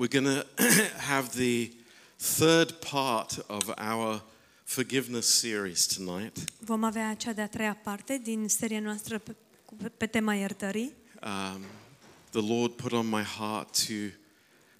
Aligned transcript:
We're 0.00 0.08
going 0.08 0.24
to 0.24 0.46
have 1.12 1.28
the 1.36 1.70
third 2.18 2.80
part 2.80 3.38
of 3.48 3.70
our 3.76 4.22
forgiveness 4.64 5.26
series 5.26 5.86
tonight. 5.86 6.38
Vom 6.60 6.84
avea 6.84 7.14
cea 7.14 7.32
de-a 7.32 7.48
treia 7.48 7.74
parte 7.82 8.20
din 8.22 8.48
seria 8.48 8.80
noastră 8.80 9.18
pe, 9.18 9.36
cu- 9.64 9.76
pe 9.96 10.06
tema 10.06 10.34
iertării. 10.34 10.92
Um, 11.22 11.60
the 12.30 12.54
Lord 12.54 12.72
put 12.72 12.92
on 12.92 13.08
my 13.08 13.22
heart 13.22 13.86
to 13.86 13.92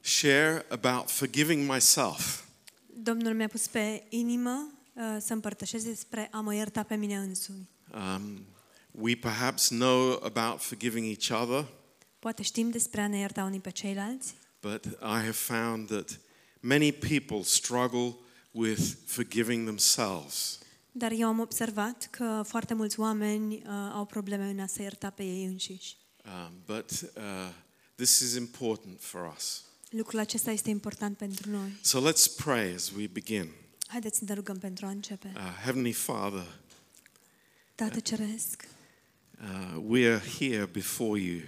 share 0.00 0.64
about 0.68 1.10
forgiving 1.10 1.70
myself. 1.72 2.42
Domnul 2.86 3.34
mi-a 3.34 3.48
pus 3.48 3.66
pe 3.66 4.02
inimă 4.08 4.72
uh, 4.92 5.02
să 5.20 5.32
împărtășesc 5.32 5.84
despre 5.84 6.28
a 6.32 6.40
mă 6.40 6.54
ierta 6.54 6.82
pe 6.82 6.94
mine 6.94 7.16
însumi. 7.16 7.68
Um, 7.94 8.44
we 8.90 9.14
perhaps 9.14 9.68
know 9.68 10.20
about 10.22 10.60
forgiving 10.60 11.06
each 11.06 11.42
other, 11.42 11.66
Poate 12.18 12.42
știm 12.42 12.70
despre 12.70 13.00
a 13.00 13.08
ne 13.08 13.18
ierta 13.18 13.44
unii 13.44 13.60
pe 13.60 13.70
ceilalți, 13.70 14.34
but 14.60 14.86
I 14.86 15.24
have 15.24 15.32
found 15.32 15.88
that 15.88 16.20
many 16.60 16.92
people 16.92 17.42
struggle 17.42 18.14
with 18.50 18.96
forgiving 19.06 19.66
themselves. 19.66 20.58
dar 20.92 21.12
eu 21.12 21.26
am 21.26 21.38
observat 21.40 22.08
că 22.10 22.42
foarte 22.46 22.74
mulți 22.74 23.00
oameni 23.00 23.54
uh, 23.54 23.62
au 23.92 24.06
probleme 24.06 24.44
în 24.44 24.58
a 24.58 24.66
se 24.66 24.82
ierta 24.82 25.10
pe 25.10 25.22
ei 25.22 25.44
înșiși. 25.44 25.96
Um, 26.24 26.52
but 26.66 26.90
uh, 26.90 27.22
this 27.94 28.18
is 28.18 28.34
important 28.34 29.00
for 29.00 29.34
us. 29.36 29.64
Lucrul 29.90 30.18
acesta 30.18 30.50
este 30.50 30.70
important 30.70 31.16
pentru 31.16 31.50
noi. 31.50 31.78
So 31.80 32.10
let's 32.10 32.34
pray 32.36 32.74
as 32.74 32.90
we 32.90 33.06
begin. 33.06 33.48
Haideți 33.86 34.18
să 34.18 34.24
ne 34.26 34.34
rugăm 34.34 34.58
pentru 34.58 34.86
a 34.86 34.88
începe. 34.88 35.32
Uh, 35.34 35.42
Heavenly 35.62 35.92
Father, 35.92 36.60
Tată 37.74 38.00
Ceresc, 38.00 38.68
uh, 39.40 39.82
we 39.86 40.06
are 40.06 40.22
here 40.38 40.66
before 40.66 41.20
you, 41.20 41.40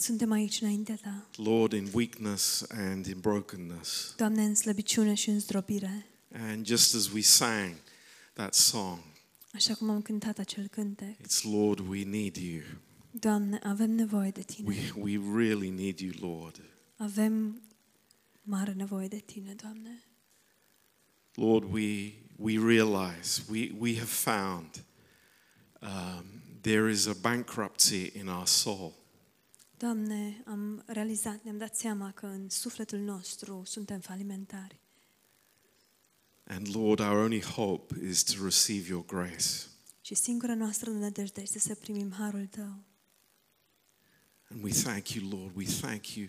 suntem 0.00 0.30
aici 0.30 0.60
înaintea 0.60 0.96
Ta. 0.96 1.28
Lord, 1.36 1.72
in 1.72 1.88
weakness 1.92 2.64
and 2.68 3.06
in 3.06 3.18
brokenness. 3.20 4.14
Doamne, 4.16 4.44
în 4.44 4.54
slăbiciune 4.54 5.14
și 5.14 5.28
în 5.28 5.38
zdrobire, 5.40 6.06
And 6.32 6.66
just 6.66 6.94
as 6.94 7.08
we 7.12 7.20
sang 7.20 7.74
that 8.32 8.54
song, 8.54 8.98
așa 9.52 9.74
cum 9.74 9.90
am 9.90 10.02
cântat 10.02 10.38
acel 10.38 10.66
cântec. 10.68 11.16
it's 11.20 11.42
Lord, 11.42 11.78
we 11.78 12.04
need 12.04 12.36
you. 12.36 12.62
Doamne, 13.10 13.58
avem 13.62 13.90
nevoie 13.90 14.30
de 14.30 14.42
Tine. 14.42 14.68
We, 14.68 14.92
we 15.16 15.34
really 15.36 15.70
need 15.70 15.98
you, 15.98 16.12
Lord. 16.20 16.60
Avem 16.96 17.62
mare 18.42 18.72
nevoie 18.72 19.08
de 19.08 19.18
Tine, 19.18 19.54
Doamne. 19.54 20.02
Lord, 21.34 21.64
we, 21.72 22.12
we 22.36 22.58
realize, 22.58 23.42
we, 23.50 23.70
we 23.78 23.94
have 23.96 24.10
found 24.10 24.84
um, 25.80 26.24
there 26.60 26.90
is 26.90 27.06
a 27.06 27.14
bankruptcy 27.20 28.10
in 28.14 28.28
our 28.28 28.46
soul. 28.46 28.97
Doamne, 29.78 30.42
am 30.46 30.82
realizat, 30.86 31.42
ne-am 31.42 31.58
dat 31.58 31.76
seama 31.76 32.12
că 32.12 32.26
în 32.26 32.48
sufletul 32.48 32.98
nostru 32.98 33.62
suntem 33.64 34.00
falimentari. 34.00 34.80
And 36.44 36.74
Lord, 36.74 37.00
our 37.00 37.16
only 37.16 37.42
hope 37.42 38.06
is 38.08 38.22
to 38.22 38.44
receive 38.44 38.88
your 38.88 39.04
grace. 39.04 39.46
Și 40.00 40.14
singura 40.14 40.54
noastră 40.54 40.90
nădejde 40.90 41.40
este 41.40 41.58
să 41.58 41.74
primim 41.74 42.12
harul 42.12 42.46
Tău. 42.46 42.82
And 44.48 44.62
we 44.62 44.72
thank 44.72 45.08
you, 45.08 45.28
Lord. 45.28 45.56
We 45.56 45.64
thank 45.64 46.14
you 46.14 46.28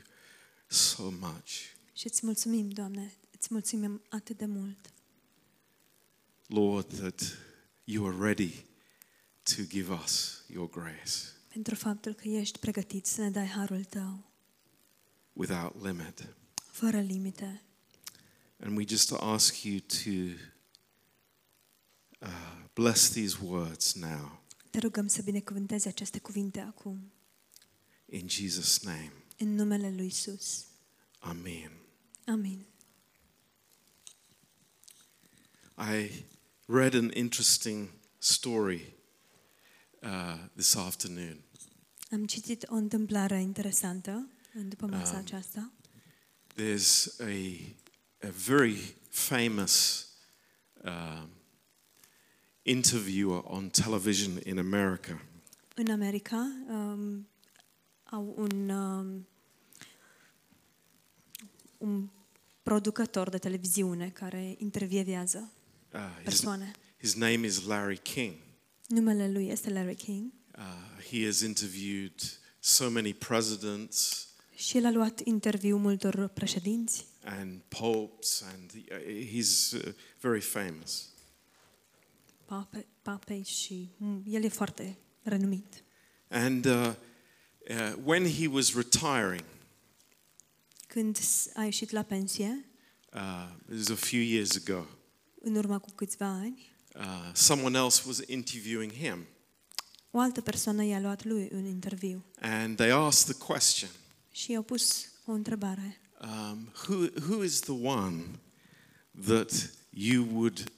so 0.68 1.10
much. 1.10 1.50
Și 1.94 2.08
îți 2.08 2.26
mulțumim, 2.26 2.70
Doamne, 2.70 3.14
îți 3.32 3.48
mulțumim 3.52 4.02
atât 4.10 4.38
de 4.38 4.46
mult. 4.46 4.94
Lord, 6.48 6.98
that 6.98 7.38
you 7.84 8.08
are 8.08 8.18
ready 8.18 8.66
to 9.44 9.62
give 9.68 9.92
us 9.94 10.44
your 10.48 10.70
grace 10.70 11.39
Pentru 11.50 11.76
faptul 11.76 12.14
că 12.14 12.28
ești 12.28 12.60
pregătit 12.60 13.06
să 13.06 13.22
ne 13.22 13.30
dai 13.30 13.48
harul 13.48 13.84
Tău, 13.84 14.32
without 15.34 15.84
limit. 15.84 16.36
fără 16.72 17.00
limite. 17.02 17.64
And 18.60 18.78
we 18.78 18.86
just 18.88 19.12
ask 19.12 19.64
you 19.64 19.80
to 19.80 20.10
uh, 22.20 22.66
bless 22.74 23.10
these 23.10 23.38
words 23.42 23.94
now. 23.94 24.44
Te 24.70 24.80
rugăm 24.80 25.08
să 25.08 25.22
binecuvântezi 25.22 25.88
aceste 25.88 26.20
cuvinte 26.20 26.60
acum, 26.60 27.12
In 28.06 28.28
Jesus' 28.30 28.80
name, 28.82 29.14
în 29.38 29.54
numele 29.56 29.92
Lui 29.92 30.06
Isus. 30.06 30.66
Amen. 31.20 31.72
Amin. 32.26 32.66
I 35.78 36.26
read 36.66 36.94
an 36.94 37.12
interesting 37.14 37.90
story 38.18 38.94
uh, 40.04 40.10
this 40.56 40.76
afternoon. 40.76 41.44
Am 42.12 42.26
citit 42.26 42.66
o 42.70 42.76
întâmplare 42.76 43.42
interesantă 43.42 44.30
în 44.54 44.70
după 44.70 44.86
masa 44.86 45.14
Um, 45.14 45.18
aceasta. 45.20 45.72
There's 46.56 47.20
a, 47.20 47.58
a 48.28 48.32
very 48.46 48.96
famous 49.10 50.06
um, 50.84 51.30
interviewer 52.62 53.42
on 53.44 53.70
television 53.70 54.40
in 54.46 54.58
America. 54.58 55.22
În 55.76 55.90
America 55.90 56.52
um, 56.70 57.28
au 58.04 58.34
un, 58.38 58.70
um, 58.70 59.28
un 61.78 62.10
producător 62.64 63.30
de 63.30 63.38
televiziune 63.38 64.10
care 64.10 64.56
intervievează 64.58 65.52
Uh, 65.94 66.00
his, 66.16 66.24
persoane. 66.24 66.72
his 67.00 67.16
name 67.16 67.46
is 67.46 67.66
Larry 67.66 67.98
King. 67.98 68.34
Numele 68.90 69.32
lui 69.32 69.48
este 69.48 69.70
Larry 69.70 69.96
King 69.96 70.32
Uh, 70.58 71.04
he 71.12 71.26
has 71.26 71.40
interviewed 71.40 72.20
so 72.60 72.90
many 72.90 73.14
presidents 73.14 74.28
și 74.56 74.78
el 74.78 74.86
a 74.86 74.92
luat 74.92 75.20
interviu 75.24 75.78
multor 75.78 76.28
președinți 76.28 77.06
and 77.24 77.62
popes, 77.68 78.42
and 78.42 78.72
he- 78.72 78.92
uh, 78.92 79.28
he's 79.28 79.72
uh, 79.86 79.94
very 80.22 80.42
famous. 80.42 81.10
pape, 82.46 82.86
papei 83.02 83.44
și 83.44 83.90
mm, 83.98 84.24
el 84.28 84.44
e 84.44 84.48
foarte 84.50 84.98
renumit. 85.24 85.84
And 86.30 86.66
uh, 86.66 86.94
uh, 87.70 87.94
when 88.04 88.32
he 88.32 88.48
was 88.48 88.74
retiring, 88.76 89.44
Când 90.88 91.18
s- 91.18 91.50
a 91.54 91.64
ieșit 91.64 91.90
la 91.90 92.04
pensie, 92.04 92.66
uh, 93.14 93.50
it 93.72 93.78
was 93.78 93.90
a 93.90 93.96
few 93.96 94.22
years 94.22 94.56
ago, 94.56 94.86
în 95.42 95.56
urmă 95.56 95.80
cu 95.80 95.90
câțiva 95.96 96.26
ani, 96.28 96.76
uh, 96.96 97.02
someone 97.34 97.78
else 97.78 98.04
was 98.06 98.22
interviewing 98.28 98.92
him, 98.92 99.26
o 100.12 100.20
altă 100.20 100.42
persoană 100.42 100.84
i-a 100.84 101.00
luat 101.00 101.24
lui 101.24 101.50
un 101.54 101.66
interviu 101.66 102.26
and 102.40 102.76
they 102.76 102.92
asked 102.92 103.36
the 103.36 103.46
question 103.46 103.90
și 104.32 104.52
i-au 104.52 104.64
pus 104.64 105.06
o 105.26 105.32
întrebare. 105.32 106.02
um, 106.22 106.72
who, 106.88 107.08
who 107.28 107.44
is 107.44 107.60
the 107.60 107.72
one 107.72 108.24
that 109.26 109.70
you 109.90 110.28
would 110.34 110.72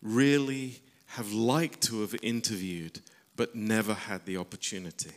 really 0.00 0.82
have 1.04 1.28
liked 1.32 1.80
to 1.88 1.98
have 2.00 2.16
interviewed 2.20 3.02
but 3.34 3.54
never 3.54 3.94
had 3.94 4.20
the 4.24 4.36
opportunity? 4.36 5.14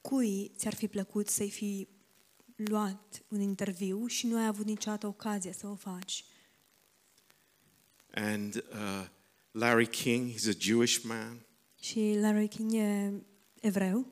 Cui 0.00 0.52
ți-ar 0.56 0.74
fi 0.74 0.88
plăcut 0.88 1.28
să-i 1.28 1.50
fi 1.50 1.88
luat 2.54 3.22
un 3.28 3.40
interviu 3.40 4.06
și 4.06 4.26
nu 4.26 4.36
ai 4.36 4.46
avut 4.46 4.66
niciodată 4.66 5.06
ocazia 5.06 5.52
să 5.52 5.66
o 5.66 5.74
faci? 5.74 6.24
And 8.14 8.62
uh, 8.72 9.06
Larry 9.52 9.86
King, 9.86 10.32
he's 10.32 10.48
a 10.48 10.58
Jewish 10.58 11.02
man, 11.04 11.46
Și 11.80 12.16
Larry 12.20 12.48
King 12.48 12.72
e 12.74 13.12
evreu 13.60 14.06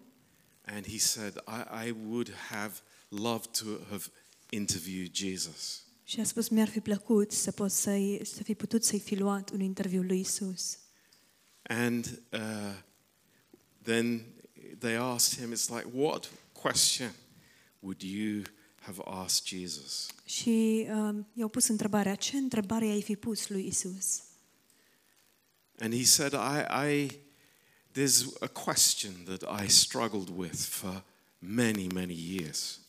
and 0.65 0.87
he 0.87 0.99
said, 0.99 1.33
I, 1.47 1.87
I 1.89 1.95
would 2.07 2.31
have 2.51 2.73
loved 3.09 3.51
to 3.59 3.65
have 3.91 4.11
interviewed 4.51 5.15
Jesus. 5.15 5.83
și 6.05 6.21
a 6.21 6.25
spus 6.25 6.49
mi-ar 6.49 6.69
fi 6.69 6.81
plăcut 6.81 7.33
să 7.33 7.51
pot 7.51 7.71
să 7.71 8.19
să 8.23 8.43
fi 8.43 8.55
putut 8.55 8.85
să-i 8.85 9.01
fi 9.01 9.15
luat 9.15 9.51
un 9.51 9.61
interviu 9.61 10.03
lui 10.03 10.21
Isus. 10.21 10.79
And 11.63 12.23
uh, 12.33 12.75
then 13.83 14.25
they 14.79 14.97
asked 14.97 15.39
him, 15.41 15.53
it's 15.53 15.69
like, 15.69 15.87
what 15.95 16.31
question 16.53 17.13
would 17.81 18.03
you 18.03 18.43
have 18.81 19.01
asked 19.05 19.47
Jesus? 19.47 20.09
Și 20.33 20.87
um, 20.91 21.27
i-au 21.35 21.49
pus 21.49 21.69
întrebarea, 21.69 22.15
ce 22.15 22.37
întrebare 22.37 22.85
ai 22.85 23.03
fi 23.03 23.17
pus 23.17 23.49
lui 23.49 23.67
Isus? 23.67 24.23
And 25.79 25.95
he 25.95 26.05
said, 26.05 26.33
I, 26.33 26.89
I, 26.91 27.21
there's 27.93 28.25
a 28.41 28.47
question 28.47 29.13
that 29.25 29.63
I 29.65 29.69
struggled 29.69 30.29
with 30.37 30.57
for 30.57 31.05
many, 31.39 31.87
many 31.87 32.37
years. 32.37 32.81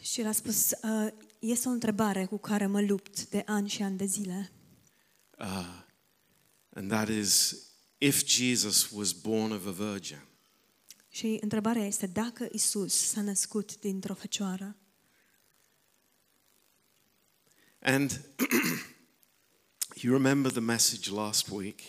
Și 0.00 0.20
el 0.20 0.26
a 0.26 0.32
spus, 0.32 0.70
uh, 0.70 1.12
este 1.38 1.68
o 1.68 1.70
întrebare 1.70 2.24
cu 2.24 2.38
care 2.38 2.66
mă 2.66 2.80
lupt 2.80 3.28
de 3.28 3.42
ani 3.46 3.68
și 3.68 3.82
ani 3.82 3.96
de 3.96 4.04
zile. 4.04 4.52
Uh, 5.38 5.82
and 6.74 6.90
that 6.90 7.08
is, 7.08 7.56
if 7.98 8.26
Jesus 8.26 8.90
was 8.90 9.12
born 9.12 9.52
of 9.52 9.66
a 9.66 9.70
virgin, 9.70 10.24
Și 11.08 11.38
întrebarea 11.40 11.86
este 11.86 12.06
dacă 12.06 12.48
Isus 12.52 12.94
s-a 12.94 13.22
născut 13.22 13.78
dintr-o 13.78 14.14
fecioară. 14.14 14.76
And 17.80 18.20
you 20.02 20.12
remember 20.12 20.50
the 20.50 20.60
message 20.60 21.10
last 21.10 21.48
week 21.50 21.80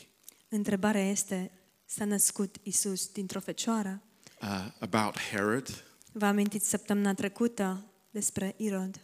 Întrebarea 0.50 1.10
este, 1.10 1.52
s-a 1.86 2.06
născut 2.06 2.56
Isus 2.64 3.08
dintr-o 3.08 3.40
fecioară? 3.40 4.02
uh, 4.42 4.68
about 4.80 5.20
Herod 5.20 5.84
Vă 6.12 6.26
amintiți 6.26 6.70
săptămâna 6.70 7.14
trecută 7.14 7.86
despre 8.12 8.54
Irod. 8.58 9.00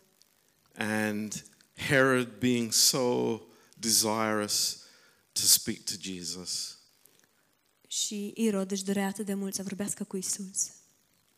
and 0.75 1.45
Herod 1.87 2.39
being 2.39 2.71
so 2.71 3.39
desirous 3.77 4.83
to 5.31 5.41
speak 5.41 5.77
to 5.77 5.93
Jesus. 6.01 6.77
Și 7.87 8.33
Irod 8.35 8.71
își 8.71 8.83
dorea 8.83 9.07
atât 9.07 9.25
de 9.25 9.33
mult 9.33 9.53
să 9.53 9.63
vorbească 9.63 10.03
cu 10.03 10.17
Isus. 10.17 10.69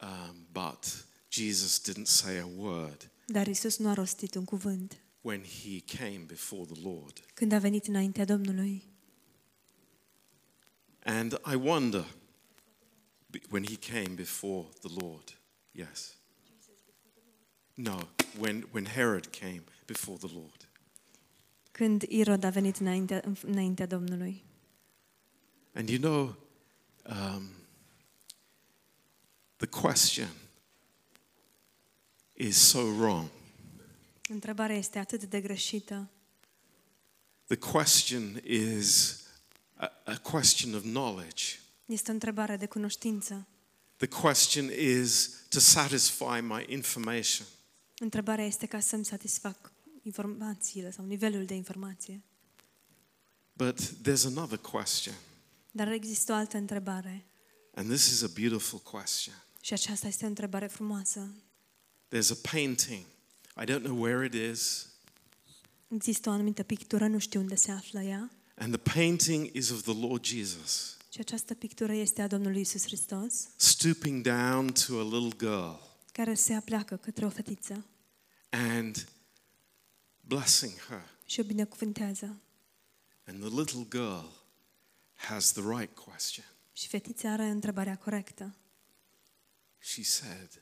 Um, 0.01 0.47
but 0.51 1.05
Jesus 1.31 1.81
didn't 1.89 2.03
say 2.05 2.37
a 2.39 2.47
word 2.55 3.11
Dar 3.25 3.47
Isus 3.47 3.77
nu 3.77 3.89
a 3.89 3.93
rostit 3.93 4.35
un 4.35 4.43
cuvânt 4.45 4.97
when 5.21 5.43
he 5.43 5.79
came 5.79 6.25
before 6.25 6.65
the 6.73 6.81
Lord. 6.83 7.23
când 7.33 7.51
a 7.51 7.59
venit 7.59 7.87
înaintea 7.87 8.25
Domnului. 8.25 8.83
And 11.03 11.33
I 11.45 11.55
wonder 11.55 12.05
when 13.49 13.63
he 13.63 13.75
came 13.75 14.15
before 14.15 14.67
the 14.81 14.89
Lord. 15.01 15.37
Yes. 15.71 16.17
No, 17.73 17.97
when, 18.37 18.67
when 18.71 18.85
Herod 18.85 19.27
came 19.31 19.63
before 19.85 20.17
the 20.17 20.33
Lord. 20.33 20.67
Când 21.71 22.01
Irod 22.01 22.43
a 22.43 22.49
venit 22.49 22.77
înaintea, 22.77 23.23
înaintea 23.41 23.85
Domnului. 23.85 24.43
And 25.73 25.89
you 25.89 25.99
know, 25.99 26.35
um, 27.05 27.49
the 29.57 29.67
question 29.67 30.29
is 32.33 32.57
so 32.57 32.79
wrong. 32.79 33.29
Întrebarea 34.31 34.75
este 34.75 34.99
atât 34.99 35.23
de 35.23 35.41
greșită. 35.41 36.09
The 37.45 37.55
question 37.57 38.41
is 38.45 39.19
a, 39.75 39.91
a 40.05 40.17
question 40.17 40.73
of 40.73 40.81
knowledge. 40.81 41.43
Este 41.85 42.09
o 42.09 42.13
întrebare 42.13 42.57
de 42.57 42.65
cunoștință. 42.65 43.47
The 43.97 44.07
question 44.07 44.69
is 44.71 45.29
to 45.49 45.59
satisfy 45.59 46.39
my 46.41 46.65
information. 46.67 47.47
Întrebarea 47.99 48.45
este 48.45 48.65
ca 48.65 48.79
să-mi 48.79 49.05
satisfac 49.05 49.71
informațiile 50.03 50.91
sau 50.91 51.05
nivelul 51.05 51.45
de 51.45 51.53
informație. 51.53 52.21
But 53.53 53.79
there's 53.81 54.25
another 54.25 54.57
question, 54.57 55.15
Dar 55.71 55.91
există 55.91 56.31
o 56.31 56.35
altă 56.35 56.57
întrebare. 56.57 57.25
and 57.73 57.89
this 57.89 58.05
is 58.07 58.21
a 58.21 58.27
beautiful 58.27 58.79
question. 58.79 59.35
Și 59.61 59.73
aceasta 59.73 60.07
este 60.07 60.25
o 60.25 60.27
întrebare 60.27 60.67
frumoasă. 60.67 61.29
There's 62.07 62.29
a 62.31 62.49
painting. 62.51 63.05
I 63.61 63.65
don't 63.65 63.83
know 63.83 64.01
where 64.01 64.25
it 64.25 64.33
is, 64.55 64.87
Există 65.87 66.29
o 66.29 66.31
anumită 66.31 66.63
pictură, 66.63 67.07
nu 67.07 67.19
știu 67.19 67.39
unde 67.39 67.55
se 67.55 67.71
află 67.71 68.01
ea. 68.01 68.29
and 68.55 68.77
the 68.77 68.93
painting 68.93 69.49
is 69.55 69.69
of 69.69 69.81
the 69.81 69.93
Lord 70.07 70.25
Jesus 70.25 70.97
Și 71.09 71.19
această 71.19 71.53
pictură 71.53 71.93
este 71.93 72.21
a 72.21 72.27
Domnului 72.27 72.61
Isus 72.61 72.83
Hristos, 72.83 73.47
stooping 73.55 74.23
down 74.23 74.67
to 74.87 74.99
a 74.99 75.03
little 75.03 75.37
girl 75.37 75.87
care 76.11 76.33
se 76.33 76.53
apleacă 76.53 76.95
către 76.95 77.25
o 77.25 77.29
fetiță 77.29 77.85
and 78.49 79.07
blessing 80.21 80.71
her. 80.87 81.01
și 81.25 81.39
o 81.39 81.43
binecuvântează. 81.43 82.41
And 83.25 83.39
the 83.39 83.59
little 83.59 83.85
girl 83.89 84.25
has 85.13 85.51
the 85.51 85.61
right 85.77 85.95
question. 85.97 86.45
Și 86.73 86.87
fetița 86.87 87.31
are 87.31 87.45
întrebarea 87.45 87.97
corectă. 87.97 88.55
She 89.79 90.03
said, 90.03 90.61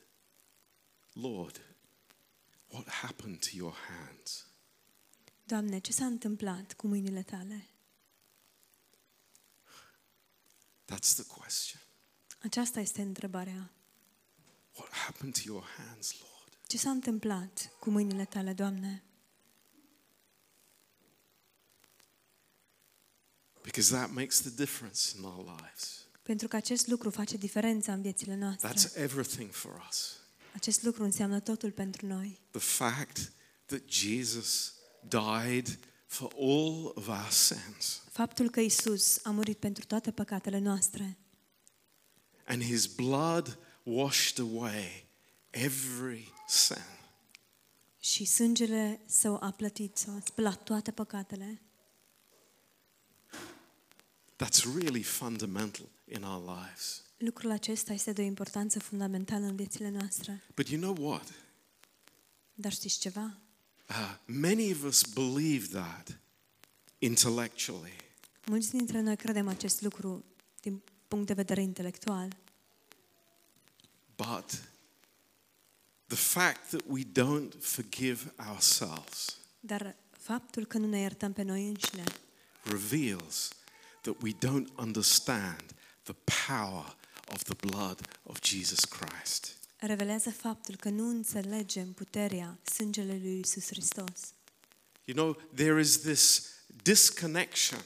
Lord, 1.12 1.60
what 2.68 2.88
happened 2.88 3.38
to 3.38 3.48
your 3.52 3.74
hands? 3.88 4.46
Doamne, 5.44 5.78
ce 5.78 5.92
s-a 5.92 6.06
întâmplat 6.06 6.72
cu 6.72 6.86
mâinile 6.86 7.22
tale? 7.22 7.68
That's 10.84 11.14
the 11.14 11.24
question. 11.24 11.80
Aceasta 12.42 12.80
este 12.80 13.02
întrebarea. 13.02 13.70
What 14.74 14.92
happened 14.92 15.34
to 15.34 15.40
your 15.44 15.64
hands, 15.76 16.14
Lord? 16.20 16.58
Ce 16.66 16.78
s-a 16.78 16.90
întâmplat 16.90 17.72
cu 17.80 17.90
mâinile 17.90 18.24
tale, 18.24 18.52
Doamne? 18.52 19.02
Because 23.62 23.94
that 23.94 24.10
makes 24.10 24.40
the 24.40 24.50
difference 24.50 25.16
in 25.16 25.24
our 25.24 25.44
lives. 25.44 26.06
Pentru 26.22 26.48
că 26.48 26.56
acest 26.56 26.86
lucru 26.86 27.10
face 27.10 27.36
diferența 27.36 27.92
în 27.92 28.02
viețile 28.02 28.34
noastre. 28.34 28.68
That's 28.68 28.94
everything 28.94 29.50
for 29.50 29.86
us. 29.88 30.17
Acest 30.54 30.82
lucru 30.82 31.02
înseamnă 31.02 31.40
totul 31.40 31.70
pentru 31.70 32.06
noi. 32.06 32.40
The 32.50 32.60
fact 32.60 33.32
that 33.66 33.80
Jesus 33.86 34.74
died 35.08 35.78
for 36.06 36.32
all 36.36 36.92
of 36.94 37.08
our 37.08 37.28
sins 37.30 38.02
Faptul 38.10 38.50
că 38.50 38.60
Isus 38.60 39.20
a 39.22 39.30
murit 39.30 39.58
pentru 39.58 39.84
toate 39.86 40.10
păcatele 40.10 40.58
noastre 40.58 41.18
and 42.44 42.62
his 42.62 42.86
blood 42.86 43.58
washed 43.84 44.38
away 44.38 45.06
every 45.50 46.32
sin. 46.46 46.82
și 48.00 48.24
sângele 48.24 49.00
său 49.06 49.38
a 49.40 49.50
plătit 49.50 49.96
sau 49.96 50.14
a 50.14 50.20
spălat 50.24 50.62
toate 50.62 50.90
păcatele, 50.90 51.62
That's 54.44 54.64
really 54.74 55.02
fundamental 55.02 55.88
in 56.04 56.22
our 56.22 56.56
lives. 56.56 57.02
lucrul 57.16 57.50
acesta 57.50 57.92
este 57.92 58.12
de 58.12 58.20
o 58.20 58.24
importanță 58.24 58.78
fundamentală 58.78 59.44
în 59.44 59.56
viețile 59.56 59.88
noastre. 59.88 60.42
But 60.54 60.68
you 60.68 60.80
know 60.80 61.10
what? 61.10 61.32
Dar 62.54 62.72
știți 62.72 62.98
ceva? 62.98 63.38
Uh, 63.88 64.14
many 64.24 64.72
of 64.72 64.82
us 64.82 65.02
believe 65.14 65.66
that 65.66 66.18
intellectually. 66.98 67.96
Mulți 68.46 68.70
dintre 68.70 69.00
noi 69.00 69.16
credem 69.16 69.48
acest 69.48 69.80
lucru 69.82 70.24
din 70.60 70.82
punct 71.08 71.26
de 71.26 71.32
vedere 71.32 71.62
intelectual, 71.62 72.36
But 74.16 74.62
the 76.06 76.16
fact 76.16 76.68
that 76.68 76.82
we 76.86 77.02
don't 77.04 77.52
forgive 77.60 78.32
ourselves 78.50 79.38
dar 79.60 79.96
faptul 80.10 80.66
că 80.66 80.78
nu 80.78 80.86
ne 80.86 80.98
iertăm 80.98 81.32
pe 81.32 81.42
noi 81.42 81.68
înșine 81.68 82.04
reveals 82.62 83.52
that 84.00 84.22
we 84.22 84.30
don't 84.32 84.68
understand 84.76 85.62
the 86.02 86.14
power 86.48 86.96
of 87.32 87.42
the 87.42 87.54
blood 87.66 88.00
of 88.22 88.38
Jesus 88.42 88.84
Christ. 88.84 89.56
revelează 89.76 90.30
faptul 90.30 90.76
că 90.76 90.88
nu 90.88 91.08
înțelegem 91.08 91.92
puterea 91.92 92.58
sângelui 92.62 93.18
lui 93.20 93.38
Isus 93.38 93.66
Hristos. 93.66 94.32
You 95.04 95.16
know, 95.16 95.36
there 95.54 95.80
is 95.80 95.98
this 96.00 96.48
disconnection 96.82 97.82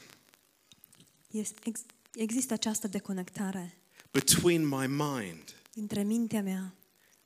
Este- 1.30 1.60
ex- 1.64 1.80
Există 2.14 2.52
această 2.52 2.86
deconectare 2.88 3.78
between 4.10 4.66
my 4.68 4.86
mind 4.86 5.54
dintre 5.72 6.02
mintea 6.02 6.42
mea 6.42 6.74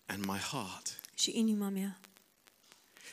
and 0.07 0.25
my 0.25 0.39
heart. 0.39 1.01
și 1.15 1.39
inima 1.39 1.69
mea. 1.69 2.01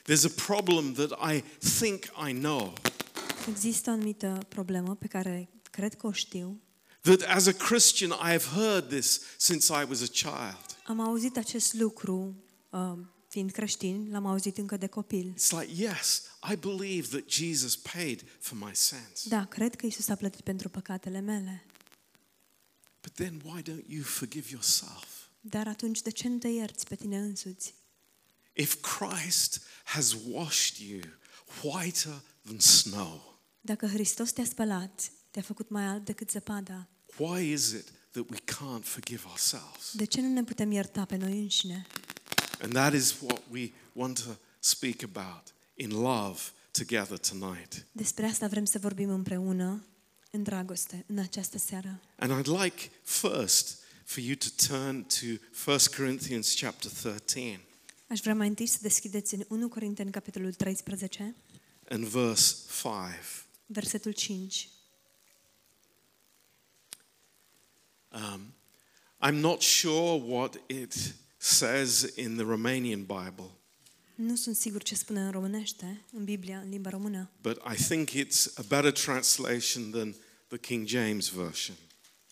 There's 0.10 0.26
a 0.26 0.42
problem 0.46 0.94
that 0.94 1.34
I 1.34 1.44
think 1.80 2.04
I 2.28 2.34
know. 2.34 2.74
Există 3.50 3.90
o 3.90 3.94
anumită 3.94 4.46
problemă 4.50 4.96
pe 4.96 5.08
care 5.08 5.50
cred 5.74 5.96
că 5.96 6.08
o 6.08 6.12
știu. 6.12 6.62
That 7.02 7.22
as 7.22 7.46
a 7.46 7.52
Christian, 7.52 8.10
I 8.10 8.32
have 8.38 8.46
heard 8.46 8.90
this 8.90 9.22
since 9.38 9.74
I 9.74 9.86
was 9.90 10.02
a 10.02 10.08
child. 10.08 10.78
Am 10.86 11.00
auzit 11.00 11.38
acest 11.38 11.74
lucru 11.74 12.44
uh, 12.70 12.98
fiind 13.28 13.52
creștin, 13.52 14.08
l-am 14.12 14.26
auzit 14.26 14.58
încă 14.58 14.78
de 14.78 14.88
copil. 14.88 15.34
It's 15.34 15.50
like, 15.60 15.84
yes, 15.84 16.24
I 16.52 16.56
believe 16.56 17.08
that 17.08 17.30
Jesus 17.30 17.76
paid 17.76 18.24
for 18.40 18.58
my 18.58 18.76
sins. 18.76 19.28
Da, 19.28 19.46
cred 19.46 19.76
că 19.76 19.86
Isus 19.86 20.08
a 20.08 20.16
plătit 20.16 20.42
pentru 20.42 20.70
păcatele 20.70 21.20
mele. 21.20 21.66
But 23.02 23.14
then 23.14 23.42
why 23.44 23.62
don't 23.62 23.88
you 23.88 24.04
forgive 24.04 24.48
yourself? 24.52 25.08
Dar 25.42 25.68
atunci 25.68 26.02
de 26.02 26.10
ce 26.10 26.28
nu 26.28 26.38
te 26.38 26.48
ierți 26.48 26.88
pe 26.88 26.96
tine 26.96 27.18
însuți? 27.18 27.76
If 28.54 28.76
Christ 28.82 29.62
has 29.84 30.16
washed 30.28 30.88
you 30.88 31.02
whiter 31.64 32.22
than 32.44 32.60
snow, 32.60 33.40
Dacă 33.62 33.88
Hristos 33.88 34.32
te-a 34.32 34.46
spălat, 34.46 35.12
te-a 35.34 35.42
făcut 35.42 35.70
mai 35.70 35.84
alb 35.84 36.06
decât 36.06 36.32
zăpada, 36.32 36.88
why 37.18 37.52
is 37.52 37.72
it 37.72 37.86
that 38.12 38.30
we 38.30 38.38
can't 38.38 38.84
forgive 38.84 39.22
ourselves? 39.28 39.92
de 39.94 40.06
ce 40.06 40.22
nu 40.22 40.28
ne 40.28 40.44
putem 40.44 40.72
ierta 40.72 41.06
pe 41.06 41.16
noi 41.16 41.40
înșine? 41.40 41.86
And 42.62 42.74
that 42.74 42.94
is 42.94 43.16
what 43.22 43.42
we 43.52 43.72
want 43.94 44.24
to 44.24 44.30
speak 44.60 45.04
about 45.04 45.54
in 45.74 45.90
love 45.90 46.40
together 46.72 47.18
tonight. 47.18 47.86
Despre 47.92 48.26
asta 48.26 48.48
vrem 48.48 48.66
să 48.66 48.80
vorbim 48.80 49.10
împreună, 49.10 49.86
în 50.32 50.44
dragoste, 50.44 51.06
în 51.08 51.18
această 51.18 51.58
seară. 51.58 52.02
And 52.16 52.42
I'd 52.42 52.64
like 52.64 52.92
first 53.04 53.78
for 54.04 54.24
you 54.24 54.36
to 54.36 54.48
turn 54.68 55.04
to 55.04 55.26
1 55.72 55.78
Corinthians 55.98 56.56
chapter 56.60 56.92
13 56.92 57.60
Aș 58.08 58.20
vrea 58.20 58.36
mai 58.36 58.48
întâi 58.48 58.66
să 58.66 58.78
deschideți 58.82 59.34
în 59.34 59.46
1 59.48 59.68
Corinteni, 59.68 60.12
capitolul 60.12 60.54
13, 60.54 61.36
and 61.90 62.04
verse 62.06 62.56
5. 62.82 62.94
versetul 63.66 64.12
5. 64.12 64.70
Um, 68.14 68.54
I'm 69.22 69.40
not 69.42 69.62
sure 69.62 70.22
what 70.26 70.56
it 70.68 70.96
says 71.38 72.14
in 72.16 72.36
the 72.36 72.44
Romanian 72.46 73.00
Bible, 73.06 73.50
Nu 74.16 74.36
sunt 74.36 74.56
sigur 74.56 74.84
ce 74.84 74.96
spune 74.96 75.20
în 75.22 75.32
românește, 75.32 76.02
în 76.12 76.24
Biblia, 76.24 76.58
în 76.60 76.70
limba 76.70 76.90
română, 76.90 77.30
but 77.42 77.58
I 77.74 77.84
think 77.84 78.10
it's 78.10 78.54
a 78.56 78.62
better 78.68 78.92
translation 78.92 79.90
than 79.92 80.16
the 80.48 80.58
King 80.58 80.88
James 80.88 81.30
Version. 81.30 81.76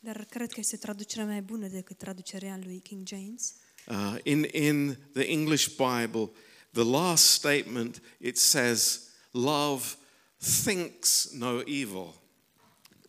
dar 0.01 0.25
cred 0.29 0.51
că 0.51 0.59
este 0.59 0.75
o 0.75 0.79
traducere 0.79 1.23
mai 1.23 1.41
bună 1.41 1.67
decât 1.67 1.97
traducerea 1.97 2.59
lui 2.63 2.79
King 2.79 3.07
James. 3.07 3.53
Uh, 3.87 4.17
in, 4.23 4.47
in 4.51 4.97
the 5.13 5.23
English 5.23 5.67
Bible, 5.67 6.29
the 6.71 6.83
last 6.83 7.23
statement 7.23 8.01
it 8.17 8.37
says, 8.37 9.01
Love 9.31 9.83
thinks 10.63 11.29
no 11.33 11.59
evil. 11.65 12.20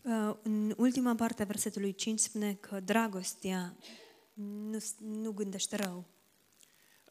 Uh, 0.03 0.35
În 0.43 0.75
ultima 0.77 1.15
parte 1.15 1.43
a 1.43 1.45
versetului 1.45 1.95
5 1.95 2.19
spune 2.21 2.55
că 2.55 2.81
dragostea 2.81 3.77
nu, 4.35 4.79
nu 4.99 5.33
gândește 5.33 5.77
rău, 5.77 6.05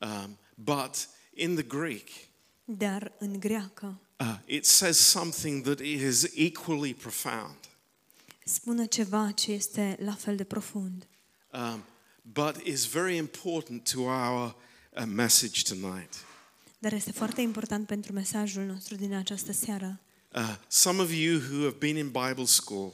Um, 0.02 0.38
but 0.56 1.10
in 1.34 1.54
the 1.56 1.64
Greek, 1.64 2.08
dar 2.66 3.12
în 3.20 3.40
greacă 3.40 4.00
uh, 4.20 4.36
it 4.46 4.66
says 4.66 4.98
something 4.98 5.64
that 5.64 5.80
is 5.80 6.24
equally 6.36 6.94
profound. 6.94 7.58
spune 8.46 8.86
ceva 8.86 9.32
ce 9.32 9.52
este 9.52 9.98
la 10.00 10.14
fel 10.14 10.36
de 10.36 10.44
profund, 10.44 11.08
um, 11.54 11.84
but 12.22 12.56
is 12.64 12.86
very 12.86 13.16
important 13.16 13.92
to 13.92 14.00
our 14.02 14.56
uh, 14.98 15.04
message 15.06 15.62
tonight. 15.76 16.14
dar 16.80 16.94
este 16.94 17.12
foarte 17.12 17.42
important 17.42 17.88
pentru 17.88 18.14
mesajul 18.14 18.64
nostru 18.64 18.96
din 18.96 19.14
această 19.14 19.52
seară. 19.52 20.00
Uh, 20.36 20.56
some 20.68 21.02
of 21.02 21.12
you 21.14 21.40
who 21.40 21.64
have 21.64 21.78
been 21.80 21.98
in 21.98 22.10
Bible 22.12 22.46
school 22.46 22.94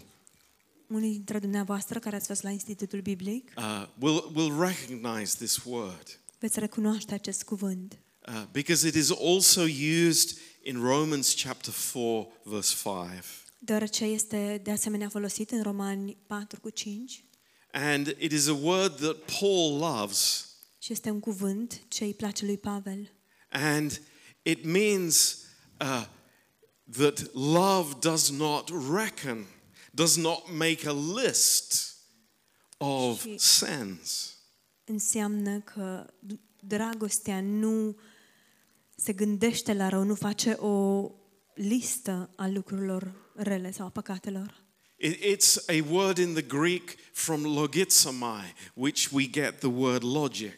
Unii 0.87 1.11
dintre 1.11 1.39
dumneavoastră 1.39 1.99
care 1.99 2.15
ați 2.15 2.27
fost 2.27 2.43
la 2.43 2.49
Institutul 2.49 3.01
Biblic 3.01 3.51
uh, 3.57 3.87
will, 3.99 4.31
will 4.35 4.59
recognize 4.59 5.35
this 5.37 5.63
word 5.63 6.19
veți 6.39 6.59
recunoaște 6.59 7.13
acest 7.13 7.43
cuvânt, 7.43 7.99
uh, 8.27 8.43
because 8.51 8.87
it 8.87 8.95
is 8.95 9.09
also 9.11 9.61
used 10.07 10.37
in 10.63 10.81
Romans 10.81 11.33
chapter 11.43 11.73
4, 11.93 12.31
verse 12.43 12.75
5. 12.83 13.23
deoarece 13.59 14.03
este 14.05 14.61
de 14.63 14.71
asemenea 14.71 15.09
folosit 15.09 15.51
în 15.51 15.61
Romani 15.61 16.17
4 16.27 16.59
cu 16.59 16.69
5 16.69 17.23
And 17.71 18.15
it 18.19 18.31
is 18.31 18.47
a 18.47 18.53
word 18.53 18.95
that 18.95 19.15
Paul 19.39 19.77
loves, 19.77 20.45
și 20.79 20.91
este 20.91 21.09
un 21.09 21.19
cuvânt 21.19 21.81
ce 21.87 22.03
îi 22.03 22.13
place 22.13 22.45
lui 22.45 22.57
Pavel. 22.57 23.11
and 23.49 24.01
it 24.41 24.65
means 24.65 25.37
uh, 25.81 26.05
that 26.91 27.33
love 27.33 27.93
does 27.99 28.29
not 28.29 28.69
reckon, 28.93 29.45
does 29.91 30.15
not 30.17 30.43
make 30.57 30.87
a 30.87 30.93
list 31.23 31.95
of 32.77 33.21
Și- 33.21 33.37
sins. 33.37 34.35
Înseamnă 34.85 35.59
că 35.59 36.05
dragostea 36.59 37.41
nu 37.41 37.97
se 38.95 39.13
gândește 39.13 39.73
la 39.73 39.89
rău, 39.89 40.03
nu 40.03 40.15
face 40.15 40.51
o 40.51 41.09
listă 41.55 42.29
a 42.35 42.47
lucrurilor 42.47 43.31
rele 43.35 43.71
sau 43.71 43.85
a 43.85 43.89
păcatelor. 43.89 44.65
It- 44.97 45.35
It's 45.35 45.55
a 45.67 45.91
word 45.91 46.17
in 46.17 46.33
the 46.33 46.41
Greek 46.41 46.95
from 47.13 47.43
logizomai, 47.43 48.53
which 48.73 49.09
we 49.11 49.29
get 49.29 49.59
the 49.59 49.67
word 49.67 50.03
logic. 50.03 50.57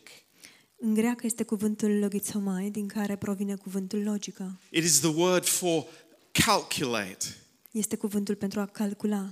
În 0.77 0.93
greacă 0.93 1.25
este 1.25 1.43
cuvântul 1.43 1.97
logizomai, 1.99 2.69
din 2.69 2.87
care 2.87 3.15
provine 3.15 3.55
cuvântul 3.55 4.03
logică. 4.03 4.59
It 4.71 4.83
is 4.83 4.99
the 4.99 5.09
word 5.15 5.45
for 5.45 5.85
calculate. 6.31 7.25
Este 7.71 7.95
cuvântul 7.95 8.35
pentru 8.35 8.59
a 8.59 8.65
calcula. 8.65 9.29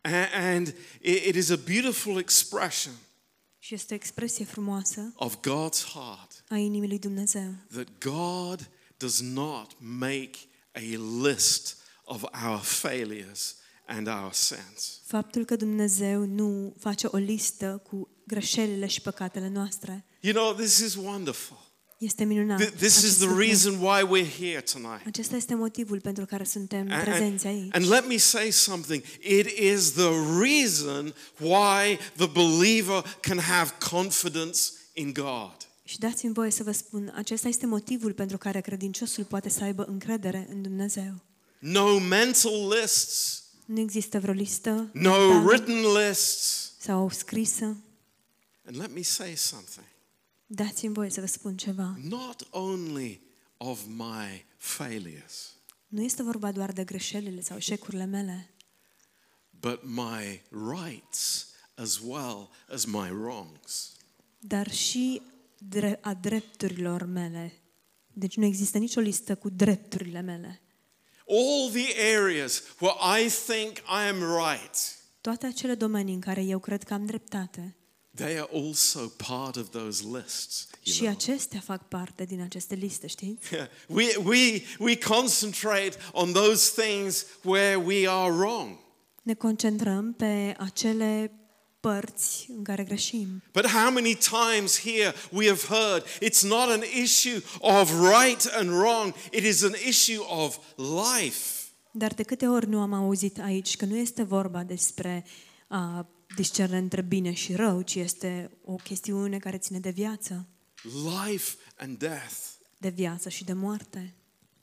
A- 0.00 0.28
And 0.32 0.66
it 1.00 1.24
it 1.24 1.34
is 1.34 1.48
a 1.50 1.56
beautiful 1.56 2.18
expression 2.18 2.94
Și 3.58 3.74
este 3.74 3.92
o 3.92 3.96
expresie 3.96 4.44
frumoasă 4.44 5.12
of 5.16 5.36
God's 5.36 5.84
heart 5.92 6.44
a 6.48 6.56
inimii 6.56 6.88
lui 6.88 6.98
Dumnezeu. 6.98 7.54
that 7.72 7.88
God 7.98 8.70
does 8.96 9.20
not 9.20 9.76
make 9.78 10.30
a 10.72 10.96
list 11.28 11.76
of 12.04 12.22
our 12.44 12.58
failures 12.60 13.56
and 13.86 14.06
our 14.06 14.32
sins. 14.32 15.00
Faptul 15.04 15.44
că 15.44 15.56
Dumnezeu 15.56 16.24
nu 16.24 16.74
face 16.78 17.06
o 17.06 17.16
listă 17.16 17.82
cu 17.90 18.08
greșelile 18.26 18.86
și 18.86 19.00
păcatele 19.00 19.48
noastre 19.48 20.04
You 20.20 20.34
know, 20.34 20.54
this 20.54 20.78
is 20.78 20.94
wonderful. 20.94 21.65
Este 21.98 22.24
minunat. 22.24 22.60
Th- 22.64 22.70
This 22.76 22.96
is 22.96 22.98
acest 23.04 23.16
the 23.16 23.24
lucru. 23.26 23.40
reason 23.40 23.72
why 23.80 24.02
we're 24.02 24.34
here 24.38 24.60
tonight. 24.60 25.06
Acesta 25.06 25.36
este 25.36 25.54
motivul 25.54 26.00
pentru 26.00 26.24
care 26.26 26.44
suntem 26.44 26.86
And- 26.90 27.02
prezenți 27.02 27.46
aici. 27.46 27.74
And 27.74 27.88
let 27.88 28.06
me 28.08 28.16
say 28.16 28.50
something. 28.50 29.02
It 29.20 29.46
is 29.58 29.90
the 29.92 30.10
reason 30.40 31.14
why 31.40 31.98
the 32.16 32.26
believer 32.26 33.16
can 33.20 33.38
have 33.38 33.72
confidence 33.90 34.60
in 34.92 35.12
God. 35.12 35.56
Și 35.84 35.98
dați-mi 35.98 36.32
voie 36.32 36.50
să 36.50 36.62
vă 36.62 36.72
spun, 36.72 37.12
acesta 37.16 37.48
este 37.48 37.66
motivul 37.66 38.12
pentru 38.12 38.38
care 38.38 38.60
credinciosul 38.60 39.24
poate 39.24 39.48
să 39.48 39.64
aibă 39.64 39.84
încredere 39.88 40.46
în 40.50 40.62
Dumnezeu. 40.62 41.14
No 41.58 41.98
mental 41.98 42.68
lists, 42.80 43.42
Nu 43.64 43.80
există 43.80 44.18
vreo 44.20 44.32
listă 44.34 44.70
no 44.92 45.10
mentală 45.10 45.42
written 45.46 45.82
lists. 46.08 46.72
sau 46.80 47.10
scrisă. 47.10 47.76
And 48.66 48.76
let 48.76 48.94
me 48.94 49.02
say 49.02 49.36
something. 49.36 49.86
Dați-mi 50.46 50.94
voie 50.94 51.10
să 51.10 51.20
vă 51.20 51.26
spun 51.26 51.56
ceva. 51.56 51.98
Not 52.02 52.46
only 52.50 53.20
of 53.56 53.80
my 53.86 54.44
failures, 54.56 55.54
Nu 55.88 56.02
este 56.02 56.22
vorba 56.22 56.52
doar 56.52 56.72
de 56.72 56.84
greșelile 56.84 57.40
sau 57.40 57.56
eșecurile 57.56 58.04
mele, 58.04 58.50
but 59.50 59.80
my 59.84 60.42
rights 60.74 61.46
as 61.74 61.98
well 61.98 62.50
as 62.72 62.84
my 62.84 63.10
wrongs. 63.10 63.92
dar 64.38 64.70
și 64.72 65.22
dre- 65.58 65.98
a 66.02 66.14
drepturilor 66.14 67.04
mele. 67.04 67.52
Deci 68.12 68.36
nu 68.36 68.44
există 68.44 68.78
nicio 68.78 69.00
listă 69.00 69.34
cu 69.36 69.48
drepturile 69.48 70.20
mele. 70.20 70.60
All 71.28 71.70
the 71.72 72.14
areas 72.16 72.62
where 72.80 73.24
I 73.24 73.28
think 73.46 73.76
I 73.78 74.08
am 74.08 74.16
right, 74.18 74.94
Toate 75.20 75.46
acele 75.46 75.74
domenii 75.74 76.14
în 76.14 76.20
care 76.20 76.42
eu 76.42 76.58
cred 76.58 76.82
că 76.82 76.94
am 76.94 77.06
dreptate 77.06 77.76
they 78.16 78.38
are 78.38 78.48
also 78.52 79.12
part 79.16 79.56
of 79.56 79.70
those 79.70 80.04
lists. 80.04 80.68
You 80.82 80.94
și 80.94 81.00
know? 81.00 81.12
acestea 81.12 81.60
fac 81.60 81.88
parte 81.88 82.24
din 82.24 82.40
aceste 82.40 82.74
liste, 82.74 83.06
știți? 83.06 83.48
We, 83.88 84.16
we, 84.24 84.62
we 84.78 84.98
concentrate 84.98 85.96
on 86.12 86.32
those 86.32 86.82
things 86.82 87.26
where 87.42 87.76
we 87.76 88.08
are 88.08 88.30
wrong. 88.30 88.78
Ne 89.22 89.34
concentrăm 89.34 90.12
pe 90.12 90.54
acele 90.58 91.30
părți 91.80 92.46
în 92.56 92.62
care 92.62 92.84
greșim. 92.84 93.42
But 93.52 93.66
how 93.66 93.90
many 93.90 94.14
times 94.14 94.80
here 94.80 95.14
we 95.30 95.46
have 95.46 95.60
heard 95.66 96.04
it's 96.22 96.42
not 96.42 96.68
an 96.68 96.82
issue 97.02 97.42
of 97.58 97.90
right 97.90 98.44
and 98.52 98.70
wrong, 98.70 99.14
it 99.32 99.44
is 99.44 99.62
an 99.62 99.74
issue 99.88 100.24
of 100.28 100.58
life. 100.76 101.38
Dar 101.90 102.14
de 102.14 102.22
câte 102.22 102.46
ori 102.46 102.68
nu 102.68 102.80
am 102.80 102.92
auzit 102.92 103.38
aici 103.40 103.76
că 103.76 103.84
nu 103.84 103.96
este 103.96 104.22
vorba 104.22 104.62
despre 104.62 105.24
a 105.68 106.06
discerne 106.36 106.78
între 106.78 107.00
bine 107.02 107.32
și 107.32 107.54
rău, 107.54 107.82
ci 107.82 107.94
este 107.94 108.50
o 108.64 108.74
chestiune 108.74 109.38
care 109.38 109.58
ține 109.58 109.80
de 109.80 109.90
viață, 109.90 110.46
Life 111.26 111.54
and 111.76 111.98
death. 111.98 112.34
de 112.78 112.88
viață 112.88 113.28
și 113.28 113.44
de 113.44 113.52
moarte. 113.52 114.14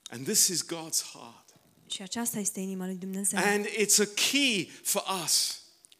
And 0.10 0.25
this 0.25 0.48
is 0.48 0.63
God's 0.65 1.01
heart. 1.13 1.56
Și 1.88 2.01
aceasta 2.01 2.39
este 2.39 2.60
inima 2.60 2.86
lui 2.86 2.96
Dumnezeu. 2.96 3.39
And 3.44 3.65
it's 3.68 4.00
a 4.00 4.10
key 4.32 4.70
for 4.84 5.03
us 5.24 5.58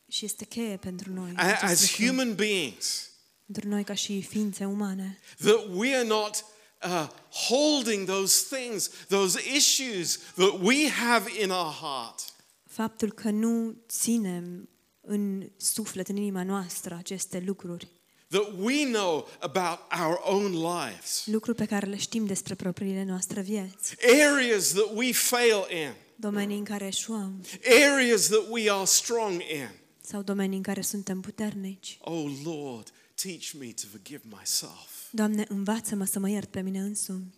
și 0.08 0.26
este 0.26 0.46
cheie 0.46 0.78
pentru 0.78 1.14
noi, 1.14 1.32
a- 1.36 1.42
acest 1.46 1.64
as 1.64 1.82
lucru. 2.00 2.06
human 2.06 2.36
beings 2.36 3.10
pentru 3.46 3.68
noi 3.70 3.84
ca 3.84 3.94
și 3.94 4.22
ființe 4.22 4.66
umane. 4.66 5.20
that 5.38 5.66
we 5.74 5.96
are 5.96 6.08
not 6.08 6.46
uh, 6.86 7.08
holding 7.48 8.08
those 8.08 8.56
things, 8.56 8.90
those 9.08 9.40
issues 9.56 10.18
that 10.36 10.60
we 10.62 10.90
have 10.90 11.42
in 11.42 11.50
our 11.50 11.72
heart. 11.74 12.20
Faptul 12.66 13.12
că 13.12 13.30
nu 13.30 13.76
ținem 13.90 14.70
în 15.06 15.50
suflet, 15.58 16.08
în 16.08 16.16
inima 16.16 16.44
noastră 16.44 16.96
aceste 16.96 17.44
lucruri, 17.46 17.88
That 18.28 18.52
we 18.58 18.86
know 18.86 19.28
about 19.40 19.80
our 20.04 20.20
own 20.24 20.52
lives. 20.52 21.24
lucruri 21.26 21.58
pe 21.58 21.66
care 21.66 21.86
le 21.88 21.98
știm 21.98 22.26
despre 22.26 22.56
propriile 22.56 23.04
noastre 23.04 23.42
vieți, 23.42 23.96
Areas 24.34 24.68
that 24.72 24.90
we 24.96 25.12
fail 25.12 25.66
in. 25.84 25.94
domenii 26.16 26.58
în 26.58 26.64
care 26.64 26.86
eșuăm 26.88 27.46
Areas 27.94 28.28
that 28.28 28.46
we 28.50 28.72
are 28.72 28.86
strong 28.86 29.32
in. 29.54 29.70
sau 30.02 30.22
domenii 30.22 30.58
în 30.58 30.64
care 30.64 30.82
suntem 30.82 31.22
puternici. 31.22 31.98
Oh 32.02 32.32
Lord, 32.44 32.92
teach 33.22 33.52
me 33.60 33.66
to 33.66 33.88
forgive 33.92 34.22
myself. 34.40 35.12
Doamne, 35.12 35.46
învață-mă 35.50 36.06
să 36.06 36.20
mă 36.20 36.30
iert 36.30 36.50
pe 36.52 36.62
mine 36.62 36.80
însumi. 36.80 37.34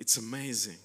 It's 0.00 0.16
amazing. 0.16 0.78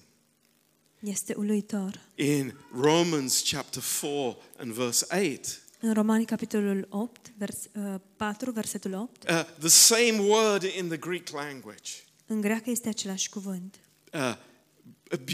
Este 1.04 1.34
uluitor. 1.36 2.00
In 2.14 2.54
Romans 2.80 3.42
chapter 3.50 3.82
4 3.82 4.36
and 4.58 4.72
verse 4.72 5.06
8, 5.32 5.62
În 5.80 5.92
Romani, 5.92 6.24
capitolul 6.24 6.86
8, 6.90 7.32
vers, 7.38 7.56
uh, 7.74 7.94
4, 8.16 8.50
versetul 8.50 8.92
8, 8.94 9.28
uh, 9.30 9.44
the 9.58 9.68
same 9.68 10.18
word 10.18 10.62
in 10.62 10.88
the 10.88 10.96
Greek 10.96 11.28
language. 11.28 11.90
în 12.26 12.40
greacă 12.40 12.70
este 12.70 12.88
același 12.88 13.28
cuvânt. 13.28 13.74
Uh, 14.12 14.20
a 14.20 14.38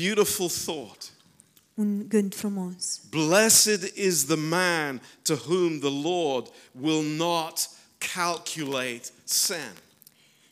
beautiful 0.00 0.48
thought. 0.48 1.12
Un 1.74 2.08
gând 2.08 2.34
frumos. 2.34 3.00
Blessed 3.10 3.92
is 3.96 4.24
the 4.24 4.36
man 4.36 5.02
to 5.22 5.34
whom 5.34 5.78
the 5.78 6.08
Lord 6.08 6.46
will 6.80 7.04
not 7.16 7.70
calculate 8.14 9.02
sin. 9.24 9.72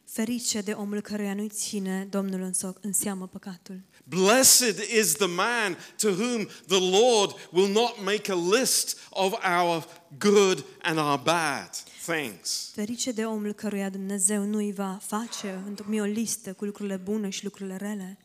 Ferice 0.04 0.60
de 0.60 0.72
omul 0.72 1.00
căruia 1.00 1.34
nu-i 1.34 1.48
ține 1.48 2.06
Domnul 2.10 2.40
în, 2.40 2.52
so- 2.52 2.80
în 2.80 2.92
seamă 2.92 3.26
păcatul. 3.26 3.80
Blessed 4.09 4.79
is 4.91 5.15
the 5.15 5.27
man 5.27 5.77
to 5.97 6.09
whom 6.09 6.49
the 6.67 6.81
Lord 6.81 7.35
will 7.53 7.73
not 7.73 8.05
make 8.05 8.33
a 8.33 8.35
list 8.35 8.99
of 9.11 9.35
our 9.45 9.85
good 10.19 10.65
and 10.83 10.99
our 10.99 11.21
bad 11.25 11.71
things. 12.07 12.71
Ferice 12.75 13.12
de 13.12 13.25
omul 13.25 13.53
căruia 13.53 13.88
Dumnezeu 13.88 14.45
nu 14.45 14.57
îi 14.57 14.73
va 14.73 14.99
face, 15.07 15.62
întocmi 15.67 16.00
o 16.00 16.05
listă 16.05 16.53
cu 16.53 16.65
lucrurile 16.65 16.97
bune 16.97 17.29
și 17.29 17.45
lucrurile 17.45 17.77
rele. 17.77 18.19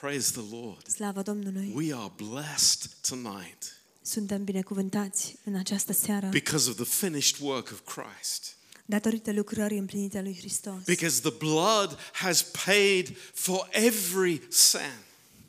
Praise 0.00 0.30
the 0.32 0.56
Lord. 0.56 0.86
Slavă 0.86 1.22
Domnului! 1.22 1.72
We 1.74 1.94
are 1.94 2.12
blessed 2.16 2.90
tonight 3.08 3.78
Suntem 4.02 4.44
binecuvântați 4.44 5.36
în 5.44 5.54
această 5.54 5.92
seară 5.92 6.28
because 6.28 6.70
of 6.70 6.76
the 6.76 6.84
finished 6.84 7.36
work 7.40 7.70
of 7.72 7.80
Christ. 7.80 8.56
Datorită 8.88 9.32
lucrării 9.32 9.78
împlinite 9.78 10.18
a 10.18 10.22
lui 10.22 10.36
Hristos. 10.38 10.82
Because 10.84 11.20
the 11.20 11.34
blood 11.38 11.98
has 12.12 12.42
paid 12.64 13.16
for 13.34 13.68
every 13.70 14.42
sin. 14.48 14.98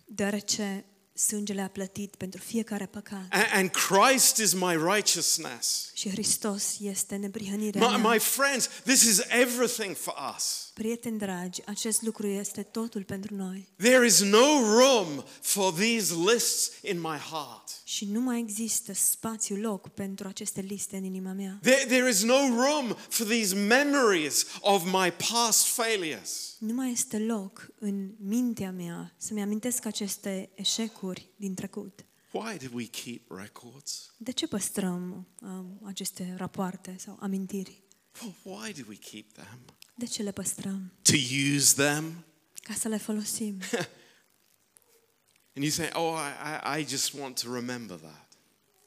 Deoarece 0.05 0.85
sângele 1.27 1.61
a 1.61 1.67
plătit 1.67 2.15
pentru 2.15 2.41
fiecare 2.41 2.85
păcat 2.85 3.25
A- 3.29 3.47
And 3.53 3.69
Christ 3.71 4.37
is 4.37 4.53
my 4.53 4.75
righteousness. 4.93 5.91
și 5.93 6.09
Hristos 6.09 6.77
este 6.81 7.15
neprihănirea 7.15 7.87
My, 7.89 8.01
mea. 8.01 8.11
my 8.11 8.19
friends, 8.19 8.69
this 8.85 9.01
is 9.03 9.19
everything 9.41 9.95
for 9.95 10.13
us. 10.35 10.71
Prieteni 10.73 11.17
dragi, 11.17 11.61
acest 11.65 12.01
lucru 12.01 12.27
este 12.27 12.61
totul 12.63 13.03
pentru 13.03 13.35
noi. 13.35 13.67
There 13.75 14.05
is 14.05 14.21
no 14.21 14.45
room 14.77 15.23
for 15.41 15.73
these 15.73 16.13
lists 16.33 16.71
in 16.81 16.99
my 17.01 17.17
heart. 17.31 17.63
Și 17.83 18.05
nu 18.05 18.19
mai 18.21 18.39
există 18.39 18.93
spațiu, 18.93 19.55
loc 19.55 19.87
pentru 19.87 20.27
aceste 20.27 20.61
liste 20.61 20.97
în 20.97 21.03
inima 21.03 21.31
mea. 21.31 21.59
There, 21.61 21.85
there 21.85 22.09
is 22.09 22.23
no 22.23 22.37
room 22.55 22.95
for 23.09 23.25
these 23.27 23.55
memories 23.55 24.45
of 24.61 24.83
my 24.85 25.13
past 25.31 25.65
failures. 25.65 26.55
Nu 26.59 26.73
mai 26.73 26.91
este 26.91 27.17
loc 27.19 27.67
în 27.79 28.09
mintea 28.17 28.71
mea 28.71 29.13
să-mi 29.17 29.41
amintesc 29.41 29.85
aceste 29.85 30.49
eșecuri 30.55 31.08
din 31.35 31.53
trecut. 31.53 32.05
Why 32.31 32.57
do 32.57 32.67
we 32.73 32.85
keep 32.85 33.31
records? 33.31 34.13
De 34.17 34.31
ce 34.31 34.47
păstrăm 34.47 35.27
um, 35.41 35.79
aceste 35.83 36.33
rapoarte 36.37 36.95
sau 36.97 37.17
amintiri? 37.19 37.83
Well, 38.21 38.35
why 38.43 38.73
do 38.73 38.81
we 38.87 38.95
keep 38.95 39.31
them? 39.33 39.59
De 39.95 40.05
ce 40.05 40.23
le 40.23 40.31
păstrăm? 40.31 40.93
To 41.01 41.15
use 41.55 41.73
them? 41.73 42.25
Ca 42.53 42.73
să 42.73 42.87
le 42.87 42.97
folosim. 42.97 43.59
And 45.55 45.63
you 45.63 45.69
say, 45.69 45.89
oh, 45.93 46.13
I, 46.13 46.77
I, 46.77 46.79
I 46.79 46.85
just 46.85 47.13
want 47.13 47.41
to 47.41 47.53
remember 47.53 47.97
that. 47.97 48.27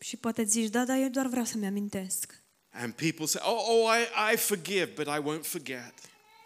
Și 0.01 0.17
poate 0.17 0.45
zici, 0.45 0.71
da, 0.71 0.85
dar 0.85 0.99
eu 0.99 1.09
doar 1.09 1.27
vreau 1.27 1.45
să-mi 1.45 1.67
amintesc. 1.67 2.43
And 2.71 2.93
people 2.95 3.27
say, 3.27 3.43
oh, 3.45 3.69
oh 3.69 3.91
I, 3.91 4.33
I 4.33 4.37
forgive, 4.37 4.87
but 4.95 5.07
I 5.07 5.21
won't 5.23 5.47
forget. 5.47 5.95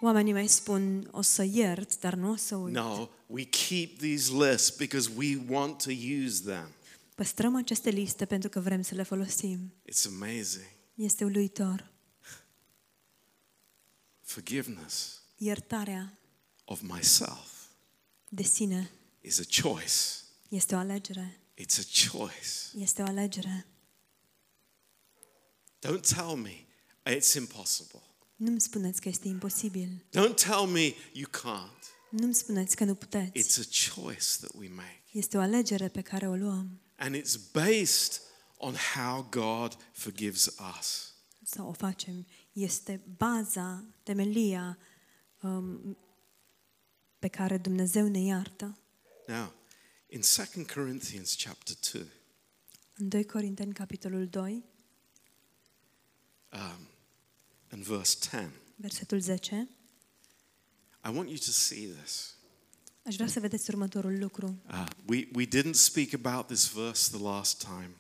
Oamenii 0.00 0.32
mai 0.32 0.46
spun, 0.46 1.08
o 1.10 1.22
să 1.22 1.42
iert, 1.42 2.00
dar 2.00 2.14
nu 2.14 2.30
o 2.30 2.36
să 2.36 2.56
uit. 2.56 2.74
No, 2.74 3.08
we 3.26 3.44
keep 3.44 3.98
these 3.98 4.32
lists 4.32 4.76
because 4.76 5.10
we 5.16 5.38
want 5.48 5.82
to 5.82 5.90
use 6.24 6.42
them. 6.42 6.70
Păstrăm 7.14 7.56
aceste 7.56 7.90
liste 7.90 8.24
pentru 8.24 8.48
că 8.48 8.60
vrem 8.60 8.82
să 8.82 8.94
le 8.94 9.02
folosim. 9.02 9.72
It's 9.90 10.06
amazing. 10.06 10.66
Este 10.94 11.24
uluitor. 11.24 11.90
Forgiveness 14.20 15.22
Iertarea 15.36 16.18
of 16.64 16.80
myself 16.80 17.56
de 18.28 18.42
sine 18.42 18.90
is 19.20 19.38
a 19.38 19.44
choice. 19.62 19.94
este 20.48 20.74
o 20.74 20.78
alegere. 20.78 21.40
It's 21.54 21.78
a 21.78 22.10
choice. 22.10 22.78
Este 22.78 23.02
o 23.02 23.04
alegere. 23.04 23.66
Don't 25.86 26.00
tell 26.14 26.36
me 26.36 26.66
it's 27.04 27.34
impossible. 27.34 28.02
Nu-mi 28.36 28.60
spuneți 28.60 29.00
că 29.00 29.08
este 29.08 29.28
imposibil. 29.28 30.04
Don't 30.08 30.34
tell 30.34 30.66
me 30.66 30.94
you 31.12 31.30
can't. 31.30 31.84
Nu-mi 32.10 32.34
spuneți 32.34 32.76
că 32.76 32.84
nu 32.84 32.94
puteți. 32.94 33.42
It's 33.42 33.58
a 33.60 33.92
choice 33.94 34.26
that 34.40 34.50
we 34.54 34.68
make. 34.68 35.02
Este 35.12 35.36
o 35.36 35.40
alegere 35.40 35.88
pe 35.88 36.00
care 36.00 36.28
o 36.28 36.34
luăm 36.36 36.80
And 36.96 37.16
it's 37.16 37.52
based 37.52 38.20
on 38.56 38.74
how 38.94 39.22
God 39.30 39.76
forgives 39.92 40.46
us. 40.78 41.14
sau 41.42 41.68
o 41.68 41.72
facem. 41.72 42.26
Este 42.52 43.00
baza, 43.16 43.84
temelia 44.02 44.78
um, 45.40 45.98
pe 47.18 47.28
care 47.28 47.58
Dumnezeu 47.58 48.08
ne 48.08 48.20
iartă. 48.20 48.78
Now, 49.26 49.52
in 50.06 50.20
2 50.54 50.66
Corinthians 50.74 51.36
chapter 51.44 51.76
2, 51.92 52.06
În 52.96 53.08
2 53.08 53.24
Corinteni, 53.24 53.72
capitolul 53.72 54.26
2, 54.26 54.64
um, 56.52 56.88
and 57.76 57.84
verse 57.84 58.16
10, 58.30 58.50
versetul 58.76 59.20
10, 59.20 59.68
I 61.04 61.08
want 61.14 61.28
you 61.28 61.36
to 61.36 61.50
see 61.50 61.86
this. 62.02 62.34
aș 63.06 63.14
vrea 63.14 63.26
să 63.26 63.40
vedeți 63.40 63.70
următorul 63.70 64.18
lucru. 64.18 64.62
Uh, 64.70 64.86
we, 65.06 65.28
we 65.34 65.44
didn't 65.46 65.74
speak 65.74 66.12
about 66.24 66.46
this 66.46 66.72
verse 66.72 67.10
the 67.16 67.22
last 67.22 67.58
time, 67.64 67.90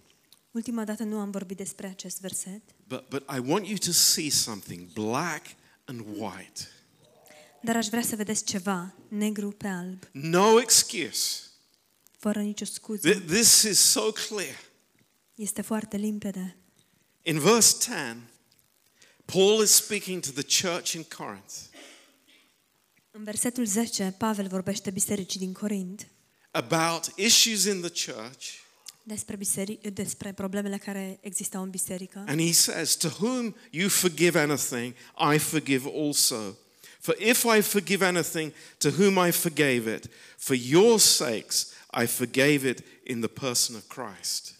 Ultima 0.50 0.84
dată 0.84 1.02
nu 1.02 1.18
am 1.18 1.30
vorbit 1.30 1.56
despre 1.56 1.86
acest 1.86 2.20
verset, 2.20 2.62
but, 2.86 3.08
but 3.08 3.22
I 3.36 3.38
want 3.38 3.66
you 3.66 3.76
to 3.76 3.92
see 3.92 4.30
something 4.30 4.92
black 4.92 5.46
and 5.84 6.00
white. 6.00 6.68
dar 7.62 7.76
aș 7.76 7.86
vrea 7.86 8.02
să 8.02 8.16
vedeți 8.16 8.44
ceva 8.44 8.94
negru 9.08 9.50
pe 9.50 9.66
alb, 9.68 10.08
No 10.12 10.60
excuse. 10.60 11.40
fără 12.18 12.40
nicio 12.40 12.64
scuză. 12.64 13.10
Th- 13.14 13.24
This 13.26 13.62
is 13.62 13.78
so 13.80 14.12
clear. 14.12 14.56
Este 15.34 15.62
foarte 15.62 15.96
limpede. 15.96 16.56
In 17.22 17.38
verse 17.38 17.76
10, 17.80 18.16
Paul 19.26 19.62
is 19.62 19.70
speaking 19.70 20.22
to 20.22 20.30
the 20.30 20.68
church 20.68 20.92
in 20.92 21.02
Corinth 21.16 21.54
În 23.10 23.24
versetul 23.24 23.64
10, 23.66 24.14
Pavel 24.18 24.46
vorbește 24.48 24.90
bisericii 24.90 25.38
din 25.40 25.52
Corint 25.52 26.06
about 26.50 27.12
issues 27.16 27.64
in 27.64 27.80
the 27.80 28.12
church, 28.12 28.46
despre, 29.02 29.36
biseric- 29.36 29.92
despre 29.92 30.32
problemele 30.32 30.78
care 30.78 31.18
existau 31.20 31.62
în 31.62 31.70
biserică. 31.70 32.24
and 32.26 32.40
he 32.40 32.52
says, 32.52 32.94
To 32.96 33.08
whom 33.08 33.56
you 33.70 33.88
forgive 33.88 34.38
anything, 34.40 34.94
I 35.34 35.38
forgive 35.38 35.88
also. 35.94 36.56
For 37.00 37.16
if 37.20 37.44
I 37.56 37.60
forgive 37.60 38.04
anything, 38.06 38.52
to 38.78 38.88
whom 38.88 39.26
I 39.26 39.30
forgave 39.30 39.94
it, 39.94 40.08
for 40.36 40.56
your 40.56 40.98
sakes 41.00 41.66
I 42.02 42.06
forgave 42.06 42.68
it 42.68 42.78
in 43.04 43.20
the 43.20 43.28
person 43.28 43.76
of 43.76 43.82
Christ. 43.86 44.54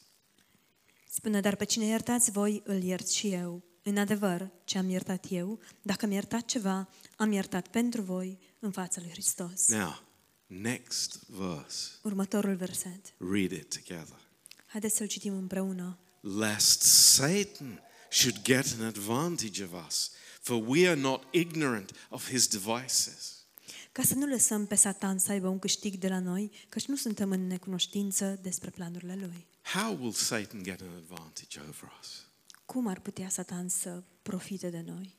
Spune, 1.10 1.40
dar 1.40 1.56
pe 1.56 1.64
cine 1.64 1.84
iertați 1.84 2.30
voi, 2.30 2.62
îl 2.64 2.82
iert 2.82 3.08
și 3.08 3.28
eu. 3.32 3.62
În 3.88 3.96
adevăr, 3.96 4.50
ce 4.64 4.78
am 4.78 4.88
iertat 4.88 5.24
eu, 5.28 5.58
dacă 5.82 6.04
am 6.04 6.10
iertat 6.10 6.44
ceva, 6.44 6.88
am 7.16 7.32
iertat 7.32 7.68
pentru 7.68 8.02
voi 8.02 8.38
în 8.58 8.70
fața 8.70 9.00
lui 9.00 9.10
Hristos. 9.10 9.68
Now, 9.68 10.02
next 10.46 11.20
verse. 11.26 11.90
Următorul 12.02 12.54
verset. 12.54 13.14
Read 13.18 13.50
it 13.50 13.74
together. 13.74 14.20
Haideți 14.66 14.96
să-l 14.96 15.06
citim 15.06 15.36
împreună. 15.36 15.98
lest 16.20 16.82
Satan 16.82 17.80
should 18.10 18.42
get 18.42 18.76
an 18.78 18.86
advantage 18.86 19.64
of 19.64 19.86
us, 19.86 20.10
for 20.40 20.62
we 20.66 20.88
are 20.88 21.00
not 21.00 21.22
ignorant 21.30 21.90
of 22.10 22.30
his 22.30 22.46
devices. 22.48 23.44
Ca 23.92 24.02
să 24.02 24.14
nu 24.14 24.26
lăsăm 24.26 24.66
pe 24.66 24.74
Satan 24.74 25.18
să 25.18 25.32
aibă 25.32 25.48
un 25.48 25.58
câștig 25.58 25.94
de 25.94 26.08
la 26.08 26.18
noi, 26.18 26.50
căci 26.68 26.86
nu 26.86 26.96
suntem 26.96 27.30
în 27.30 27.46
necunoștință 27.46 28.38
despre 28.42 28.70
planurile 28.70 29.16
lui. 29.20 29.46
How 29.62 29.96
will 30.00 30.12
Satan 30.12 30.62
get 30.62 30.80
an 30.80 30.94
advantage 30.96 31.60
over 31.60 31.92
us? 32.00 32.25
Cum 32.66 32.86
ar 32.86 33.00
putea 33.00 33.28
Satan 33.28 33.68
să 33.68 34.02
profite 34.22 34.70
de 34.70 34.82
noi? 34.86 35.18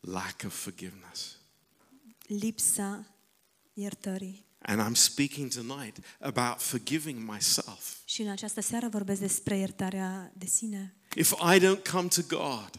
Lack 0.00 0.42
of 0.46 0.62
forgiveness. 0.62 1.36
Lipsa 2.26 3.06
iertării. 3.72 4.44
And 4.58 4.80
I'm 4.80 4.96
speaking 4.98 5.52
tonight 5.52 5.96
about 6.20 6.60
forgiving 6.60 7.30
myself. 7.30 7.96
Și 8.04 8.22
în 8.22 8.28
această 8.28 8.60
seară 8.60 8.88
vorbesc 8.88 9.20
despre 9.20 9.56
iertarea 9.56 10.32
de 10.36 10.46
sine. 10.46 10.96
If 11.16 11.32
I 11.54 11.58
don't 11.60 11.90
come 11.90 12.08
to 12.08 12.22
God 12.28 12.70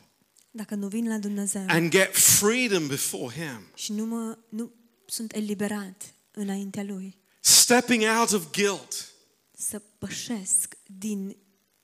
Dacă 0.51 0.75
nu 0.75 0.87
vin 0.87 1.07
la 1.07 1.17
Dumnezeu 1.17 1.65
and 1.67 1.89
get 1.91 2.15
freedom 2.15 2.87
before 2.87 3.33
him, 3.33 3.61
și 3.75 3.93
nu, 3.93 4.05
mă, 4.05 4.37
nu 4.49 4.71
sunt 5.05 5.35
eliberat 5.35 6.15
înaintea 6.31 6.83
Lui, 6.83 7.17
stepping 7.39 8.03
out 8.19 8.31
of 8.31 8.51
guilt, 8.51 9.13
să 9.51 9.79
pășesc 9.97 10.77
din 10.85 11.37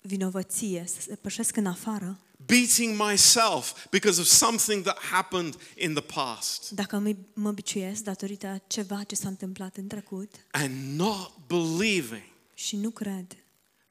vinovăție, 0.04 0.86
să 0.88 1.16
pășesc 1.16 1.56
în 1.56 1.66
afară, 1.66 2.20
beating 2.46 3.02
myself 3.10 3.86
because 3.89 4.20
of 4.22 4.28
something 4.28 4.84
that 4.84 4.98
happened 5.00 5.56
in 5.78 5.94
the 5.94 6.04
past, 6.04 6.70
dacă 6.70 6.98
mă, 6.98 7.16
mă 7.34 7.52
biciuiesc 7.52 8.04
datorită 8.04 8.48
a 8.48 8.58
ceva 8.68 9.04
ce 9.04 9.16
s-a 9.16 9.28
întâmplat 9.28 9.78
în 9.78 9.88
trecut 9.88 10.36
and 10.52 11.00
not 11.00 11.32
believing 11.48 12.24
și 12.54 12.76
nu 12.76 12.89
cred 12.89 13.38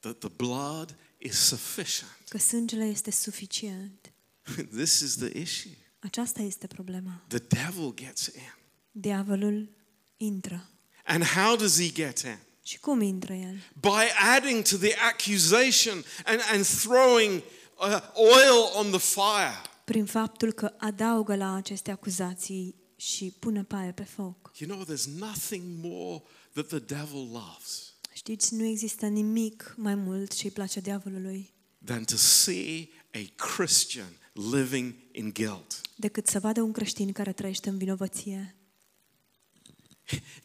that 0.01 0.19
the 0.19 0.29
blood 0.37 0.97
is 1.19 1.39
sufficient. 1.39 2.11
că 2.29 2.39
sângele 2.39 2.85
este 2.85 3.11
suficient, 3.11 4.13
this 4.79 5.01
is 5.01 5.17
the 5.17 5.39
issue. 5.41 5.77
aceasta 5.99 6.43
este 6.43 6.67
problema. 6.67 7.25
The 7.27 7.39
devil 7.39 7.95
gets 7.95 8.27
in. 8.27 8.55
Diavolul 8.91 9.69
intră. 10.17 10.67
And 11.05 11.25
how 11.25 11.57
does 11.57 11.81
he 11.81 11.93
get 11.93 12.19
in? 12.19 12.39
Și 12.63 12.79
cum 12.79 13.01
intră 13.01 13.33
el? 13.33 13.55
By 13.81 14.09
adding 14.37 14.63
to 14.69 14.77
the 14.77 14.95
accusation 14.95 16.05
and, 16.25 16.41
and 16.53 16.67
throwing 16.67 17.43
uh, 17.79 17.99
oil 18.15 18.71
on 18.75 18.91
the 18.91 18.99
fire. 18.99 19.61
prin 19.85 20.05
faptul 20.05 20.53
că 20.53 20.73
adaugă 20.79 21.37
la 21.37 21.55
aceste 21.55 21.91
acuzații 21.91 22.75
și 22.97 23.35
pune 23.39 23.65
paie 23.65 23.93
pe 23.93 24.03
foc. 24.05 24.51
You 24.59 24.71
know, 24.71 24.85
there's 24.85 25.19
nothing 25.19 25.63
more 25.83 26.23
that 26.53 26.67
the 26.67 26.79
devil 26.79 27.29
loves 27.33 27.93
Știți, 28.13 28.55
nu 28.55 28.65
există 28.65 29.07
nimic 29.07 29.75
mai 29.77 29.95
mult 29.95 30.35
ce 30.35 30.45
îi 30.45 30.51
place 30.51 30.81
diavolului 30.81 31.55
than 31.85 32.05
to 32.05 32.17
see 32.17 32.89
a 33.15 33.33
Christian 33.37 34.17
living 34.33 34.95
in 35.13 35.33
guilt. 35.33 35.81
decât 35.97 36.27
să 36.27 36.39
vadă 36.39 36.63
un 36.63 36.73
creștin 36.73 37.13
care 37.13 37.33
trăiește 37.33 37.69
în 37.69 37.79
vinovăție. 37.79 38.57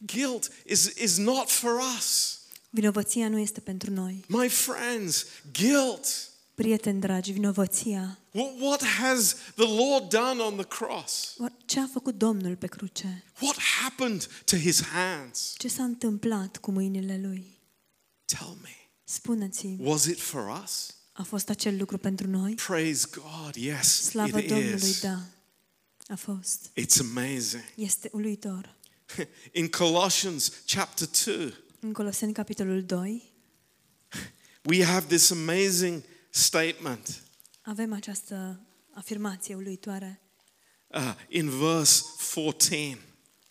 Guilt 0.06 0.50
is, 0.66 0.84
is 0.96 1.16
not 1.16 1.50
for 1.50 1.80
us. 1.96 2.38
Vinovăția 2.70 3.28
nu 3.28 3.38
este 3.38 3.60
pentru 3.60 3.90
noi. 3.90 4.24
My 4.28 4.48
friends, 4.48 5.24
guilt. 5.52 6.06
Prieteni 6.54 7.00
dragi, 7.00 7.32
vinovăția. 7.32 8.18
What, 8.30 8.52
what 8.60 8.84
has 8.84 9.36
the 9.54 9.66
Lord 9.76 10.08
done 10.08 10.40
on 10.42 10.56
the 10.56 10.64
cross? 10.66 11.36
Ce 11.64 11.80
a 11.80 11.86
făcut 11.92 12.14
Domnul 12.18 12.56
pe 12.56 12.66
cruce? 12.66 13.24
What 13.40 13.56
happened 13.82 14.26
to 14.44 14.56
his 14.56 14.82
hands? 14.82 15.54
Ce 15.56 15.68
s-a 15.68 15.82
întâmplat 15.84 16.56
cu 16.56 16.70
mâinile 16.70 17.20
lui? 17.22 17.58
Tell 18.24 18.56
me. 18.62 18.70
Spuneți-mi, 19.04 19.76
Was 19.86 20.04
it 20.04 20.20
for 20.20 20.60
us? 20.64 20.92
a 21.12 21.22
fost 21.22 21.48
acel 21.48 21.76
lucru 21.76 21.98
pentru 21.98 22.26
noi? 22.26 22.54
Praise 22.54 23.06
God. 23.14 23.54
Yes, 23.54 24.02
Slavă 24.02 24.38
it 24.38 24.48
Domnului, 24.48 24.88
is. 24.88 25.00
da. 25.00 25.18
A 26.06 26.14
fost. 26.16 26.70
It's 26.80 27.00
amazing. 27.00 27.62
Este 27.74 28.08
uluitor. 28.12 28.76
In 29.52 29.68
Colossians 29.68 30.52
chapter 30.66 31.08
2, 31.24 31.54
În 31.80 31.92
Coloseni, 31.92 32.32
capitolul 32.32 32.84
2, 32.84 33.32
we 34.64 34.84
have 34.84 35.06
this 35.06 35.30
amazing 35.30 36.02
statement 36.30 37.22
avem 37.62 37.92
această 37.92 38.60
afirmație 38.92 39.54
uluitoare. 39.54 40.20
uh, 40.86 41.14
in 41.28 41.48
verse 41.50 42.02
14. 42.34 42.98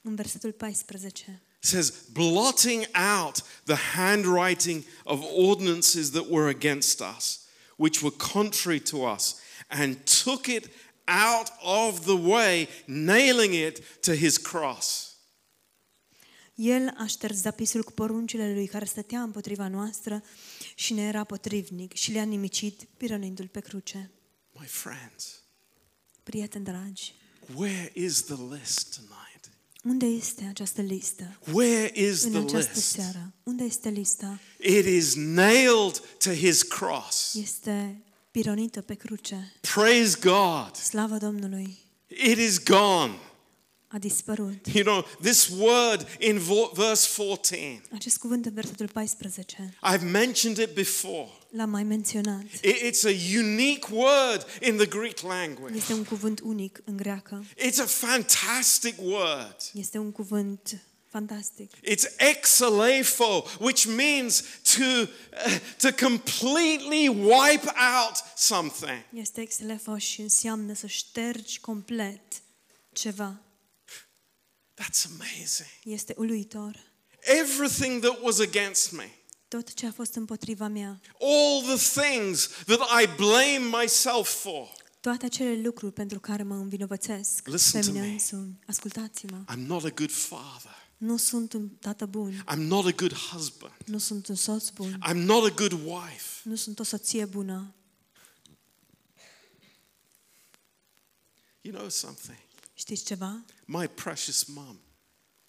În 0.02 0.16
versetul 0.16 0.52
14. 0.52 1.42
Says, 1.60 1.94
blotting 2.12 2.86
out 3.20 3.44
the 3.64 3.76
handwriting 3.76 4.84
of 5.04 5.20
ordinances 5.34 6.10
that 6.10 6.26
were 6.30 6.50
against 6.50 7.02
us, 7.18 7.40
which 7.76 8.02
were 8.02 8.16
contrary 8.34 8.80
to 8.80 8.98
us, 8.98 9.36
and 9.68 9.98
took 10.24 10.46
it 10.46 10.70
out 11.06 11.52
of 11.62 12.06
the 12.06 12.18
way, 12.18 12.68
nailing 12.86 13.54
it 13.54 14.02
to 14.02 14.14
his 14.14 14.38
cross. 14.38 15.07
El 16.58 16.94
a 16.98 17.06
șters 17.06 17.38
zapisul 17.38 17.84
cu 17.84 17.92
poruncile 17.92 18.54
lui 18.54 18.68
care 18.68 18.86
stătea 18.86 19.22
împotriva 19.22 19.68
noastră 19.68 20.24
și 20.76 20.94
ne 20.94 21.02
era 21.02 21.24
potrivnic 21.24 21.94
și 21.94 22.12
le-a 22.12 22.24
nimicit 22.24 22.88
pirănindu-l 22.98 23.48
pe 23.48 23.60
cruce. 23.60 24.12
My 24.60 24.66
friends, 24.66 25.42
Prieteni 26.24 26.64
dragi, 26.64 27.14
where 27.56 27.92
is 27.94 28.22
the 28.24 28.36
list 28.54 28.96
tonight? 28.96 29.50
unde 29.84 30.06
este 30.06 30.44
această 30.50 30.82
listă? 30.82 31.40
Where 31.54 31.92
is 31.96 32.24
În 32.24 32.32
the 32.32 32.40
această 32.42 32.72
list? 32.74 32.88
seară, 32.90 33.34
unde 33.44 33.64
este 33.64 33.90
lista? 33.90 34.40
It 34.60 34.86
is 34.86 35.16
nailed 35.16 36.02
to 36.24 36.30
his 36.34 36.62
cross. 36.64 37.34
Este 37.34 38.04
pironită 38.32 38.82
pe 38.82 38.94
cruce. 38.94 39.54
Praise 39.74 40.18
God. 40.22 40.76
Slavă 40.76 41.18
Domnului! 41.18 41.78
It 42.08 42.38
is 42.38 42.64
gone. 42.64 43.14
A 43.90 43.98
dispărut. 43.98 44.66
You 44.74 44.84
know, 44.84 45.06
this 45.22 45.48
word 45.48 46.08
in 46.20 46.40
vo- 46.40 46.72
verse 46.74 47.08
14, 47.24 47.82
Acest 47.94 48.18
cuvânt 48.18 48.46
în 48.46 48.54
versetul 48.54 48.88
14 48.88 49.78
I've 49.94 50.12
mentioned 50.12 50.58
it 50.58 50.74
before. 50.74 51.30
l-am 51.50 51.70
mai 51.70 51.84
menționat. 51.84 52.44
I- 52.62 52.90
It's 52.92 53.04
a 53.06 53.38
unique 53.40 53.88
word 53.96 54.46
in 54.62 54.76
the 54.76 54.86
Greek 54.86 55.20
language. 55.20 55.76
Este 55.78 55.94
un 55.94 56.04
cuvânt 56.04 56.40
unic 56.44 56.82
în 56.86 56.96
greacă. 56.98 57.46
It's 57.68 57.80
a 57.80 57.86
fantastic 57.86 58.96
word. 59.02 59.56
Este 59.74 59.98
un 59.98 60.12
cuvânt 60.12 60.82
fantastic. 61.10 61.72
It's 61.76 62.06
exalepho, 62.18 63.44
which 63.60 63.86
means 63.86 64.44
to, 64.76 64.84
uh, 64.84 65.60
to 65.78 66.06
completely 66.06 67.08
wipe 67.08 67.72
out 68.04 68.16
something. 68.38 69.04
Este 69.14 69.42
exelefo 69.42 69.98
și 69.98 70.22
înseamnă 70.22 70.74
să 70.74 70.88
ștergi 70.88 71.60
complet 71.60 72.22
ceva. 72.94 73.42
That's 74.82 75.06
amazing. 75.06 75.70
Este 75.84 76.14
uluitor. 76.18 76.76
Everything 77.20 78.02
that 78.02 78.18
was 78.22 78.40
against 78.40 78.92
me, 78.92 79.10
Tot 79.48 79.74
ce 79.74 79.86
a 79.86 79.92
fost 79.92 80.16
împotriva 80.16 80.68
mea, 80.68 81.00
all 81.20 81.76
the 81.78 82.02
things 82.02 82.48
that 82.66 82.80
I 83.02 83.08
blame 83.16 83.78
myself 83.82 84.30
for. 84.42 84.74
toate 85.00 85.26
acele 85.26 85.62
lucruri 85.62 85.94
pentru 85.94 86.20
care 86.20 86.44
mă 86.44 86.56
învinovățesc 86.56 87.48
Listen 87.48 87.82
pe 87.82 87.88
to 87.88 87.94
mine 87.94 88.06
me. 88.06 88.12
însumi. 88.12 88.60
Ascultați-mă. 88.68 89.44
I'm 89.52 89.66
not 89.66 89.84
a 89.84 89.90
good 89.90 90.12
father. 90.12 90.76
Nu 90.98 91.18
sunt 91.18 91.54
un 91.54 91.70
tată 91.70 92.06
bun. 92.06 92.44
I'm 92.54 92.58
not 92.58 92.86
a 92.86 92.92
good 92.92 93.14
husband. 93.14 93.74
Nu 93.86 93.98
sunt 93.98 94.28
un 94.28 94.36
soț 94.36 94.70
bun. 94.70 95.00
I'm 95.10 95.16
not 95.16 95.52
a 95.52 95.54
good 95.56 95.72
wife. 95.72 96.40
Nu 96.44 96.56
sunt 96.56 96.80
o 96.80 96.84
soție 96.84 97.26
bună. 97.26 97.74
You 101.62 101.74
know 101.76 101.90
something? 101.90 102.38
Știți 102.80 103.06
ceva? 103.06 103.46
My 103.66 103.88
precious 103.88 104.44
mum, 104.44 104.80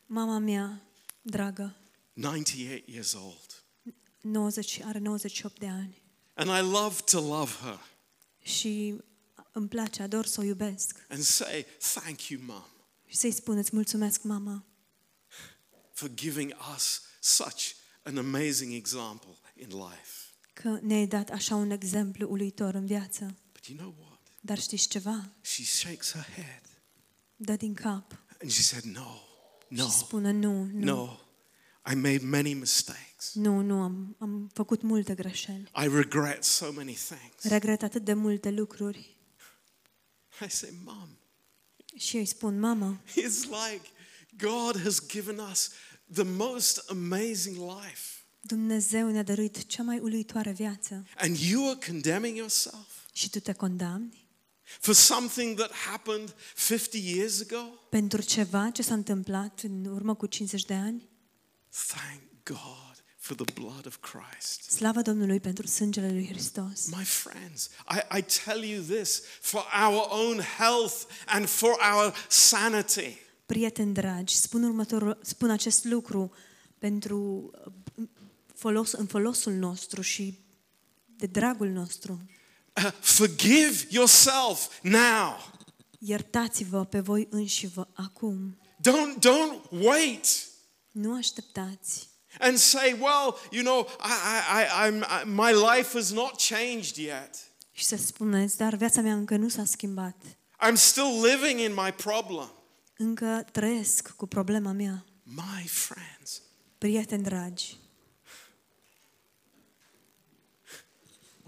Mama 0.07 0.39
mea, 0.39 0.83
dragă, 1.23 1.77
98 2.13 2.89
years 2.89 3.13
old, 3.13 3.65
90, 4.21 4.81
are 4.85 4.99
98 4.99 5.59
de 5.59 5.67
ani 5.67 6.03
and 6.35 6.49
I 6.51 6.71
love 6.71 7.01
to 7.05 7.21
love 7.21 7.53
her 7.53 7.81
și 8.43 8.95
îmi 9.53 9.69
place, 9.69 10.03
ador 10.03 10.27
să 10.27 10.41
o 10.41 10.43
iubesc. 10.45 11.07
and 11.09 11.23
say, 11.23 11.67
Thank 11.95 12.23
you, 12.29 12.41
mum, 12.45 12.65
Și 13.07 13.17
să-i 13.17 13.33
spuneți 13.33 13.71
mulțumesc, 13.73 14.23
mama, 14.23 14.65
for 15.93 16.09
giving 16.15 16.53
us 16.75 17.03
such 17.21 17.71
an 18.03 18.17
amazing 18.17 18.73
example 18.73 19.37
in 19.55 19.69
life. 19.69 20.13
că 20.53 20.79
ne-ai 20.83 21.07
dat 21.07 21.31
așa 21.31 21.55
un 21.55 21.71
exemplu 21.71 22.31
uluitor 22.31 22.75
în 22.75 22.87
viață. 22.87 23.37
But 23.53 23.67
you 23.67 23.79
know 23.79 23.95
what? 24.01 24.21
Dar 24.41 24.59
știți 24.59 24.89
ceva? 24.89 25.33
She 25.41 25.63
shakes 25.65 26.11
her 26.13 26.27
head 26.35 26.63
Dă 27.41 27.57
din 27.57 27.75
cap 27.75 28.19
and 28.41 28.51
she 28.51 28.63
said, 28.63 28.85
No, 28.85 29.21
no, 29.69 29.85
și 29.85 29.91
spune 29.91 30.31
nu, 30.31 30.65
nu, 30.65 30.85
no. 30.85 31.19
I 31.91 31.95
made 31.95 32.21
many 32.23 32.55
mistakes. 32.55 33.33
nu, 33.35 33.61
nu, 33.61 33.81
am, 33.81 34.17
am 34.19 34.51
făcut 34.53 34.83
multe 34.83 35.15
greșeli. 35.15 35.71
I 35.85 35.89
regret 35.89 36.45
so 36.45 36.73
many 36.73 36.93
things. 36.93 37.43
Regret 37.43 37.83
atât 37.83 38.05
de 38.05 38.13
multe 38.13 38.51
lucruri. 38.51 39.17
I 40.47 40.51
say, 40.51 40.71
Mum, 40.85 41.19
Și 41.97 42.15
eu 42.15 42.21
îi 42.21 42.27
spun, 42.27 42.59
mamă, 42.59 43.01
it's 43.11 43.43
like 43.43 43.83
God 44.37 44.83
has 44.83 45.07
given 45.07 45.39
us 45.39 45.71
the 46.13 46.23
most 46.23 46.85
amazing 46.89 47.57
life. 47.57 48.23
Dumnezeu 48.41 49.11
ne-a 49.11 49.23
dăruit 49.23 49.67
cea 49.67 49.83
mai 49.83 49.99
uluitoare 49.99 50.51
viață 50.53 51.07
And 51.17 51.37
you 51.37 51.69
are 51.71 51.79
condemning 51.87 52.37
yourself 52.37 53.07
și 53.13 53.31
tu 53.31 53.41
te 53.41 53.53
condamni 53.53 54.28
for 54.81 54.95
something 54.95 55.57
that 55.57 55.73
happened 55.73 56.35
50 56.55 56.99
years 56.99 57.41
ago? 57.41 57.63
pentru 57.89 58.23
ceva 58.23 58.71
ce 58.71 58.83
s-a 58.83 58.95
întâmplat 58.95 59.61
în 59.63 59.85
urmă 59.85 60.15
cu 60.15 60.27
50 60.27 60.65
de 60.65 60.75
ani? 60.75 61.09
Thank 61.87 62.21
God 62.45 62.89
for 63.29 63.37
the 63.45 63.61
blood 63.61 63.87
of 63.87 63.97
Christ. 64.01 64.71
Slavă 64.71 65.01
Domnului 65.01 65.41
pentru 65.41 65.67
sângele 65.67 66.11
lui 66.13 66.27
Hristos. 66.27 66.87
My 66.87 67.05
friends, 67.05 67.71
I, 67.91 68.19
I 68.19 68.23
tell 68.45 68.63
you 68.63 68.83
this 68.83 69.23
for 69.41 69.65
our 69.87 70.07
own 70.11 70.41
health 70.41 70.95
and 71.27 71.47
for 71.47 71.77
our 71.95 72.15
sanity. 72.29 73.17
Prieteni 73.47 73.93
dragi, 73.93 74.37
spun, 74.37 74.63
următorul, 74.63 75.19
spun 75.23 75.51
acest 75.51 75.85
lucru 75.85 76.33
pentru 76.79 77.51
uh, 77.97 78.05
folos, 78.55 78.93
în 78.93 79.07
folosul 79.07 79.53
nostru 79.53 80.01
și 80.01 80.39
de 81.17 81.27
dragul 81.27 81.69
nostru. 81.69 82.21
Uh, 82.85 82.93
forgive 83.01 83.87
yourself 83.89 84.81
now. 84.83 85.53
Iertați-vă 85.99 86.85
pe 86.85 87.01
voi 87.01 87.27
înșivă 87.31 87.89
acum. 87.95 88.59
Don't, 88.89 89.19
don't 89.19 89.71
wait 89.71 90.27
Nu 90.93 91.17
așteptați 91.17 92.09
and 92.41 92.59
say, 92.59 92.93
well, 93.01 93.39
you 93.51 93.63
know, 93.63 93.87
I, 94.01 94.15
I, 94.37 94.63
I, 94.63 94.89
I'm, 94.89 95.03
I, 95.03 95.25
my 95.25 95.53
life 95.53 95.93
has 95.95 96.13
not 96.13 96.41
changed 96.49 96.97
yet. 96.97 97.35
și 97.73 97.85
să 97.85 97.97
spuneți, 97.97 98.57
dar 98.57 98.75
viața 98.75 99.01
mea 99.01 99.15
încă 99.15 99.37
nu 99.37 99.49
s-a 99.49 99.65
schimbat. 99.65 100.17
I'm 100.69 100.75
still 100.75 101.25
living 101.25 101.61
in 101.61 101.75
my 101.75 101.93
problem. 101.93 102.53
Încă 102.97 103.45
trăiesc 103.53 104.09
cu 104.17 104.27
problema 104.27 104.73
mea. 104.73 105.05
My 105.23 105.67
friends, 105.67 106.43
Prieteni 106.79 107.23
dragi, 107.23 107.77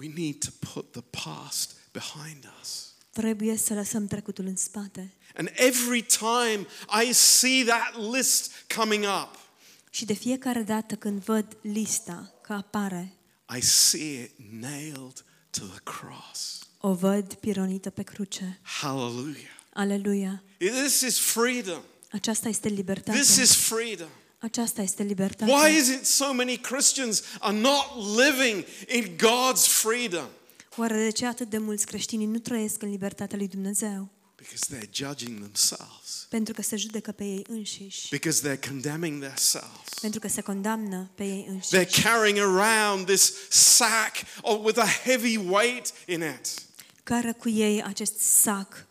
we 0.00 0.10
need 0.14 0.44
to 0.44 0.50
put 0.72 0.92
the 0.92 1.02
past 1.24 1.76
behind 1.92 2.52
us. 2.60 2.94
trebuie 3.12 3.56
să 3.56 3.74
lăsăm 3.74 4.06
trecutul 4.06 4.46
în 4.46 4.56
spate. 4.56 5.14
And 5.36 5.50
every 5.54 6.02
time 6.02 6.66
I 7.08 7.12
see 7.12 7.64
that 7.64 8.12
list 8.12 8.52
coming 8.76 9.04
up, 9.04 9.38
Și 9.90 10.04
de 10.04 10.12
fiecare 10.12 10.62
dată 10.62 10.94
când 10.94 11.22
văd 11.24 11.56
lista 11.60 12.34
că 12.42 12.52
apare, 12.52 13.12
I 13.56 13.60
see 13.60 14.22
it 14.22 14.32
nailed 14.60 15.24
to 15.50 15.64
the 15.64 15.80
cross. 15.82 16.58
O 16.80 16.94
văd 16.94 17.34
pironită 17.34 17.90
pe 17.90 18.02
cruce. 18.02 18.60
Hallelujah. 18.62 19.58
Aleluia! 19.72 20.42
This 20.56 21.00
is 21.00 21.18
freedom. 21.18 21.80
Aceasta 22.10 22.48
este 22.48 22.68
libertate. 22.68 23.18
This 23.18 23.36
is 23.36 23.54
freedom. 23.54 24.08
Aceasta 24.42 24.82
este 24.82 25.02
libertate. 25.02 25.52
Why 25.52 25.76
is 25.78 25.88
it 25.88 26.04
so 26.06 26.32
many 26.32 26.56
Christians 26.58 27.22
are 27.38 27.56
not 27.56 27.84
living 28.16 28.64
in 28.88 29.16
God's 29.16 29.66
freedom? 29.66 30.26
Oare 30.76 31.02
de 31.04 31.10
ce 31.10 31.26
atât 31.26 31.50
de 31.50 31.58
mulți 31.58 31.86
creștini 31.86 32.24
nu 32.24 32.38
trăiesc 32.38 32.82
în 32.82 32.90
libertatea 32.90 33.36
lui 33.36 33.48
Dumnezeu? 33.48 34.08
Because 34.36 34.76
they're 34.76 34.90
judging 34.92 35.38
themselves. 35.38 36.26
Pentru 36.28 36.54
că 36.54 36.62
se 36.62 36.76
judecă 36.76 37.12
pe 37.12 37.24
ei 37.24 37.44
înșiși. 37.48 38.08
Because 38.10 38.40
they're 38.48 38.68
condemning 38.68 39.22
themselves. 39.22 39.88
Pentru 40.00 40.20
că 40.20 40.28
se 40.28 40.40
condamnă 40.40 41.10
pe 41.14 41.24
ei 41.24 41.44
They're 41.44 41.50
înșiși. 41.50 42.02
carrying 42.02 42.38
around 42.38 43.06
this 43.06 43.32
sack 43.48 44.16
of, 44.40 44.64
with 44.64 44.78
a 44.78 44.86
heavy 45.04 45.36
weight 45.36 45.92
in 46.06 46.20
it. 46.20 46.48
Cară 47.02 47.32
cu 47.32 47.48
ei 47.48 47.82
acest 47.82 48.18
sac 48.18 48.86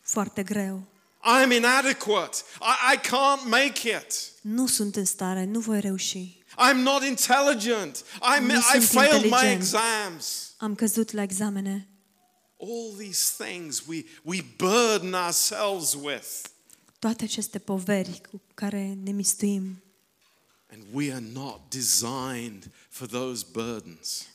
foarte 0.00 0.42
greu. 0.42 0.82
I'm 1.24 1.50
inadequate. 1.56 2.36
I, 2.60 2.94
I 2.94 2.96
can't 2.96 3.48
make 3.48 3.88
it. 3.88 4.32
Nu 4.42 4.66
sunt 4.66 4.96
în 4.96 5.04
stare, 5.04 5.44
nu 5.44 5.60
voi 5.60 5.80
reuși. 5.80 6.38
I'm 6.68 6.76
not 6.82 7.02
intelligent. 7.02 8.04
I'm, 8.36 8.40
Nu 8.42 8.58
I 8.58 8.62
sunt 8.72 8.84
failed 8.84 9.20
my 9.22 9.24
inteligent. 9.24 9.60
exams. 9.62 10.54
Am 10.58 10.74
căzut 10.74 11.10
la 11.10 11.22
examene. 11.22 11.88
All 12.60 12.94
these 12.98 13.44
things 13.44 13.82
we, 13.86 14.04
we 14.22 14.44
burden 14.56 15.12
ourselves 15.12 15.94
with. 16.02 16.26
Toate 16.98 17.24
aceste 17.24 17.58
poveri 17.58 18.20
cu 18.30 18.40
care 18.54 18.98
ne 19.02 19.10
mistuim. 19.10 19.82
And 20.72 20.82
we 20.92 21.12
are 21.12 21.24
not 21.32 21.60
designed 21.70 22.70
for 22.88 23.06
those 23.06 23.44
burdens. 23.52 24.26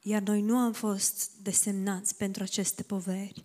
Iar 0.00 0.20
noi 0.22 0.40
nu 0.40 0.56
am 0.56 0.72
fost 0.72 1.30
desemnați 1.42 2.14
pentru 2.16 2.42
aceste 2.42 2.82
poveri. 2.82 3.44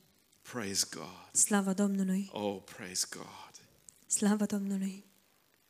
Praise 0.51 0.85
God. 0.91 1.29
Slavă 1.31 1.73
Domnului! 1.73 2.29
Oh, 2.31 2.62
praise 2.75 3.05
God. 3.09 3.51
Slavă 4.05 4.45
Domnului! 4.45 5.05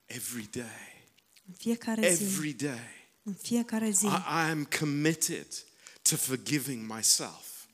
Every 0.05 0.49
day, 0.51 1.07
În 1.47 1.53
fiecare 1.57 2.13
zi, 2.13 2.23
every 2.23 2.53
day, 2.53 3.11
în 3.23 3.33
fiecare 3.33 3.89
zi, 3.89 4.05
I, 4.05 4.09
I 4.09 4.49
am 4.49 4.67
committed 4.79 5.47
to 6.01 6.15
forgiving 6.15 6.91
myself. 6.95 7.65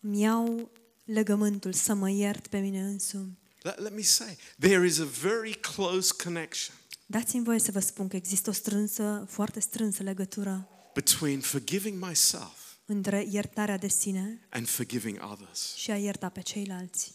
îmi 0.00 0.20
iau 0.20 0.70
legământul 1.04 1.72
să 1.72 1.94
mă 1.94 2.10
iert 2.10 2.46
pe 2.46 2.58
mine 2.58 2.80
însumi. 2.80 3.38
Let, 3.62 3.78
let 3.78 3.94
me 3.94 4.02
say, 4.02 4.36
there 4.58 4.86
is 4.86 4.98
a 4.98 5.04
very 5.04 5.54
close 5.60 6.14
connection 6.22 6.76
Dați-mi 7.06 7.44
voie 7.44 7.58
să 7.58 7.70
vă 7.70 7.80
spun 7.80 8.08
că 8.08 8.16
există 8.16 8.50
o 8.50 8.52
strânsă, 8.52 9.26
foarte 9.28 9.60
strânsă 9.60 10.02
legătură 10.02 10.68
between 10.94 11.40
forgiving 11.40 12.04
myself 12.06 12.65
între 12.86 13.26
iertarea 13.30 13.76
de 13.76 13.88
sine 13.88 14.46
and 14.50 14.68
forgiving 14.68 15.22
others. 15.32 15.74
și 15.74 15.90
a 15.90 15.98
ierta 15.98 16.28
pe 16.28 16.40
ceilalți. 16.42 17.14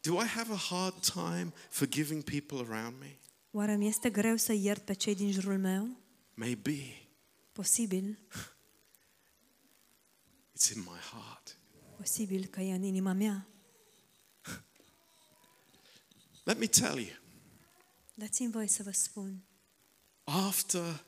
Do 0.00 0.22
I 0.22 0.26
have 0.26 0.52
a 0.52 0.56
hard 0.56 1.00
time 1.12 1.52
forgiving 1.68 2.22
people 2.22 2.74
around 2.74 2.98
me? 2.98 3.16
Oare 3.50 3.76
mi 3.76 3.86
este 3.88 4.10
greu 4.10 4.36
să 4.36 4.52
iert 4.52 4.84
pe 4.84 4.92
cei 4.92 5.14
din 5.14 5.32
jurul 5.32 5.58
meu? 5.58 5.96
Maybe. 6.34 7.08
Posibil, 7.52 8.18
It's 10.56 10.70
in 10.74 10.80
my 10.80 10.98
heart. 11.12 11.56
posibil 11.96 12.46
că 12.46 12.60
e 12.60 12.74
în 12.74 12.82
inima 12.82 13.12
mea. 13.12 13.46
Let 16.44 16.58
me 16.58 16.66
tell 16.66 16.98
you, 16.98 17.16
Dați-mi 18.14 18.50
voie 18.52 18.68
să 18.68 18.82
vă 18.82 18.90
spun, 18.90 19.42
after 20.24 21.04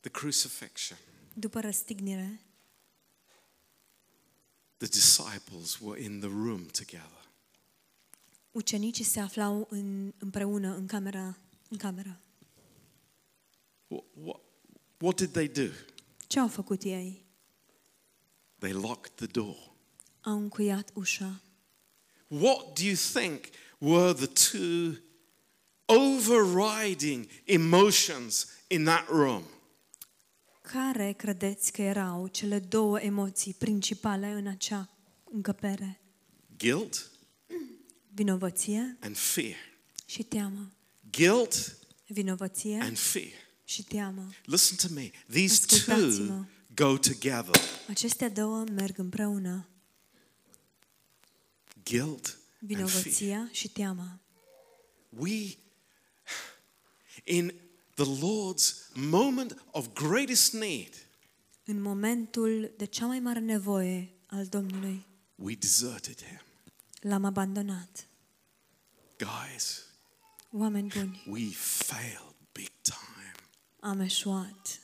the 0.00 0.10
crucifixion, 0.10 0.98
după 1.34 1.60
răstignire, 1.60 2.40
the 4.76 4.88
disciples 4.88 5.78
were 5.80 6.02
in 6.02 6.20
the 6.20 6.28
room 6.28 6.66
together. 6.66 7.28
ucenicii 8.50 9.04
se 9.04 9.20
aflau 9.20 9.66
în, 9.70 10.12
împreună 10.18 10.74
în 10.74 10.86
camera, 10.86 11.38
în 11.68 11.76
camera. 11.76 12.20
What, 13.88 14.04
what, 14.14 14.40
what 14.98 15.16
did 15.16 15.30
they 15.30 15.48
do? 15.48 15.72
Ce 16.26 16.38
au 16.38 16.48
făcut 16.48 16.82
ei? 16.82 17.24
They 18.58 18.72
locked 18.72 19.12
the 19.14 19.26
door. 19.26 19.72
Au 20.20 20.36
încuiat 20.36 20.90
ușa. 20.94 21.40
What 22.28 22.78
do 22.78 22.84
you 22.84 22.96
think 23.12 23.44
were 23.78 24.12
the 24.12 24.26
two 24.26 24.94
overriding 25.84 27.28
emotions 27.44 28.46
in 28.68 28.84
that 28.84 29.08
room? 29.08 29.44
Care 30.72 31.12
credeți 31.12 31.72
că 31.72 31.82
erau 31.82 32.26
cele 32.26 32.58
două 32.58 33.00
emoții 33.00 33.54
principale 33.54 34.26
în 34.26 34.46
acea 34.46 34.90
încăpere? 35.32 36.00
Guilt 36.58 37.10
Vinovăție 38.14 38.96
and 39.00 39.16
fear. 39.16 39.54
și 40.06 40.22
teamă. 40.22 40.72
Guilt 41.10 41.76
Vinovăție 42.06 42.78
and 42.82 42.98
fear. 42.98 43.30
și 43.64 43.82
teamă. 43.82 44.30
Listen 44.44 44.88
to 44.88 44.94
me. 45.00 45.10
These 45.28 45.66
two 45.66 45.76
Ascultați-mă. 45.94 46.44
go 46.74 46.98
together. 46.98 47.54
Acestea 47.88 48.28
două 48.28 48.64
merg 48.64 48.98
împreună. 48.98 49.68
Guilt 51.84 52.06
and 52.06 52.18
fear. 52.22 52.38
Vinovăția 52.58 53.48
și 53.52 53.68
teama. 53.68 54.18
We, 55.08 55.54
in 57.24 57.52
the 58.04 58.24
Lord's 58.26 58.90
moment 58.94 59.56
of 59.72 59.92
greatest 59.94 60.52
need, 60.52 60.94
În 61.64 61.80
momentul 61.82 62.74
de 62.76 62.84
cea 62.84 63.06
mai 63.06 63.20
mare 63.20 63.38
nevoie 63.38 64.14
al 64.26 64.46
Domnului, 64.46 65.06
we 65.34 65.54
deserted 65.54 66.22
Him. 66.24 66.40
l-am 67.00 67.24
abandonat. 67.24 68.06
Guys, 69.18 69.84
Oameni 70.52 70.88
buni, 70.88 71.22
we 71.26 71.48
failed 71.54 72.34
big 72.52 72.70
time. 72.82 73.32
am 73.80 74.00
eșuat. 74.00 74.80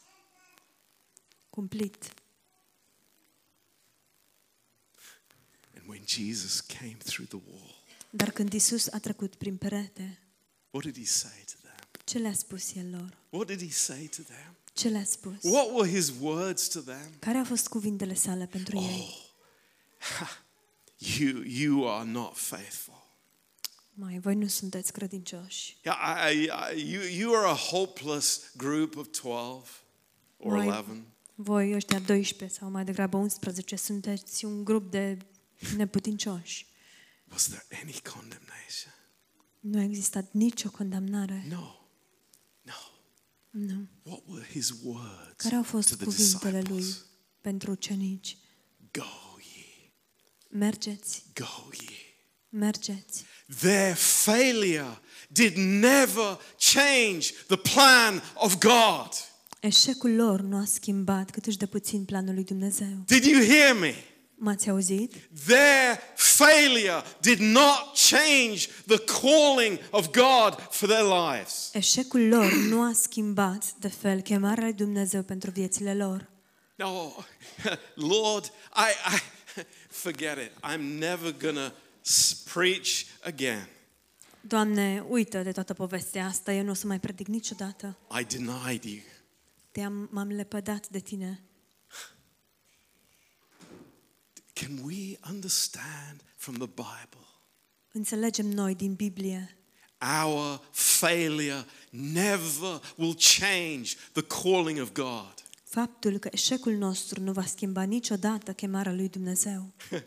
Cumplit. 1.51 2.15
And 5.77 5.89
when 5.89 6.03
Jesus 6.07 6.61
came 6.61 6.97
through 7.05 7.29
the 7.29 7.39
wall, 7.51 7.75
Dar 8.11 8.31
când 8.31 8.53
Isus 8.53 8.87
a 8.87 8.99
trecut 8.99 9.35
prin 9.35 9.57
perete, 9.57 10.19
what 10.71 10.85
did 10.85 10.97
He 10.97 11.05
say 11.05 11.45
to 11.47 11.53
them? 11.63 11.66
Ce 12.07 12.19
le-a 12.19 12.33
spus 12.33 12.75
El 12.75 12.91
lor? 12.91 13.17
What 13.31 13.47
did 13.47 13.61
He 13.63 13.71
say 13.71 14.09
to 14.17 14.23
them? 14.23 14.57
Ce 14.73 14.89
le-a 14.89 15.05
spus? 15.05 15.43
What 15.43 15.67
were 15.73 15.91
His 15.91 16.13
words 16.21 16.69
to 16.69 16.81
them? 16.81 17.11
Care 17.19 17.39
au 17.39 17.45
fost 17.45 17.69
cuvintele 17.69 18.15
sale 18.15 18.47
pentru 18.47 18.77
ei? 18.79 19.15
You, 20.99 21.43
you 21.45 21.89
are 21.89 22.09
not 22.09 22.37
faithful. 22.37 23.05
Mai, 23.95 24.19
voi 24.19 24.35
nu 24.35 24.47
sunteți 24.47 24.93
credincioși. 24.93 25.77
Yeah, 25.85 26.33
I, 26.33 26.43
I, 26.75 26.93
you, 26.93 27.03
you 27.03 27.35
are 27.35 27.47
a 27.47 27.55
hopeless 27.55 28.51
group 28.57 28.97
of 28.97 29.07
12 29.23 29.63
or 30.37 30.53
Mai, 30.53 30.67
11. 30.67 31.05
voi 31.35 31.75
ăștia 31.75 32.01
12 32.01 32.59
sau 32.59 32.71
mai 32.71 32.85
degrabă 32.85 33.17
11 33.17 33.77
sunteți 33.77 34.45
un 34.45 34.65
grup 34.65 34.91
de 34.91 35.19
neputincioși. 35.77 36.67
Was 37.31 37.45
there 37.49 37.65
any 37.83 38.01
condemnation? 38.15 38.95
Nu 39.61 39.79
a 39.79 39.83
existat 39.83 40.33
nicio 40.33 40.71
condamnare. 40.71 41.45
No. 41.49 41.57
No. 41.57 41.86
Nu. 43.59 43.89
What 44.03 44.23
were 44.27 44.47
his 44.53 44.73
words 44.83 45.35
Care 45.37 45.55
au 45.57 45.63
to 45.63 45.69
fost 45.69 45.97
the 45.97 46.05
cuvintele 46.05 46.61
lui 46.69 46.77
disciples? 46.77 47.05
pentru 47.41 47.71
ucenici? 47.71 48.37
Go 48.93 49.03
ye, 49.55 49.93
Mergeți, 50.49 51.23
go 51.35 51.69
ye. 51.73 51.97
mergeți. 52.49 53.25
Their 53.61 53.95
failure 53.97 54.99
did 55.29 55.57
never 55.57 56.39
change 56.73 57.33
the 57.47 57.57
plan 57.57 58.23
of 58.35 58.59
God. 58.59 59.09
Eșecul 59.61 60.11
lor 60.15 60.41
nu 60.41 60.57
a 60.57 60.65
schimbat 60.65 61.31
cât 61.31 61.57
de 61.57 61.67
puțin 61.67 62.05
planul 62.05 62.35
lui 62.35 62.45
Dumnezeu. 62.45 63.03
Did 63.07 63.25
you 63.25 63.45
hear 63.45 63.77
me? 63.79 63.95
M-ați 64.39 64.71
auzit? 64.71 65.13
Their 65.47 65.99
failure 66.15 67.03
did 67.21 67.39
not 67.39 67.95
change 68.11 68.67
the 68.87 68.99
calling 69.21 69.79
of 69.91 70.11
God 70.11 70.69
for 70.71 70.89
their 70.89 71.05
lives. 71.05 71.71
Eșecul 71.73 72.29
lor 72.29 72.53
nu 72.53 72.83
a 72.83 72.93
schimbat 72.95 73.73
de 73.79 73.89
fel 73.89 74.21
chemarea 74.21 74.65
lui 74.65 74.73
Dumnezeu 74.73 75.23
pentru 75.23 75.51
viețile 75.51 75.95
lor. 75.95 76.29
No, 76.75 77.13
Lord, 77.95 78.45
I, 78.75 79.15
I 79.15 79.21
forget 80.03 80.37
it. 80.39 80.51
I'm 80.75 80.99
never 80.99 81.35
gonna 81.43 81.73
s- 82.01 82.33
preach 82.53 82.89
again. 83.25 83.69
Doamne, 84.41 85.05
uită 85.09 85.43
de 85.43 85.53
toată 85.53 85.75
povestea 85.75 86.27
asta, 86.27 86.53
eu 86.53 86.63
nu 86.65 86.71
o 86.71 86.75
să 86.75 86.87
mai 86.87 87.01
predic 87.01 87.27
niciodată. 87.27 87.97
I 88.21 88.25
denied 88.25 88.85
you. 88.85 89.01
Te-am, 89.71 90.09
m-am 90.13 90.29
lepădat 90.29 90.89
de 90.89 90.99
tine. 90.99 91.41
Can 94.61 94.79
we 94.85 95.19
understand 95.29 96.23
from 96.37 96.55
the 96.55 96.67
Bible? 96.67 97.27
Înțelegem 97.93 98.47
noi 98.47 98.75
din 98.75 98.95
Biblie 98.95 99.57
Our 100.25 100.61
failure 100.71 101.65
never 101.91 102.81
will 102.97 103.17
change 103.39 103.95
the 104.13 104.23
calling 104.23 104.81
of 104.81 104.93
God. 104.93 105.35
faptul 105.65 106.19
că 106.19 106.29
eșecul 106.33 106.73
nostru 106.73 107.21
nu 107.23 107.33
va 107.33 107.45
schimba 107.45 107.83
niciodată 107.83 108.53
chemarea 108.53 108.93
lui 108.93 109.09
Dumnezeu. 109.09 109.73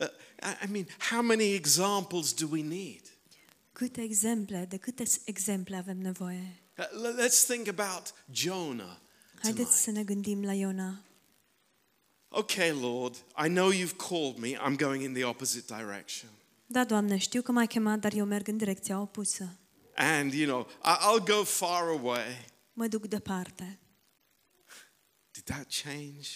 Uh, 0.00 0.06
I 0.42 0.64
I 0.66 0.70
mean, 0.70 0.86
how 1.10 1.22
many 1.22 1.42
examples 1.54 2.32
do 2.34 2.46
we 2.50 2.62
need? 2.62 3.00
Câte 3.72 4.00
exemple, 4.02 4.66
de 4.68 4.76
câte 4.76 5.04
s- 5.04 5.20
exemple 5.24 5.76
avem 5.76 5.98
nevoie? 5.98 6.62
Uh, 6.78 7.00
le- 7.02 7.26
Let's 7.26 7.44
think 7.46 7.68
about 7.68 8.14
Jonah. 8.32 8.98
Haideți 9.42 9.52
tonight. 9.54 9.70
să 9.82 9.90
ne 9.90 10.04
gândim 10.04 10.44
la 10.44 10.52
Iona. 10.54 11.02
Okay, 12.30 12.72
Lord, 12.72 13.14
I 13.36 13.48
know 13.48 13.70
you've 13.72 13.96
called 13.96 14.38
me. 14.38 14.48
I'm 14.56 14.76
going 14.76 15.02
in 15.02 15.12
the 15.12 15.24
opposite 15.24 15.66
direction. 15.76 16.30
Da, 16.66 16.84
Doamne, 16.84 17.16
știu 17.16 17.42
că 17.42 17.52
m-ai 17.52 17.66
chemat, 17.66 17.98
dar 17.98 18.12
eu 18.12 18.24
merg 18.24 18.48
în 18.48 18.56
direcția 18.56 19.00
opusă. 19.00 19.58
And, 19.94 20.32
you 20.32 20.46
know, 20.46 20.68
I- 20.84 20.98
I'll 21.20 21.24
go 21.26 21.44
far 21.44 21.88
away. 21.88 22.44
Mă 22.72 22.86
duc 22.86 23.06
departe. 23.06 23.78
Did 25.30 25.42
that 25.44 25.66
change 25.82 26.28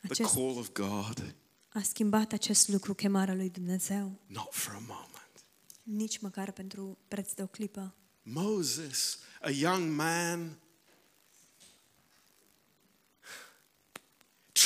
the 0.00 0.08
Acest- 0.10 0.34
call 0.34 0.56
of 0.58 0.68
God? 0.72 1.34
A 1.72 1.80
schimbat 1.82 2.32
acest 2.32 2.68
lucru 2.68 2.94
chemarea 2.94 3.34
lui 3.34 3.50
Dumnezeu? 3.50 4.20
Not 4.26 4.48
for 4.54 4.72
a 4.74 4.78
moment. 4.86 5.44
Nici 5.82 6.18
măcar 6.18 6.50
pentru 6.52 6.98
preț 7.08 7.32
de 7.32 7.42
o 7.42 7.46
clipă. 7.46 7.94
Moses, 8.22 9.18
a 9.42 9.50
young 9.50 9.96
man, 9.96 10.58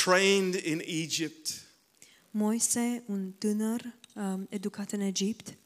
trained 0.03 0.53
in 0.65 0.81
Egypt, 0.85 1.49
Moise, 2.31 3.03
un 3.05 3.31
tânăr 3.31 3.93
um, 4.15 4.47
educat 4.49 4.91
în 4.91 4.99
Egipt 4.99 5.57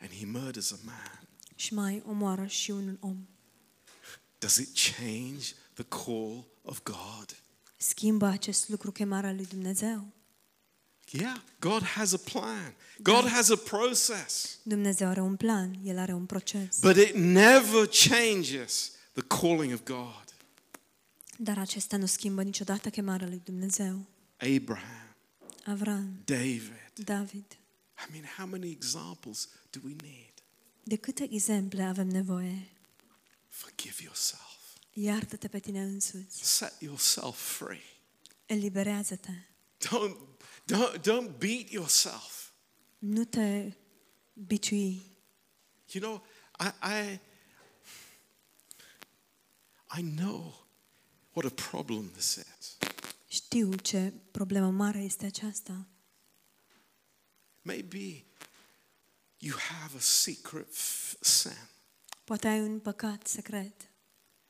and 0.00 0.10
he 0.10 0.26
murders 0.26 0.72
a 0.72 0.76
man. 0.84 1.28
și 1.54 1.74
mai 1.74 2.02
omoară 2.06 2.46
și 2.46 2.70
un 2.70 2.96
om. 3.00 3.28
Does 4.38 4.56
it 4.56 4.68
change 4.96 5.54
the 5.74 5.84
call 5.84 6.46
of 6.62 6.82
God? 6.82 7.42
Schimbă 7.76 8.26
acest 8.26 8.68
lucru 8.68 8.92
chemarea 8.92 9.32
lui 9.32 9.46
Dumnezeu? 9.46 10.06
Yeah, 11.10 11.36
God 11.58 11.82
has 11.82 12.12
a 12.12 12.16
plan. 12.16 12.74
God 13.02 13.28
has 13.28 13.50
a 13.50 13.56
process. 13.56 14.58
Dumnezeu 14.62 15.08
are 15.08 15.20
un 15.20 15.36
plan, 15.36 15.78
El 15.84 15.98
are 15.98 16.14
un 16.14 16.26
proces. 16.26 16.78
But 16.80 16.96
it 16.96 17.14
never 17.14 17.88
changes 17.88 18.92
the 19.12 19.22
calling 19.22 19.72
of 19.72 19.82
God. 19.84 20.27
Dar 21.40 21.58
acesta 21.58 21.96
nu 21.96 22.06
schimbă 22.06 22.42
niciodată 22.42 22.90
chemarea 22.90 23.26
lui 23.26 23.40
Dumnezeu. 23.44 24.06
Abraham, 24.36 25.16
Avram, 25.64 26.22
David. 26.24 26.92
David. 26.94 27.58
I 28.06 28.10
mean, 28.10 28.24
how 28.36 28.46
many 28.46 28.70
examples 28.70 29.48
do 29.70 29.80
we 29.84 29.94
need? 30.02 30.32
De 30.82 30.96
câte 30.96 31.28
exemple 31.30 31.82
avem 31.82 32.08
nevoie? 32.08 32.68
Forgive 33.48 34.02
yourself. 34.02 34.76
Iartă-te 34.92 35.48
pe 35.48 35.58
tine 35.58 35.82
însuți. 35.82 36.56
Set 36.56 36.80
yourself 36.80 37.56
free. 37.56 37.82
Eliberează-te. 38.46 39.32
Don't, 39.78 40.16
don't, 40.64 41.00
don't 41.00 41.38
beat 41.38 41.70
yourself. 41.70 42.50
Nu 42.98 43.24
te 43.24 43.72
biciui. 44.32 45.02
You 45.92 46.02
know, 46.02 46.26
I, 46.58 46.70
I, 46.82 47.20
I 49.98 50.02
know 50.02 50.67
what 51.38 51.52
a 51.58 51.68
problem 51.70 52.10
this 52.10 52.34
is. 52.34 52.76
Știu 53.28 53.74
ce 53.74 54.12
problemă 54.30 54.70
mare 54.70 54.98
este 54.98 55.26
aceasta. 55.26 55.86
Maybe 57.62 58.24
you 59.38 59.56
have 59.58 59.96
a 59.96 60.00
secret 60.00 60.66
f- 60.74 61.18
sin 61.20 61.68
Poate 62.24 62.48
ai 62.48 62.60
un 62.60 62.78
păcat 62.78 63.26
secret 63.26 63.90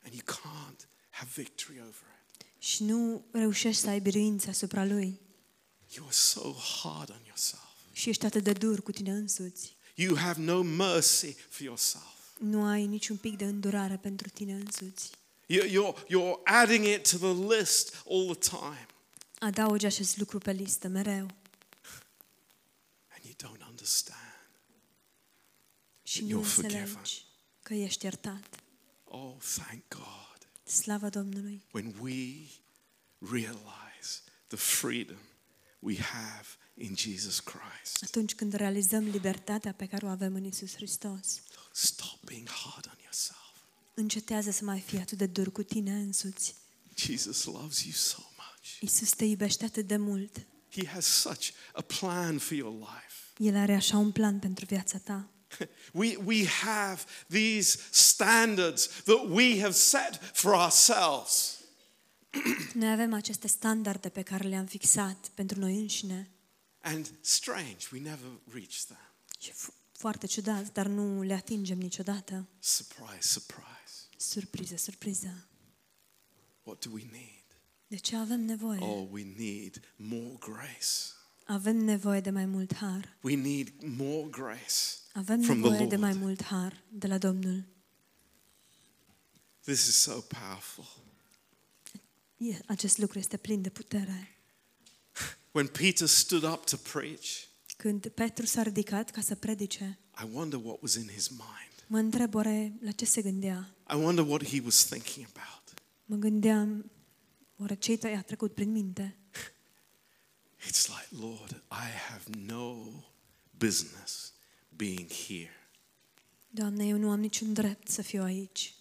and 0.05 0.13
you 0.15 0.23
can't 0.37 0.89
have 1.11 1.31
victory 1.35 1.79
over 1.81 2.05
it. 2.39 2.47
și 2.63 2.85
nu 2.85 3.25
reușești 3.33 3.81
să 3.83 3.89
ai 3.89 4.01
biruință 4.01 4.49
asupra 4.51 4.85
lui 4.85 5.21
You 5.95 6.05
are 6.05 6.15
so 6.15 6.53
hard 6.83 7.11
on 7.11 7.21
yourself. 7.27 7.63
și 7.93 8.09
ești 8.09 8.25
atât 8.25 8.43
de 8.45 8.53
dur 8.53 8.83
cu 8.83 8.91
tine 8.93 9.11
însuți. 9.13 9.77
You 9.95 10.17
have 10.17 10.41
no 10.41 10.63
mercy 10.63 11.33
for 11.33 11.61
yourself. 11.67 12.05
Nu 12.39 12.65
ai 12.65 12.87
niciun 12.87 13.17
pic 13.17 13.37
de 13.37 13.45
îndurare 13.45 13.97
pentru 13.97 14.29
tine 14.29 14.55
însuți. 14.55 15.11
You- 15.51 15.65
You're, 15.69 15.95
you're 16.09 16.41
adding 16.45 16.85
it 16.87 17.11
to 17.11 17.17
the 17.19 17.55
list 17.57 17.95
all 18.11 18.35
the 18.37 18.49
time 18.57 18.87
Adaugi 19.39 19.87
acest 19.87 20.17
lucru 20.17 20.39
pe 20.39 20.53
listă 20.53 20.89
mereu 20.89 21.27
and 23.09 23.23
you 23.25 23.35
don't 23.35 23.67
understand. 23.69 24.51
și 26.03 26.19
You're 26.25 26.29
nu 26.29 26.43
forgiven. 26.43 26.81
înțelegi 26.81 27.25
că 27.63 27.75
ești 27.75 28.05
iertat. 28.05 28.61
Oh, 29.05 29.37
thank 29.57 29.83
God. 29.89 30.49
Slavă 30.65 31.09
Domnului! 31.09 31.63
When 31.73 31.95
we 32.01 32.47
realize 33.31 34.21
the 34.47 34.57
freedom 34.57 35.19
we 35.79 35.97
have 36.01 36.47
in 36.75 36.97
Jesus 36.97 37.41
Christ. 37.41 38.03
Atunci 38.03 38.35
când 38.35 38.53
realizăm 38.53 39.05
libertatea 39.09 39.73
pe 39.73 39.87
care 39.87 40.07
o 40.07 40.09
avem 40.09 40.35
în 40.35 40.45
Isus 40.45 40.75
Hristos, 40.75 41.41
Stop 41.73 42.19
being 42.25 42.49
hard 42.49 42.87
on 42.87 42.99
yourself. 43.03 43.48
Încetează 43.99 44.51
să 44.51 44.65
mai 44.65 44.81
fii 44.81 44.99
atât 44.99 45.19
de 45.19 45.27
dur 45.27 45.53
cu 45.53 45.63
tine 45.63 45.93
însuți. 45.93 46.55
Jesus 46.97 47.45
loves 47.45 47.83
you 47.83 47.93
so 47.93 48.19
much. 48.37 48.81
Isus 48.81 49.11
te 49.11 49.25
iubește 49.25 49.65
atât 49.65 49.87
de 49.87 49.97
mult. 49.97 50.47
He 50.71 50.87
has 50.87 51.07
such 51.07 51.49
a 51.73 51.81
plan 51.83 52.39
for 52.39 52.57
your 52.57 52.79
life. 52.79 53.15
El 53.51 53.57
are 53.57 53.75
așa 53.75 53.97
un 53.97 54.11
plan 54.13 54.39
pentru 54.39 54.65
viața 54.65 54.99
ta. 54.99 55.29
We, 55.93 56.17
we 56.25 56.47
have 56.47 57.01
these 57.29 57.79
standards 57.91 58.87
that 58.87 59.27
we 59.29 59.61
have 59.61 59.73
set 59.75 60.21
for 60.33 60.53
ourselves. 60.53 61.57
Noi 62.75 62.91
avem 62.91 63.13
aceste 63.13 63.49
standarde 63.49 64.09
pe 64.09 64.23
care 64.23 64.49
le-am 64.49 64.67
fixat 64.67 65.31
pentru 65.35 65.59
noi 65.59 65.79
înșine 65.81 66.31
And 66.81 67.11
strange, 67.21 67.87
we 67.93 68.01
never 68.01 68.31
reach 68.53 68.75
them. 68.87 69.13
și 69.41 69.51
f- 69.53 69.75
foarte 69.93 70.27
ciudat, 70.27 70.73
dar 70.73 70.87
nu 70.87 71.23
le 71.23 71.35
atingem 71.35 71.79
niciodată. 71.79 72.47
Surprise, 72.59 73.19
surprise. 73.21 73.67
Surpriză, 74.21 74.77
surpriză. 74.77 75.47
What 76.63 76.85
do 76.87 76.91
we 76.93 77.03
need? 77.11 77.45
De 77.87 77.97
ce 77.97 78.17
avem 78.17 78.41
nevoie? 78.41 78.79
Oh, 78.81 79.09
we 79.11 79.23
need 79.37 79.81
more 79.97 80.37
grace. 80.39 81.13
Avem 81.47 81.77
nevoie 81.77 82.21
de 82.21 82.31
mai 82.31 82.47
mult 82.47 82.75
har. 82.75 83.17
We 83.23 83.35
need 83.37 83.73
more 83.83 84.29
grace 84.31 84.97
Avem 85.13 85.41
from 85.43 85.61
the 85.61 85.69
nevoie 85.69 85.87
de 85.87 85.97
mai 85.97 86.11
Lord. 86.11 86.23
mult 86.25 86.43
har 86.43 86.83
de 86.93 87.07
la 87.07 87.19
Domnul. 87.19 87.65
This 89.61 89.87
is 89.87 89.95
so 89.95 90.21
powerful. 90.21 90.87
E- 92.37 92.59
Acest 92.67 92.99
lucru 92.99 93.19
este 93.19 93.37
plin 93.37 93.63
de 93.63 93.69
putere. 93.71 94.29
When 95.53 95.67
Peter 95.67 96.07
stood 96.07 96.43
up 96.43 96.65
to 96.65 96.77
preach, 96.77 97.47
Când 97.77 98.09
Petru 98.09 98.47
s-a 98.47 98.63
ridicat 98.63 99.11
ca 99.11 99.21
să 99.21 99.35
predice, 99.35 99.99
I 100.23 100.27
wonder 100.33 100.61
what 100.65 100.83
was 100.83 100.95
in 100.95 101.09
his 101.09 101.29
mind. 101.29 101.68
Mă 101.89 101.99
întreb 101.99 102.35
oare 102.35 102.73
la 102.81 102.91
ce 102.91 103.05
se 103.05 103.23
gândea. 103.23 103.75
I 103.93 103.95
wonder 103.95 104.25
what 104.25 104.45
he 104.45 104.61
was 104.65 104.85
thinking 104.85 105.27
about. 105.35 105.83
Mă 106.05 106.17
gândeam, 106.17 106.91
oare 107.57 107.75
ce 107.75 107.99
i-a 108.03 108.23
trecut 108.23 108.55
prin 108.55 108.71
minte? 108.71 109.17
It's 110.67 110.87
like, 110.89 111.27
Lord, 111.27 111.63
I 111.71 111.89
have 112.11 112.25
no 112.47 112.77
business 113.51 114.33
being 114.77 115.11
here. 115.11 115.53
Doamne, 116.51 116.87
eu 116.87 116.97
nu 116.97 117.11
am 117.11 117.21
niciun 117.21 117.53
drept 117.53 117.89
să 117.89 118.03
fiu 118.03 118.23
aici. 118.23 118.75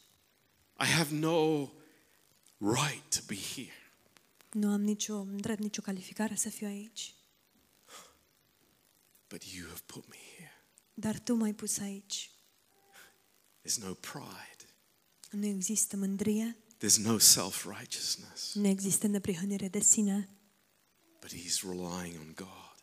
I 0.79 0.85
have 0.85 1.15
no 1.15 1.69
right 2.57 3.15
to 3.15 3.21
be 3.27 3.35
here. 3.55 3.75
Nu 4.51 4.71
am 4.71 4.81
nicio 4.81 5.23
drept, 5.23 5.59
nicio 5.59 5.81
calificare 5.81 6.35
să 6.35 6.49
fiu 6.49 6.67
aici. 6.67 7.15
But 9.27 9.43
you 9.43 9.67
have 9.67 9.81
put 9.85 10.07
me 10.09 10.17
here. 10.37 10.51
Dar 10.93 11.19
Tu 11.19 11.35
m-ai 11.35 11.53
pus 11.53 11.77
aici. 11.77 12.31
There's 13.67 13.83
no 13.83 13.93
pride. 13.93 14.65
Nu 15.31 15.45
există 15.45 15.95
mândrie, 15.97 16.57
There's 16.77 16.95
no 16.97 17.17
self 17.17 17.65
righteousness. 17.65 18.53
nu 18.53 18.67
există 18.67 19.07
neprihănire 19.07 19.67
de 19.67 19.79
sine, 19.79 20.29
But 21.19 21.31
he's 21.33 21.61
relying 21.61 22.19
on 22.19 22.33
God. 22.35 22.75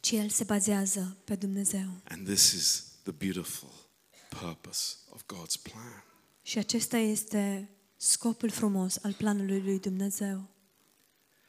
ci 0.00 0.10
El 0.10 0.28
se 0.28 0.44
bazează 0.44 1.16
pe 1.24 1.34
Dumnezeu. 1.34 2.00
And 2.08 2.26
this 2.26 2.52
is 2.52 2.84
the 3.02 3.12
beautiful 3.12 3.88
purpose 4.28 4.96
of 5.10 5.22
God's 5.22 5.62
plan. 5.62 6.04
Și 6.42 6.58
acesta 6.58 6.96
este 6.96 7.70
scopul 7.96 8.50
frumos 8.50 8.96
al 9.02 9.12
planului 9.12 9.60
lui 9.62 9.78
Dumnezeu. 9.80 10.48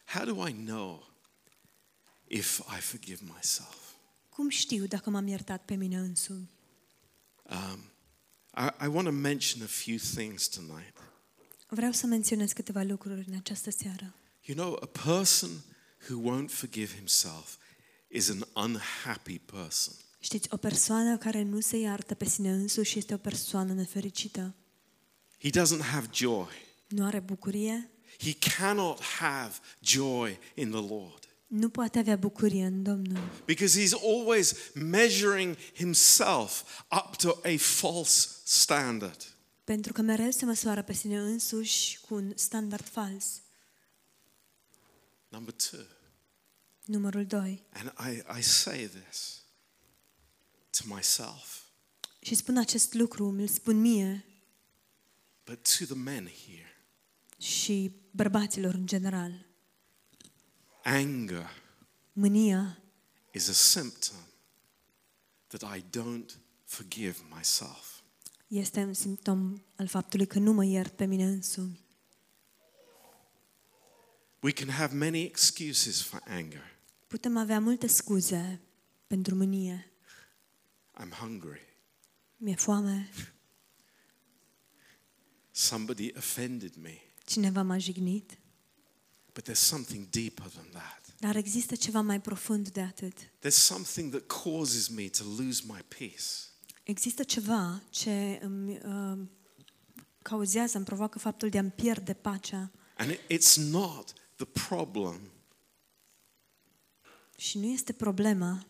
How 0.05 0.25
do 0.33 0.47
I 0.47 0.51
know 0.53 1.13
if 2.27 2.59
I 2.77 2.81
forgive 2.81 3.19
myself? 3.23 3.75
Cum 4.29 4.49
știu 4.49 4.85
dacă 4.85 5.09
m-am 5.09 5.27
iertat 5.27 5.65
pe 5.65 5.75
mine 5.75 5.97
însumi? 5.97 6.49
Um, 7.43 7.79
I, 8.57 8.85
I 8.85 8.87
want 8.87 9.05
to 9.05 9.11
mention 9.11 9.63
a 9.63 9.67
few 9.67 9.97
things 10.15 10.47
tonight. 10.47 10.93
Vreau 11.67 11.91
să 11.91 12.05
menționez 12.05 12.51
câteva 12.51 12.81
lucruri 12.81 13.25
în 13.27 13.35
această 13.35 13.71
seară. 13.71 14.15
You 14.41 14.57
know, 14.57 14.79
a 14.81 14.85
person 14.85 15.49
who 16.09 16.31
won't 16.31 16.49
forgive 16.49 16.95
himself 16.95 17.55
is 18.07 18.29
an 18.29 18.43
unhappy 18.65 19.39
person. 19.39 19.93
Știți, 20.19 20.47
o 20.51 20.57
persoană 20.57 21.17
care 21.17 21.41
nu 21.41 21.59
se 21.59 21.77
iartă 21.77 22.13
pe 22.13 22.25
sine 22.25 22.51
însuși 22.51 22.97
este 22.97 23.13
o 23.13 23.17
persoană 23.17 23.73
nefericită. 23.73 24.55
He 25.39 25.49
doesn't 25.49 25.81
have 25.91 26.09
joy. 26.13 26.47
nu 26.87 27.05
are 27.05 27.19
bucurie, 27.19 27.89
he 28.19 28.33
cannot 28.33 29.01
have 29.01 29.53
joy 29.81 30.39
in 30.55 30.69
the 30.69 30.79
Lord. 30.79 31.26
Nu 31.47 31.69
poate 31.69 31.99
avea 31.99 32.15
bucurie 32.15 32.65
în 32.65 32.83
Domnul. 32.83 33.29
Because 33.45 33.81
he's 33.81 33.91
always 34.03 34.53
measuring 34.73 35.55
himself 35.73 36.81
up 37.05 37.15
to 37.15 37.29
a 37.43 37.57
false 37.57 38.27
standard. 38.43 39.35
Pentru 39.63 39.93
că 39.93 40.01
mereu 40.01 40.29
se 40.31 40.45
măsoară 40.45 40.81
pe 40.83 40.93
sine 40.93 41.17
însuși 41.19 41.99
cu 41.99 42.13
un 42.13 42.31
standard 42.35 42.85
fals. 42.87 43.41
Number 45.27 45.53
two, 45.53 45.79
Numărul 46.85 47.25
2. 47.25 47.63
and 47.73 47.93
I, 48.15 48.37
I 48.39 48.41
say 48.41 48.87
this 48.87 49.41
to 50.69 50.93
myself, 50.95 51.61
Și 52.21 52.35
spun 52.35 52.57
acest 52.57 52.93
lucru, 52.93 53.25
îl 53.27 53.47
spun 53.47 53.79
mie 53.81 54.25
but 55.45 55.77
to 55.77 55.85
the 55.85 55.95
men 55.95 56.29
here. 56.45 56.85
și 57.37 57.91
bărbaților 58.11 58.73
în 58.73 58.85
general. 58.87 59.45
Anger 60.89 61.49
Mânia 62.13 62.77
is 63.33 63.49
a 63.49 63.53
symptom 63.53 64.17
that 65.47 65.63
I 65.77 65.83
don't 65.97 66.37
forgive 66.65 67.15
myself. 67.35 68.01
este 68.47 68.79
un 68.79 68.93
simptom 68.93 69.63
al 69.75 69.87
faptului 69.87 70.27
că 70.27 70.39
nu 70.39 70.53
mă 70.53 70.65
iert 70.65 70.93
pe 70.95 71.05
mine 71.05 71.25
însumi. 71.25 71.79
We 74.39 74.51
can 74.51 74.69
have 74.69 74.95
many 74.95 75.23
excuses 75.23 76.01
for 76.01 76.21
anger. 76.25 76.77
Putem 77.07 77.37
avea 77.37 77.59
multe 77.59 77.87
scuze 77.87 78.61
pentru 79.07 79.35
mânie. 79.35 79.91
I'm 81.01 81.09
hungry. 81.11 81.61
Mi-e 82.37 82.55
foame, 82.55 83.09
Somebody 85.51 86.11
offended 86.17 86.75
me. 86.75 87.01
cineva 87.25 87.61
m-a 87.61 87.77
jignit. 87.77 88.37
But 89.37 89.45
there's 89.45 89.67
something 89.67 90.09
deeper 90.09 90.45
than 90.47 90.65
that. 90.71 91.01
Dar 91.19 91.35
există 91.35 91.75
ceva 91.75 92.01
mai 92.01 92.21
profund 92.21 92.69
de 92.69 92.81
atât. 92.81 93.13
There's 93.17 93.49
something 93.49 94.11
that 94.11 94.41
causes 94.43 94.87
me 94.87 95.07
to 95.07 95.23
lose 95.37 95.63
my 95.65 95.83
peace. 95.87 96.23
Există 96.83 97.23
ceva 97.23 97.81
ce 97.89 98.39
îmi 98.41 98.79
uh, 98.83 99.19
cauzează, 100.21 100.77
îmi 100.77 100.85
provoacă 100.85 101.19
faptul 101.19 101.49
de 101.49 101.57
a-mi 101.57 101.71
pierde 101.71 102.13
pacea 102.13 102.71
And 102.95 103.11
it, 103.11 103.19
it's 103.19 103.55
not 103.55 104.13
the 104.35 104.45
problem 104.45 105.31
și 107.37 107.57
nu 107.57 107.65
este 107.65 107.93
problema 107.93 108.65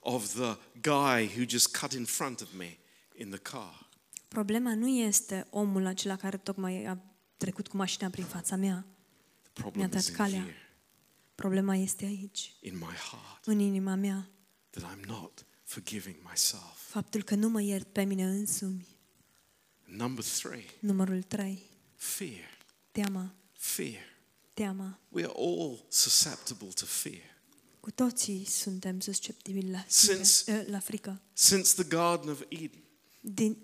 of 0.00 0.34
the 0.34 0.56
guy 0.80 1.26
who 1.36 1.44
just 1.48 1.76
cut 1.76 1.92
in 1.92 2.04
front 2.04 2.40
of 2.40 2.48
me 2.56 2.78
in 3.14 3.30
the 3.30 3.38
car. 3.38 3.88
Problema 4.28 4.74
nu 4.74 4.88
este 4.88 5.46
omul 5.50 5.86
acela 5.86 6.16
care 6.16 6.36
tocmai 6.36 6.84
a 6.84 6.98
trecut 7.36 7.68
cu 7.68 7.76
mașina 7.76 8.08
prin 8.08 8.24
fața 8.24 8.56
mea. 8.56 8.86
The 9.58 9.66
problem 9.70 9.88
Mi-a 9.88 9.98
is 9.98 10.04
dat 10.06 10.10
in 10.10 10.14
calea. 10.24 10.42
here, 10.42 10.56
Problema 11.34 11.76
este 11.76 12.04
aici, 12.04 12.54
in 12.60 12.74
my 12.78 12.94
heart, 13.10 13.44
în 13.44 13.58
inima 13.58 13.94
mea. 13.94 14.30
that 14.70 14.92
I'm 14.96 15.04
not 15.06 15.44
forgiving 15.64 16.16
myself. 16.30 16.88
Faptul 16.88 17.22
că 17.22 17.34
nu 17.34 17.48
mă 17.48 17.62
iert 17.62 17.86
pe 17.92 18.02
mine 18.04 18.24
însumi. 18.24 18.86
Number 19.84 20.24
three, 20.24 20.64
Numărul 20.80 21.22
3. 21.22 21.62
fear. 21.94 22.56
Teama. 22.92 23.34
Fear. 23.52 24.02
Teama. 24.54 24.98
We 25.08 25.22
are 25.24 25.32
all 25.36 25.84
susceptible 25.88 26.68
to 26.68 26.84
fear. 26.86 27.36
Cu 27.80 27.90
toții 27.90 28.44
suntem 28.44 29.00
susceptibili 29.00 29.70
la, 29.70 29.84
Since- 29.88 30.42
frică, 30.52 30.70
la 30.70 30.78
frică. 30.78 31.20
Since 31.32 31.72
the 31.74 31.84
Garden 31.84 32.28
of 32.30 32.40
Eden, 32.48 32.82
Din, 33.20 33.56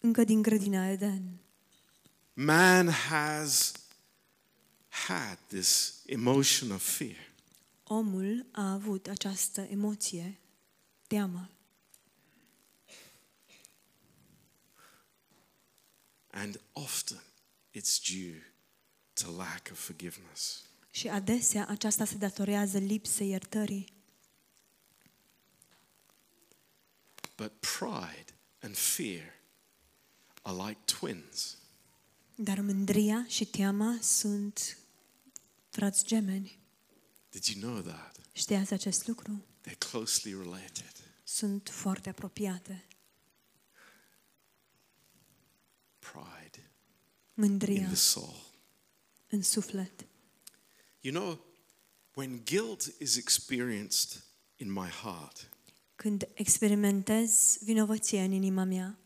încă 0.00 0.24
din 0.24 0.42
grădina 0.42 0.88
Eden. 0.90 1.38
man 2.32 2.88
has 2.88 3.72
had 5.06 5.38
this 5.48 6.02
emotion 6.06 6.70
of 6.70 6.82
fear. 6.82 7.16
Omul 7.84 8.46
a 8.52 8.72
avut 8.72 9.06
această 9.06 9.60
emoție, 9.60 10.38
teama. 11.06 11.50
And 16.30 16.60
often 16.72 17.22
it's 17.72 17.98
due 17.98 18.42
to 19.12 19.30
lack 19.30 19.68
of 19.72 19.78
forgiveness. 19.78 20.64
Și 20.90 21.08
adesea 21.08 21.66
aceasta 21.68 22.04
se 22.04 22.14
datorează 22.14 22.78
lipsei 22.78 23.28
iertării. 23.28 23.92
But 27.36 27.52
pride 27.60 28.34
and 28.60 28.76
fear 28.76 29.22
are 30.42 30.68
like 30.68 30.80
twins. 30.84 31.56
Dar 32.34 32.60
mândria 32.60 33.24
și 33.28 33.44
teama 33.44 33.98
sunt 34.02 34.79
frați 35.70 36.04
gemeni. 36.04 36.58
Did 37.30 37.44
you 37.44 37.60
know 37.60 37.80
that? 37.82 38.16
Știați 38.32 38.72
acest 38.72 39.06
lucru? 39.06 39.44
They're 39.68 39.78
closely 39.90 40.34
related. 40.38 40.92
Sunt 41.24 41.68
foarte 41.72 42.08
apropiate. 42.08 42.86
Pride 45.98 46.58
in 46.58 46.70
Mândria 47.34 47.86
the 47.86 47.94
soul. 47.94 48.50
în 49.28 49.42
suflet. 49.42 50.06
You 51.00 51.14
know, 51.14 51.44
when 52.14 52.42
guilt 52.44 52.82
is 52.98 53.16
experienced 53.16 54.24
in 54.56 54.72
my 54.72 54.88
heart, 54.88 55.48
Când 55.94 56.28
experimentez 56.34 57.58
vinovăție 57.60 58.22
în 58.22 58.32
inima 58.32 58.64
mea, 58.64 58.98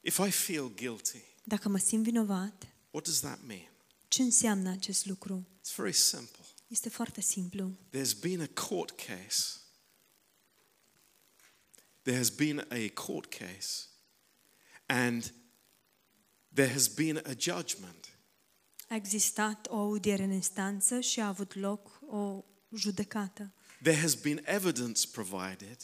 if 0.00 0.18
I 0.26 0.30
feel 0.30 0.74
guilty, 0.74 1.22
dacă 1.44 1.68
mă 1.68 1.78
simt 1.78 2.02
vinovat, 2.04 2.66
what 2.90 3.04
does 3.04 3.20
that 3.20 3.42
mean? 3.46 3.68
Ce 4.14 4.22
înseamnă 4.22 4.70
acest 4.70 5.06
lucru? 5.06 5.46
It's 5.58 5.74
very 5.76 5.92
simple. 5.92 6.44
Este 6.66 6.88
foarte 6.88 7.20
simplu. 7.20 7.78
There's 7.90 8.20
been 8.20 8.40
a 8.40 8.66
court 8.68 8.90
case. 8.90 9.58
There 12.02 12.16
has 12.16 12.30
been 12.30 12.58
a 12.58 12.92
court 12.94 13.34
case, 13.34 13.86
and 14.86 15.34
there 16.52 16.72
has 16.72 16.88
been 16.88 17.16
a 17.16 17.32
judgment. 17.38 18.18
A 18.88 18.94
existat 18.94 19.66
o 19.70 19.76
audiere 19.76 20.22
în 20.22 20.30
instanță 20.30 21.00
și 21.00 21.20
a 21.20 21.26
avut 21.26 21.54
loc 21.54 22.00
o 22.06 22.44
judecată. 22.76 23.52
There 23.82 24.00
has 24.00 24.14
been 24.14 24.42
evidence 24.44 25.06
provided, 25.12 25.78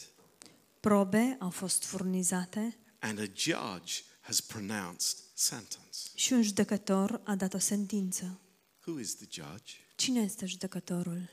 Probe 0.79 1.37
au 1.39 1.49
fost 1.49 1.83
furnizate 1.83 2.77
and 2.99 3.19
a 3.19 3.25
judge 3.35 3.93
has 4.21 4.39
pronounced 4.39 5.17
sentence. 5.33 5.97
și 6.15 6.33
un 6.33 6.41
judecător 6.41 7.21
a 7.23 7.35
dat 7.35 7.53
o 7.53 7.57
sentință. 7.57 8.39
Who 8.85 8.99
is 8.99 9.15
the 9.15 9.25
judge? 9.29 9.73
Cine 9.95 10.19
este 10.21 10.45
judecătorul? 10.45 11.29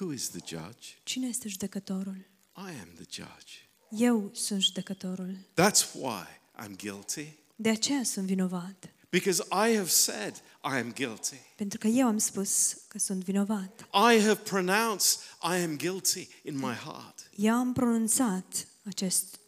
Who 0.00 0.12
is 0.12 0.28
the 0.28 0.40
judge? 0.46 0.88
Cine 1.02 1.26
este 1.26 1.48
judecătorul? 1.48 2.16
I 2.56 2.80
am 2.80 2.88
the 2.94 3.04
judge. 3.10 3.54
Eu 3.90 4.30
sunt 4.34 4.62
judecătorul. 4.62 5.36
That's 5.36 5.92
why 5.94 6.24
I'm 6.64 6.76
guilty. 6.76 7.38
De 7.56 7.68
aceea 7.68 8.02
sunt 8.04 8.26
vinovat. 8.26 8.92
Because 9.10 9.42
I 9.50 9.76
have 9.76 9.88
said 9.88 10.36
I 10.64 10.76
am 10.78 10.92
guilty. 10.92 11.36
Pentru 11.56 11.78
că 11.78 11.86
eu 11.86 12.06
am 12.06 12.18
spus 12.18 12.76
că 12.88 12.98
sunt 12.98 13.24
vinovat. 13.24 13.80
I 13.92 14.20
have 14.20 14.34
pronounced 14.34 15.20
I 15.42 15.62
am 15.62 15.76
guilty 15.76 16.28
in 16.42 16.56
my 16.56 16.74
heart. 16.74 17.30
Eu 17.36 17.54
am 17.54 17.72
pronunțat 17.72 18.66
acest, 18.84 19.39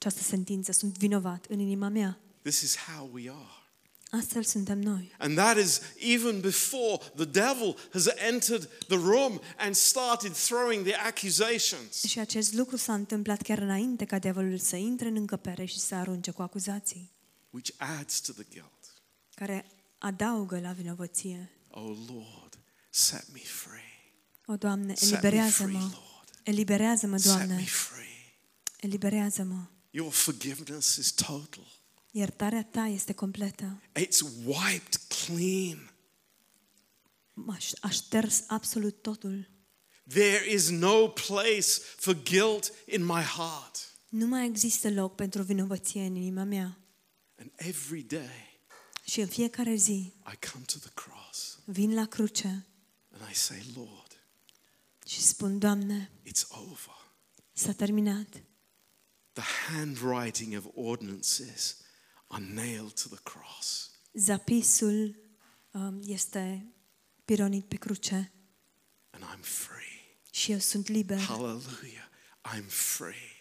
această 0.00 0.22
sentință, 0.22 0.72
sunt 0.72 0.98
vinovat 0.98 1.44
în 1.48 1.58
inima 1.58 1.88
mea. 1.88 2.18
This 2.42 2.60
is 2.60 2.76
how 2.76 3.10
we 3.12 3.30
are. 3.30 3.54
Astfel 4.10 4.42
suntem 4.42 4.78
noi. 4.80 5.14
And 5.18 5.36
that 5.36 5.56
is 5.58 5.80
even 5.98 6.40
before 6.40 6.96
the 7.14 7.24
devil 7.24 7.76
has 7.92 8.06
entered 8.30 8.68
the 8.88 8.96
room 8.96 9.40
and 9.58 9.74
started 9.74 10.32
throwing 10.32 10.86
the 10.86 10.94
accusations. 10.94 12.02
Și 12.02 12.18
acest 12.18 12.52
lucru 12.52 12.76
s-a 12.76 12.94
întâmplat 12.94 13.42
chiar 13.42 13.58
înainte 13.58 14.04
ca 14.04 14.18
diavolul 14.18 14.58
să 14.58 14.76
intre 14.76 15.08
în 15.08 15.16
încăpere 15.16 15.64
și 15.64 15.78
să 15.78 15.94
arunce 15.94 16.30
cu 16.30 16.42
acuzații, 16.42 17.10
which 17.50 17.70
adds 17.76 18.20
to 18.20 18.32
the 18.32 18.44
guilt. 18.50 19.02
care 19.34 19.66
adaugă 19.98 20.60
la 20.60 20.72
vinovăție. 20.72 21.50
Oh 21.70 21.96
Lord, 22.08 22.58
set 22.90 23.24
me 23.32 23.40
free. 23.40 24.12
O, 24.46 24.56
Doamne, 24.56 24.94
Set 24.94 25.10
me 25.10 25.18
free, 25.18 25.30
eliberează-mă. 25.30 25.78
Lord. 25.78 26.30
Eliberează-mă, 26.42 27.16
Set 27.16 27.30
me 27.38 27.44
Doamne. 27.46 27.64
free. 27.64 28.36
Eliberează-mă. 28.80 29.62
Your 29.90 30.12
forgiveness 30.12 30.96
is 30.96 31.10
total. 31.12 31.66
Iertarea 32.10 32.64
Ta 32.64 32.86
este 32.86 33.12
completă. 33.12 33.82
It's 33.98 34.20
wiped 34.44 34.94
clean. 35.08 35.92
M-a 37.34 37.56
aș 37.80 37.94
șters 37.94 38.44
absolut 38.46 39.02
totul. 39.02 39.50
There 40.08 40.52
is 40.52 40.68
no 40.68 41.08
place 41.08 41.68
for 41.96 42.22
guilt 42.22 42.72
in 42.86 43.04
my 43.04 43.22
heart. 43.22 43.94
Nu 44.08 44.26
mai 44.26 44.46
există 44.46 44.90
loc 44.90 45.14
pentru 45.14 45.42
vinovăție 45.42 46.02
în 46.02 46.14
inima 46.14 46.44
mea. 46.44 46.78
And 47.38 47.50
every 47.56 48.02
day 48.02 48.60
Și 49.04 49.20
în 49.20 49.26
fiecare 49.26 49.74
zi 49.74 50.12
I 50.32 50.46
come 50.52 50.64
to 50.64 50.78
the 50.78 50.90
cross 50.94 51.58
vin 51.64 51.94
la 51.94 52.06
cruce 52.06 52.66
and 53.10 53.30
I 53.30 53.34
say, 53.34 53.62
Lord, 53.74 54.24
și 55.06 55.20
spun, 55.20 55.58
Doamne, 55.58 56.10
it's 56.26 56.46
over. 56.48 57.12
s-a 57.52 57.72
terminat. 57.72 58.42
The 59.32 59.42
handwriting 59.72 60.54
of 60.56 60.64
ordinances 60.74 61.76
are 62.26 62.44
nailed 62.54 62.92
to 63.02 63.08
the 63.08 63.18
cross. 63.22 63.90
Zapisul 64.12 65.16
um, 65.70 66.00
este 66.06 66.72
pironit 67.24 67.64
pe 67.64 67.76
cruce 67.76 68.32
and 69.10 69.24
I'm 69.24 69.40
free. 69.42 70.18
și 70.32 70.52
eu 70.52 70.58
sunt 70.58 70.88
liber. 70.88 71.18
Hallelujah. 71.20 72.08
I'm 72.56 72.66
free. 72.68 73.38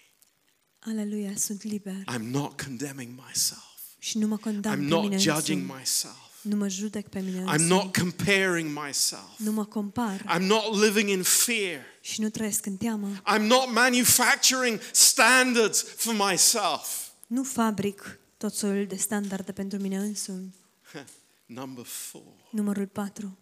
Aleluia, 0.80 1.36
sunt 1.36 1.62
liber. 1.64 2.04
I'm 2.14 2.22
not 2.22 2.62
condemning 2.62 3.20
myself. 3.28 3.78
Și 4.00 4.18
nu 4.18 4.28
mă 4.28 4.38
condamn 4.38 4.76
I'm 4.76 4.80
pe 4.80 4.86
not 4.94 5.02
mine 5.04 5.18
judging 5.18 5.62
însumi. 5.62 5.80
myself. 5.80 6.29
Nu 6.42 6.56
mă 6.56 6.68
judec 6.68 7.08
pe 7.08 7.20
mine 7.20 7.40
I'm 7.42 7.44
însumi. 7.46 7.68
not 7.70 7.98
comparing 7.98 8.80
myself. 8.86 9.38
Nu 9.38 9.52
mă 9.52 9.66
compar 9.66 10.36
I'm 10.38 10.42
not 10.42 10.80
living 10.84 11.10
in 11.10 11.24
fear. 11.24 11.82
și 12.02 12.22
nu 12.22 12.30
trăiesc 12.30 12.66
în 12.66 12.78
teamă. 12.78 13.22
I'm 13.36 13.42
not 13.42 13.72
manufacturing 13.74 14.80
standards 14.92 15.84
for 15.84 16.14
myself. 16.30 17.08
Nu 17.28 17.44
fabric 17.44 18.20
tot 18.38 18.54
soiul 18.54 18.86
de 18.88 18.96
standarde 18.96 19.52
pentru 19.52 19.80
mine 19.80 19.98
însumi. 19.98 20.56
Number 21.46 21.86
four, 21.86 22.24
Numărul 22.52 22.88
4. 22.88 23.38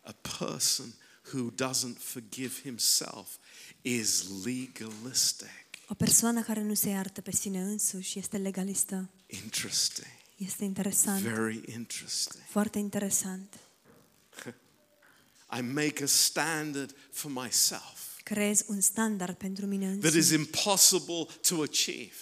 a 0.00 0.12
person 0.38 0.94
who 1.32 1.50
doesn't 1.50 1.98
forgive 1.98 2.52
himself 2.62 3.28
is 3.82 4.24
legalistic. 4.44 5.48
O 5.88 5.94
persoană 5.94 6.42
care 6.42 6.62
nu 6.62 6.74
se 6.74 6.88
iartă 6.88 7.20
pe 7.20 7.30
sine 7.32 7.60
însuși 7.60 8.18
este 8.18 8.36
legalistă. 8.36 9.10
Interesting. 9.26 10.06
Este 10.38 10.64
interesant. 10.64 11.20
Very 11.20 11.62
interesting. 11.74 12.42
Foarte 12.48 12.78
interesant. 12.78 13.54
I 15.58 15.60
make 15.60 16.02
a 16.02 16.06
standard 16.06 16.94
for 17.12 17.30
myself 17.30 18.20
Creez 18.22 18.64
un 18.66 18.80
standard 18.80 19.36
pentru 19.36 19.66
mine 19.66 19.96
that 19.96 20.12
is 20.12 20.30
însumi. 20.30 20.38
impossible 20.38 21.26
to 21.48 21.62
achieve. 21.62 22.12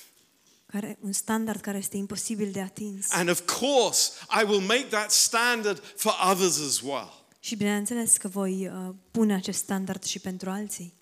Care, 0.66 0.98
un 1.00 1.12
standard 1.12 1.60
care 1.60 1.78
este 1.78 1.96
imposibil 1.96 2.50
de 2.52 2.60
atins. 2.60 3.06
And 3.10 3.28
of 3.28 3.40
course, 3.58 4.10
I 4.40 4.44
will 4.44 4.60
make 4.60 4.84
that 4.84 5.10
standard 5.12 5.82
for 5.96 6.14
others 6.32 6.58
as 6.58 6.80
well. 6.80 7.24
Și 7.40 7.56
bineînțeles 7.56 8.16
că 8.16 8.28
voi 8.28 8.68
uh, 8.68 8.94
pune 9.10 9.34
acest 9.34 9.58
standard 9.58 10.02
și 10.04 10.18
pentru 10.18 10.50
alții. 10.50 10.94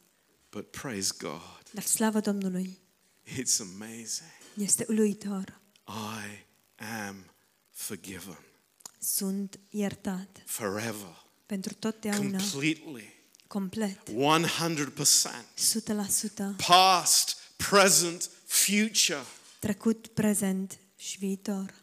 But 0.51 0.71
praise 0.71 1.13
God, 1.19 1.63
Dar 1.73 1.85
slavă 1.85 2.21
Domnului, 2.21 2.79
it's 3.27 3.61
amazing. 3.61 4.31
este 4.55 4.85
uluitor. 4.89 5.61
I 5.89 6.45
am 7.07 7.25
forgiven 7.71 8.39
Sunt 8.99 9.59
iertat 9.71 10.43
forever, 10.47 11.23
pentru 11.47 11.75
totdeauna, 11.75 12.39
completely, 12.39 13.13
complet, 13.47 14.01
100%. 14.09 14.13
100%, 15.57 16.57
Past, 16.67 17.37
present, 17.57 18.31
future. 18.47 19.25
trecut, 19.59 20.07
prezent 20.07 20.79
și 20.97 21.19
viitor. 21.19 21.75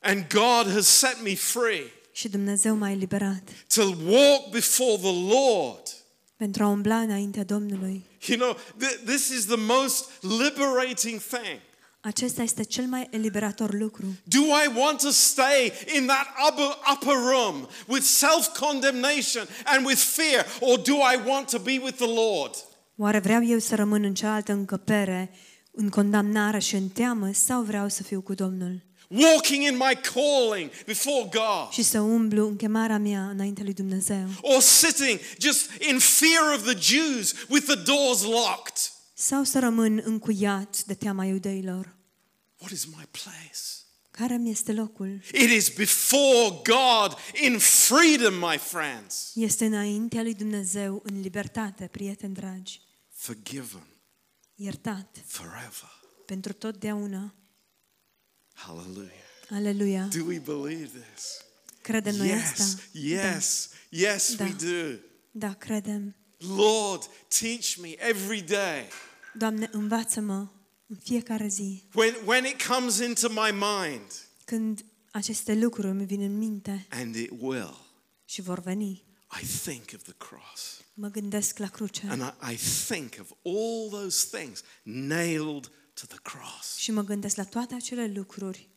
And 0.00 0.26
God 0.28 0.72
has 0.72 0.86
set 0.86 1.22
me 1.22 1.34
free 1.34 1.92
Și 2.12 2.28
Dumnezeu 2.28 2.74
m-a 2.76 2.90
eliberat 2.90 3.42
to 3.74 3.82
walk 3.82 4.50
before 4.50 4.96
the 4.96 5.34
Lord. 5.34 5.96
pentru 6.36 6.62
a 6.62 6.66
umbla 6.66 7.00
înaintea 7.00 7.44
Domnului. 7.44 8.04
You 8.26 8.38
know, 8.38 8.56
th- 8.56 9.04
this 9.04 9.28
is 9.28 9.44
the 9.46 9.56
most 9.56 10.04
liberating 10.20 11.20
thing. 11.20 11.60
Acesta 12.04 12.42
este 12.42 12.62
cel 12.62 12.84
mai 12.84 13.08
eliberator 13.10 13.74
lucru. 13.74 14.04
Do 14.24 14.38
I 14.40 14.78
want 14.78 15.00
to 15.00 15.10
stay 15.10 15.72
in 15.96 16.06
that 16.06 16.26
upper, 16.48 16.76
upper 16.92 17.14
room 17.14 17.68
with 17.86 18.04
self 18.04 18.58
condemnation 18.58 19.46
and 19.64 19.86
with 19.86 20.00
fear, 20.00 20.46
or 20.60 20.78
do 20.78 20.92
I 20.94 21.28
want 21.28 21.50
to 21.50 21.58
be 21.58 21.80
with 21.82 21.96
the 21.96 22.06
Lord? 22.14 22.54
Oare 22.96 23.18
vreau 23.18 23.44
eu 23.46 23.58
să 23.58 23.74
rămân 23.74 24.02
în 24.04 24.14
cealaltă 24.14 24.52
încăpere, 24.52 25.30
în 25.70 25.88
condamnare 25.88 26.58
și 26.58 26.74
în 26.74 26.88
teamă, 26.88 27.30
sau 27.32 27.62
vreau 27.62 27.88
să 27.88 28.02
fiu 28.02 28.20
cu 28.20 28.34
Domnul? 28.34 28.80
Walking 29.08 29.62
in 29.62 29.76
my 29.76 29.98
calling 30.14 30.70
before 30.86 31.28
God, 31.32 31.70
Și 31.70 31.82
să 31.82 32.00
umblu 32.00 32.46
în 32.46 32.56
chemarea 32.56 32.98
mea 32.98 33.22
înainte 33.28 33.62
lui 33.62 33.72
Dumnezeu? 33.72 34.24
or 34.40 34.60
sitting 34.60 35.18
just 35.38 35.70
in 35.90 35.98
fear 35.98 36.54
of 36.56 36.62
the 36.72 36.78
Jews 36.80 37.34
with 37.48 37.66
the 37.66 37.76
doors 37.76 38.22
locked? 38.22 38.91
Sau 39.24 39.44
să 39.44 39.58
rămân 39.58 40.00
încuiat 40.04 40.84
de 40.84 40.94
teama 40.94 41.24
iudeilor? 41.24 41.96
What 42.58 42.72
is 42.72 42.84
my 42.84 43.06
place? 43.10 43.58
Care 44.10 44.36
mi 44.36 44.50
este 44.50 44.72
locul? 44.72 45.22
It 45.32 45.50
is 45.50 45.68
before 45.68 46.48
God 46.62 47.16
in 47.42 47.58
freedom, 47.58 48.34
my 48.34 48.58
friends. 48.58 49.30
Este 49.34 49.64
înaintea 49.64 50.22
lui 50.22 50.34
Dumnezeu 50.34 51.02
în 51.04 51.20
libertate, 51.20 51.86
prieteni 51.86 52.34
dragi. 52.34 52.80
Forgiven 53.10 53.86
Iertat 54.54 55.16
forever. 55.26 55.90
pentru 56.26 56.52
totdeauna. 56.52 57.34
Hallelujah. 58.52 59.10
Aleluia. 59.50 60.08
Do 60.16 60.24
we 60.24 60.38
believe 60.38 60.98
this? 60.98 61.44
Credem 61.82 62.14
noi 62.14 62.28
Yes, 62.28 62.42
asta? 62.60 62.82
yes, 62.92 63.68
yes, 63.88 64.28
we 64.28 64.36
Da. 64.36 64.66
do. 64.66 64.98
Da, 65.30 65.52
credem. 65.54 66.16
Lord, 66.38 67.02
teach 67.40 67.76
me 67.76 67.88
every 67.98 68.40
day. 68.40 68.88
Doamne, 69.34 69.68
învață-mă 69.72 70.48
în 70.86 70.96
fiecare 70.96 71.46
zi. 71.48 71.82
When, 71.94 72.14
when 72.24 72.44
it 72.44 72.62
comes 72.66 72.98
into 72.98 73.28
my 73.28 73.50
mind, 73.52 74.12
Când 74.44 74.84
aceste 75.10 75.54
lucruri 75.54 75.86
îmi 75.88 76.04
vin 76.06 76.20
în 76.22 76.38
minte 76.38 76.86
and 76.90 77.14
it 77.14 77.30
will, 77.38 77.76
și 78.24 78.40
vor 78.42 78.60
veni, 78.60 79.04
I 79.42 79.46
think 79.62 79.84
of 79.94 80.02
the 80.02 80.12
cross. 80.18 80.80
mă 80.94 81.08
gândesc 81.08 81.58
la 81.58 81.68
cruce 81.68 82.06
And 82.08 82.20
I, 82.22 82.52
I 82.52 82.56
think 82.86 83.14
of 83.20 83.30
all 83.44 83.88
those 83.90 84.36
things 84.38 84.62
nailed 84.82 85.70
to 85.94 86.06
the 86.06 86.18
cross. 86.22 86.76
și 86.76 86.90
mă 86.90 87.02
gândesc 87.02 87.36
la 87.36 87.44
toate 87.44 87.74
acele 87.74 88.12
lucruri 88.14 88.68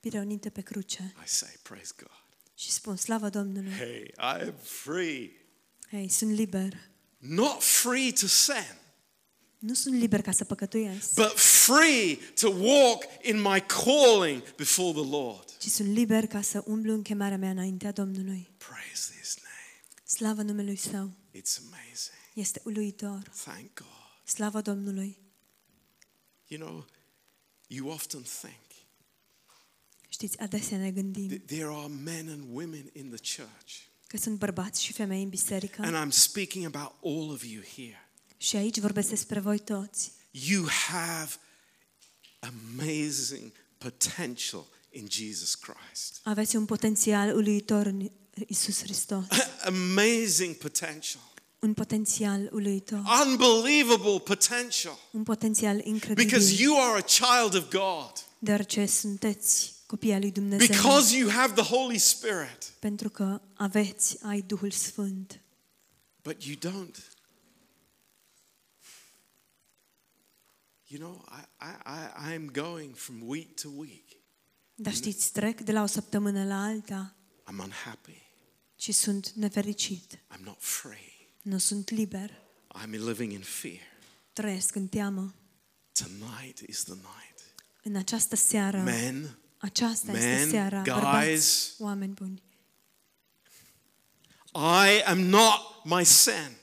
pironite 0.00 0.50
pe 0.50 0.60
cruce 0.60 1.14
I 1.24 1.28
say, 1.28 1.52
Praise 1.62 1.92
God. 1.96 2.24
și 2.54 2.70
spun 2.70 2.96
slavă 2.96 3.28
Domnului. 3.28 3.72
Hey, 3.72 4.02
I 4.16 4.42
am 4.46 4.54
free. 4.62 5.30
Hei, 5.90 6.08
sunt 6.08 6.30
liber. 6.30 6.72
Not 7.18 7.62
free 7.62 8.12
to 8.12 8.26
sin, 8.26 8.76
Nu 9.64 9.74
sunt 9.74 9.94
liber 9.94 10.22
ca 10.22 10.32
să 10.32 10.44
păcătuiesc, 10.44 11.14
but 11.14 11.32
free 11.38 12.14
to 12.40 12.48
walk 12.48 13.02
in 13.22 13.40
my 13.40 13.64
calling 13.66 14.54
before 14.56 14.92
the 15.00 15.10
Lord. 15.10 15.56
ci 15.58 15.66
sunt 15.66 15.88
liber 15.88 16.26
ca 16.26 16.40
să 16.42 16.62
umblu 16.66 16.92
în 16.92 17.02
chemarea 17.02 17.36
mea 17.38 17.50
înaintea 17.50 17.92
Domnului. 17.92 18.50
Praise 18.56 19.12
His 19.20 19.36
name. 19.42 20.04
Slavă 20.04 20.42
numelui 20.42 20.76
Său. 20.76 21.10
It's 21.36 21.58
amazing. 21.58 22.18
Este 22.34 22.60
uluitor. 22.64 23.22
Thank 23.44 23.74
God. 23.74 24.22
Slavă 24.24 24.60
Domnului. 24.60 25.18
You 26.46 26.60
know, 26.60 26.86
you 27.66 27.88
often 27.88 28.22
think 28.40 28.62
Știți, 30.08 30.38
adesea 30.38 30.78
ne 30.78 30.90
gândim 30.90 31.28
that 31.28 31.44
there 31.46 31.68
are 31.68 31.86
men 31.88 32.28
and 32.28 32.44
women 32.52 32.90
in 32.92 33.10
the 33.16 33.42
church. 33.42 33.74
că 34.06 34.16
sunt 34.16 34.38
bărbați 34.38 34.82
și 34.82 34.92
femei 34.92 35.22
în 35.22 35.28
biserică 35.28 35.82
And 35.82 36.06
I'm 36.12 36.14
speaking 36.14 36.64
about 36.74 36.92
all 37.04 37.30
of 37.30 37.44
you 37.44 37.62
here. 37.76 38.03
Și 38.44 38.56
aici 38.56 38.78
vorbesc 38.78 39.08
despre 39.08 39.40
voi 39.40 39.58
toți. 39.58 40.12
You 40.30 40.66
have 40.88 41.30
amazing 42.38 43.52
potential 43.78 44.66
in 44.90 45.06
Jesus 45.10 45.54
Christ. 45.54 46.20
Aveți 46.22 46.56
un 46.56 46.64
potențial 46.64 47.36
uluitor 47.36 47.86
în 47.86 48.10
Isus 48.46 48.82
Hristos. 48.82 49.24
amazing 49.64 50.54
potential. 50.54 51.32
Un 51.58 51.74
potențial 51.74 52.48
uluitor. 52.52 53.02
Unbelievable 53.26 54.18
potential. 54.18 54.98
Un 55.10 55.22
potențial 55.22 55.76
Because 55.76 55.90
incredibil. 55.90 56.58
you 56.58 56.80
are 56.80 56.98
a 56.98 57.02
child 57.02 57.54
of 57.54 57.70
God. 57.70 58.12
Deoarece 58.38 58.86
sunteți 58.86 59.72
copii 59.86 60.12
al 60.12 60.20
lui 60.20 60.30
Dumnezeu. 60.30 60.66
Because 60.66 61.16
you 61.16 61.30
have 61.30 61.62
the 61.62 61.74
Holy 61.74 61.98
Spirit. 61.98 62.72
Pentru 62.78 63.08
că 63.08 63.40
aveți, 63.54 64.18
ai 64.22 64.42
Duhul 64.46 64.70
Sfânt. 64.70 65.40
But 66.22 66.42
you 66.44 66.56
don't. 66.56 67.13
You 70.94 71.02
know, 71.02 71.24
I, 71.28 71.42
I, 71.60 71.72
I, 71.84 72.34
I'm 72.34 72.46
going 72.52 72.94
from 72.94 73.26
week 73.26 73.56
to 73.60 73.68
week. 73.68 74.16
Dar 74.74 74.94
știți, 74.94 75.32
trec 75.32 75.60
de 75.60 75.72
la 75.72 75.82
o 75.82 75.86
săptămână 75.86 76.44
la 76.44 76.62
alta 76.62 77.14
I'm 77.50 77.58
unhappy. 77.58 78.22
și 78.76 78.92
sunt 78.92 79.30
nefericit. 79.30 80.18
I'm 80.36 80.40
not 80.44 80.56
free. 80.60 81.28
Nu 81.42 81.58
sunt 81.58 81.90
liber. 81.90 82.30
I'm 82.82 82.90
living 82.90 83.32
in 83.32 83.40
fear. 83.40 83.80
Trăiesc 84.32 84.74
în 84.74 84.86
teamă. 84.86 85.34
Tonight 85.92 86.58
is 86.68 86.82
the 86.82 86.94
night. 86.94 87.54
În 87.82 87.96
această 87.96 88.36
seară, 88.36 88.82
Men, 88.82 89.38
aceasta 89.58 90.12
este 90.12 90.26
men, 90.26 90.50
seara, 90.50 90.82
guys. 90.82 90.94
bărbați, 90.94 91.74
oameni 91.78 92.12
buni. 92.12 92.42
I 94.52 95.02
am 95.04 95.18
not 95.18 95.84
my 95.84 96.04
sin. 96.04 96.56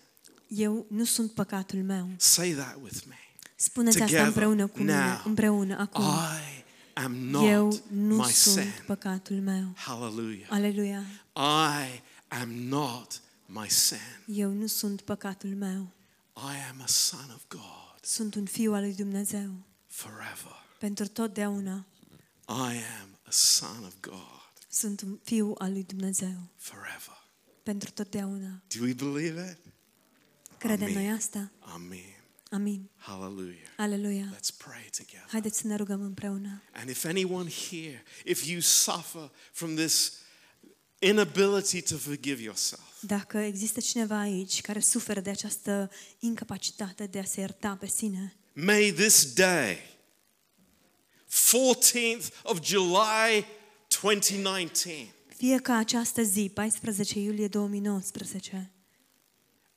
Eu 0.48 0.86
nu 0.90 1.04
sunt 1.04 1.32
păcatul 1.32 1.84
meu. 1.84 2.10
Say 2.18 2.52
that 2.52 2.78
with 2.82 3.04
me. 3.08 3.31
Spuneți 3.62 3.95
asta 4.01 4.05
Together, 4.05 4.28
împreună 4.28 4.68
cu 4.68 4.78
mine, 4.80 5.05
now. 5.05 5.22
împreună, 5.26 5.78
acum. 5.80 6.03
I 6.03 6.64
am 6.93 7.34
Eu 7.45 7.64
not 7.66 7.82
nu 7.89 8.16
my 8.16 8.32
sunt 8.32 8.55
sin. 8.66 8.74
păcatul 8.86 9.36
meu. 9.36 9.74
Hallelujah. 9.76 10.47
Aleluia. 10.49 11.03
I 11.36 12.01
am 12.28 12.49
not 12.49 13.22
my 13.45 13.70
sin. 13.70 13.97
Eu 14.26 14.51
nu 14.51 14.68
sunt 14.68 15.01
păcatul 15.01 15.49
meu. 15.49 15.88
I 16.36 16.70
am 16.70 16.82
a 16.82 16.86
son 16.88 17.32
of 17.36 17.41
God 17.47 17.99
Sunt 18.01 18.36
un 18.36 18.45
fiu 18.45 18.74
al 18.74 18.82
lui 18.82 18.93
Dumnezeu. 18.95 19.51
forever. 19.88 20.55
Pentru 20.80 21.07
totdeauna. 21.07 21.86
I 22.47 22.76
am 23.01 23.09
a 23.24 23.30
son 23.32 23.84
of 23.86 23.93
God. 24.01 24.41
Sunt 24.70 25.01
un 25.01 25.20
fiu 25.24 25.55
al 25.57 25.72
lui 25.72 25.84
Dumnezeu 25.84 26.38
forever. 26.55 27.18
pentru 27.64 27.91
totdeauna. 27.91 28.62
Do 28.78 28.84
we 28.84 28.93
believe 28.93 29.49
it? 29.51 29.57
Credem 30.57 30.88
Amin. 30.88 30.97
noi 30.97 31.12
asta? 31.12 31.51
Amen. 31.59 32.20
Amin. 32.54 32.89
Hallelujah. 32.97 33.68
Aleluia. 33.78 34.36
Let's 34.36 34.52
pray 34.58 34.89
together. 34.97 35.28
Haideți 35.30 35.60
să 35.60 35.68
ne 35.68 35.76
rugăm 35.76 36.02
împreună. 36.02 36.62
And 36.74 36.89
if 36.89 37.06
anyone 37.06 37.49
here, 37.49 38.04
if 38.26 38.45
you 38.45 38.60
suffer 38.60 39.32
from 39.52 39.76
this 39.76 40.14
inability 40.99 41.82
to 41.82 41.97
forgive 41.97 42.41
yourself, 42.41 42.82
Dacă 42.99 43.38
există 43.38 43.80
cineva 43.80 44.20
aici 44.20 44.62
care 44.62 44.80
suferă 44.80 45.20
de 45.20 45.30
această 45.30 45.91
incapacitate 46.20 47.06
de 47.06 47.20
a 47.20 47.24
se 47.24 47.39
ierta 47.39 47.76
pe 47.80 47.88
sine, 47.88 48.36
may 48.54 48.91
this 48.91 49.34
day, 49.34 49.78
14th 51.28 52.41
of 52.43 52.64
July 52.64 53.45
2019, 54.02 55.14
fie 55.38 55.58
ca 55.58 55.76
această 55.76 56.22
zi, 56.22 56.52
14 56.54 57.20
iulie 57.20 57.47
2019, 57.47 58.72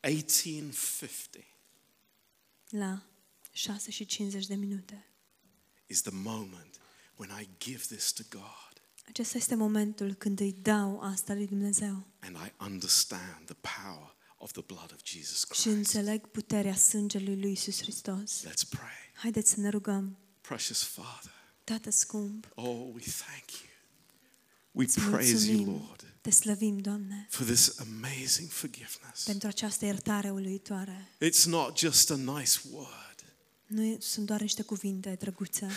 1850, 0.00 1.53
la 2.76 3.06
6 3.52 3.90
și 3.90 4.04
50 4.04 4.46
de 4.46 4.54
minute, 4.54 5.06
is 5.86 6.02
the 6.02 6.14
moment 6.14 6.80
when 7.16 7.40
I 7.40 7.48
give 7.58 7.84
this 7.86 8.12
to 8.12 8.22
God 8.30 8.74
acesta 9.08 9.38
este 9.38 9.54
momentul 9.54 10.14
când 10.14 10.40
îi 10.40 10.52
dau 10.52 11.00
asta 11.00 11.34
lui 11.34 11.46
Dumnezeu 11.46 12.06
and 12.18 12.36
I 12.36 12.64
understand 12.64 13.44
the 13.44 13.56
power 13.82 14.16
of 14.36 14.52
the 14.52 14.62
blood 14.62 14.92
of 14.92 15.00
Jesus 15.04 15.38
și 15.38 15.44
Christ. 15.44 15.66
înțeleg 15.66 16.26
puterea 16.26 16.74
sângelui 16.74 17.40
lui 17.40 17.52
Isus 17.52 17.80
Hristos. 17.80 18.44
Let's 18.44 18.68
pray. 18.68 19.12
Haideți 19.14 19.50
să 19.50 19.60
ne 19.60 19.68
rugăm. 19.68 20.18
Precious 20.40 20.82
Father, 20.82 21.32
Tată 21.64 21.90
scump, 21.90 22.52
oh, 22.54 22.90
we 22.92 23.00
thank 23.00 23.50
you. 23.50 23.70
We 24.70 24.84
îți 24.84 25.00
praise 25.00 25.46
you, 25.46 25.56
mulțumim, 25.56 25.86
Lord, 25.86 26.13
te 26.24 26.30
slăvim, 26.30 26.78
Doamne, 26.78 27.26
for 27.30 27.46
this 27.46 27.74
amazing 27.78 28.50
forgiveness. 28.50 29.22
pentru 29.24 29.48
această 29.48 29.84
iertare 29.84 30.30
uluitoare. 30.30 31.08
It's 31.24 31.44
not 31.44 31.78
just 31.78 32.10
a 32.10 32.16
nice 32.16 32.60
word. 32.72 33.24
Nu 33.66 33.82
e- 33.82 33.96
sunt 34.00 34.26
doar 34.26 34.40
niște 34.40 34.62
cuvinte 34.62 35.16
drăguțe. 35.20 35.68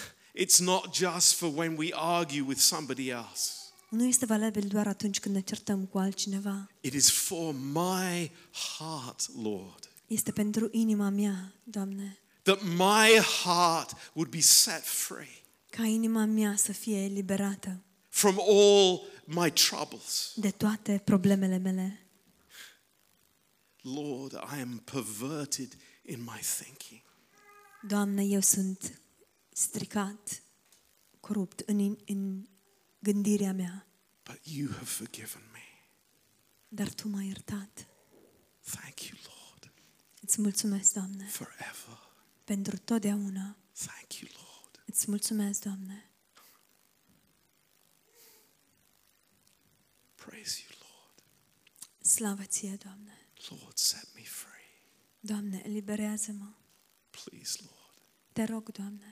It's 0.45 0.57
not 0.59 0.95
just 0.95 1.33
for 1.33 1.51
when 1.57 1.75
we 1.77 1.89
argue 1.91 2.41
with 2.41 2.59
somebody 2.59 3.09
else. 3.09 3.51
Nu 3.89 4.05
este 4.05 4.25
valabil 4.25 4.67
doar 4.67 4.87
atunci 4.87 5.19
când 5.19 5.35
ne 5.35 5.41
certăm 5.41 5.85
cu 5.85 5.97
altcineva. 5.97 6.67
It 6.81 6.93
is 6.93 7.09
for 7.11 7.53
my 7.53 8.31
heart, 8.77 9.21
Lord, 9.41 9.89
Este 10.07 10.31
pentru 10.31 10.67
inima 10.71 11.09
mea, 11.09 11.53
Doamne, 11.63 12.17
that 12.41 12.61
my 12.63 13.19
heart 13.43 13.91
would 14.13 14.29
be 14.31 14.41
set 14.41 14.83
free 14.85 15.41
ca 15.69 15.83
inima 15.83 16.25
mea 16.25 16.55
să 16.55 16.71
fie 16.71 16.97
eliberată 17.03 17.81
from 18.17 18.37
all 18.39 18.99
my 19.25 19.51
troubles. 19.51 20.33
de 20.35 20.51
toate 20.51 21.01
problemele 21.03 21.57
mele. 21.57 22.01
Lord, 23.81 24.33
I 24.33 24.59
am 24.61 24.79
perverted 24.85 25.77
in 26.05 26.21
my 26.23 26.39
thinking. 26.41 27.01
Doamne, 27.87 28.23
eu 28.23 28.39
sunt 28.41 29.01
stricat, 29.49 30.41
corupt 31.19 31.59
în, 31.65 31.97
în 32.05 32.47
gândirea 32.99 33.53
mea, 33.53 33.87
But 34.23 34.39
you 34.43 34.67
have 34.71 34.85
forgiven 34.85 35.41
me. 35.53 35.59
dar 36.67 36.89
Tu 36.93 37.07
m-ai 37.07 37.25
iertat. 37.25 37.87
Thank 38.71 39.01
you, 39.01 39.17
Lord, 39.25 39.71
Îți 40.21 40.41
mulțumesc, 40.41 40.93
Doamne, 40.93 41.25
forever. 41.25 41.99
pentru 42.43 42.77
totdeauna. 42.77 43.57
Thank 43.85 44.13
you, 44.19 44.29
Lord. 44.33 44.83
Îți 44.85 45.05
mulțumesc, 45.09 45.61
Doamne. 45.63 46.06
Praise 50.29 50.59
you, 50.69 50.77
Lord. 50.79 51.23
Slavă 52.01 52.43
Ție, 52.43 52.77
Doamne. 52.83 53.17
Lord, 53.49 53.77
set 53.77 54.07
me 54.15 54.21
free. 54.21 54.81
Doamne, 55.19 55.61
eliberează-mă. 55.65 56.49
Please, 57.09 57.57
Lord. 57.61 57.97
Te 58.33 58.43
rog, 58.43 58.71
Doamne, 58.71 59.11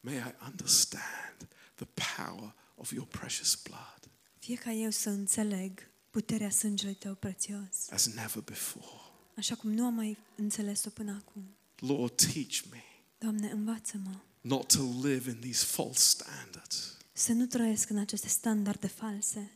May 0.00 0.16
I 0.16 0.34
understand 0.46 1.48
the 1.74 1.86
power 2.16 2.54
of 2.74 2.90
your 2.92 3.06
precious 3.06 3.54
blood 3.62 4.10
fie 4.38 4.54
ca 4.56 4.70
eu 4.72 4.90
să 4.90 5.08
înțeleg 5.08 5.90
puterea 6.10 6.50
sângelui 6.50 6.94
Tău 6.94 7.14
prețios, 7.14 7.90
as 7.90 8.06
never 8.06 8.42
before. 8.44 9.00
așa 9.36 9.54
cum 9.54 9.70
nu 9.72 9.84
am 9.84 9.94
mai 9.94 10.18
înțeles-o 10.36 10.90
până 10.90 11.12
acum. 11.26 11.56
Lord, 11.78 12.14
teach 12.16 12.60
me 12.70 12.82
Doamne, 13.18 13.50
învață-mă 13.50 14.20
not 14.40 14.66
to 14.72 14.82
live 15.08 15.30
in 15.30 15.40
these 15.40 15.64
false 15.64 16.00
standards, 16.00 16.96
să 17.12 17.32
nu 17.32 17.46
trăiesc 17.46 17.90
în 17.90 17.98
aceste 17.98 18.28
standarde 18.28 18.86
false, 18.86 19.50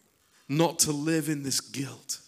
not 0.46 0.84
to 0.84 1.02
live 1.04 1.30
in 1.30 1.42
this 1.42 1.70
guilt. 1.70 2.22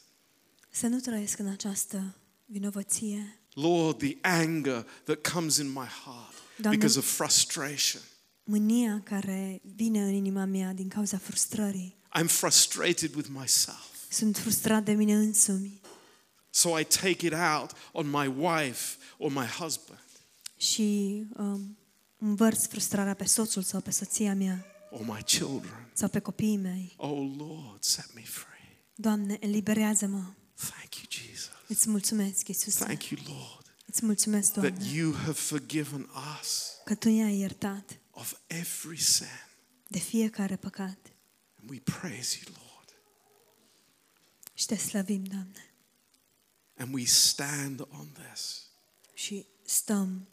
să 0.70 0.86
nu 0.86 0.98
trăiesc 1.00 1.38
în 1.38 1.46
această 1.48 2.14
vinovăție. 2.44 3.40
Lord, 3.52 3.98
the 3.98 4.16
anger 4.20 4.86
that 5.04 5.32
comes 5.32 5.56
in 5.56 5.66
my 5.68 5.86
heart 6.04 6.32
Doamne- 6.56 6.78
because 6.78 6.98
of 6.98 7.04
frustration. 7.16 8.02
Mânia 8.44 9.00
care 9.04 9.60
vine 9.74 10.02
în 10.02 10.12
inima 10.12 10.44
mea 10.44 10.72
din 10.72 10.88
cauza 10.88 11.18
frustrării. 11.18 11.96
I'm 12.20 12.26
frustrated 12.26 13.14
with 13.14 13.28
myself. 13.28 13.86
Sunt 14.10 14.36
frustrat 14.36 14.84
de 14.84 14.92
mine 14.92 15.14
însumi 15.14 15.80
So 16.50 16.78
I 16.78 16.84
take 16.84 17.26
it 17.26 17.32
out 17.32 17.70
on 17.92 18.10
my 18.10 18.26
wife 18.26 18.96
or 19.18 19.30
my 19.32 19.46
husband 19.46 20.00
și 20.56 21.22
um, 21.36 21.78
învărs 22.18 22.66
frustrarea 22.66 23.14
pe 23.14 23.24
soțul 23.24 23.62
sau 23.62 23.80
pe 23.80 23.90
soția 23.90 24.34
mea 24.34 24.64
or 24.90 25.00
my 25.00 25.22
children. 25.24 25.90
sau 25.92 26.08
pe 26.08 26.18
copiii 26.20 26.56
mei. 26.56 26.94
Oh 26.96 27.34
Lord, 27.36 27.82
set 27.82 28.14
me 28.14 28.22
free. 28.22 28.46
Doamne, 28.94 29.36
eliberează-mă. 29.40 30.22
Thank 30.54 30.94
you, 30.94 31.04
Jesus. 31.08 31.50
Îți 31.68 31.88
mulțumesc, 31.88 32.48
Iisuse. 32.48 32.84
Thank 32.84 33.04
you, 33.04 33.20
Lord, 33.26 33.74
Îți 33.86 34.04
mulțumesc, 34.04 34.52
that 34.52 34.84
you 34.92 35.12
have 35.14 35.32
forgiven 35.32 36.08
us 36.40 36.72
că 36.84 36.94
Tu 36.94 37.08
ne-ai 37.08 37.36
iertat 37.38 37.98
of 38.10 38.34
every 38.46 38.98
sin. 38.98 39.26
de 39.88 39.98
fiecare 39.98 40.56
păcat. 40.56 40.98
And 41.60 41.70
we 41.70 41.78
praise 41.78 42.38
you, 42.44 42.54
Lord. 42.56 42.94
Și 44.54 44.66
te 44.66 44.76
slăvim, 44.76 45.24
Doamne. 45.24 45.72
And 46.76 46.94
we 46.94 47.04
stand 47.04 47.80
on 47.80 48.06
this. 48.12 48.62
Și 49.14 49.46
stăm 49.64 50.28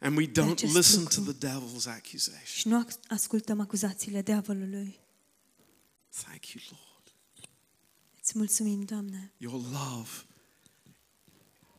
And 0.00 0.16
we 0.16 0.26
don't 0.26 0.50
acest 0.50 0.74
listen 0.74 1.00
lucru. 1.02 1.24
to 1.24 1.32
the 1.32 1.48
devil's 1.48 1.86
accusation. 1.86 2.44
și 2.44 2.68
nu 2.68 2.84
ac- 2.84 3.00
ascultăm 3.08 3.60
acuzațiile 3.60 4.22
diavolului. 4.22 4.98
Thank 6.22 6.46
you, 6.46 6.64
Lord. 6.70 7.14
Îți 8.20 8.38
mulțumim, 8.38 8.82
Doamne. 8.82 9.32
Your 9.36 9.60
love 9.62 10.10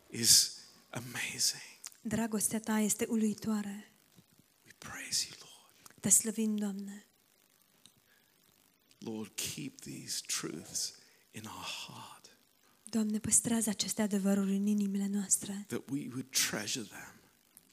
is 0.10 0.56
amazing. 0.90 1.62
Dragostea 2.02 2.60
Ta 2.60 2.80
este 2.80 3.06
uluitoare. 3.10 3.92
We 4.66 4.72
praise 4.78 5.28
you, 5.30 5.38
Lord. 5.40 6.00
Te 6.02 6.10
slăvim, 6.10 6.56
Doamne. 6.56 7.04
Lord, 8.98 9.32
keep 9.36 9.80
these 9.80 10.22
truths 10.26 10.94
in 11.32 11.46
our 11.46 11.66
heart 11.88 12.38
Doamne, 12.84 13.20
păstrează 13.20 13.70
aceste 13.70 14.02
adevăruri 14.02 14.56
în 14.56 14.66
inimile 14.66 15.08
noastre, 15.08 15.64
that 15.68 15.90
we 15.90 16.08
would 16.10 16.30
treasure 16.50 16.86
them 16.86 17.14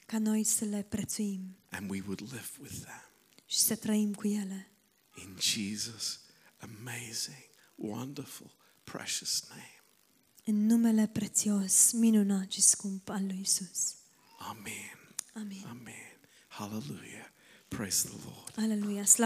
ca 0.07 0.19
noi 0.19 0.45
să 0.45 0.65
le 0.65 0.83
prețuim 0.83 1.57
and 1.71 1.91
we 1.91 2.01
would 2.01 2.21
live 2.21 2.51
with 2.61 2.75
them. 2.81 3.11
și 3.47 3.59
să 3.59 3.77
trăim 3.77 4.15
cu 4.15 4.27
ele. 4.27 4.71
In 5.15 5.37
Jesus' 5.41 6.19
amazing, 6.59 7.45
wonderful, 7.75 8.57
precious 8.85 9.45
name. 9.49 9.71
În 10.45 10.67
numele 10.67 11.07
prețios, 11.07 11.93
minunat 11.93 12.51
și 12.51 12.61
scump 12.61 13.09
al 13.09 13.25
lui 13.27 13.41
Isus. 13.41 13.95
Amen. 14.39 15.15
Amin. 15.35 15.65
Amen. 15.69 16.19
Hallelujah. 16.49 17.27
Praise 17.69 18.09
the 18.09 18.17
Lord. 18.25 18.53
Aleluia. 18.57 19.05
Slavă 19.05 19.25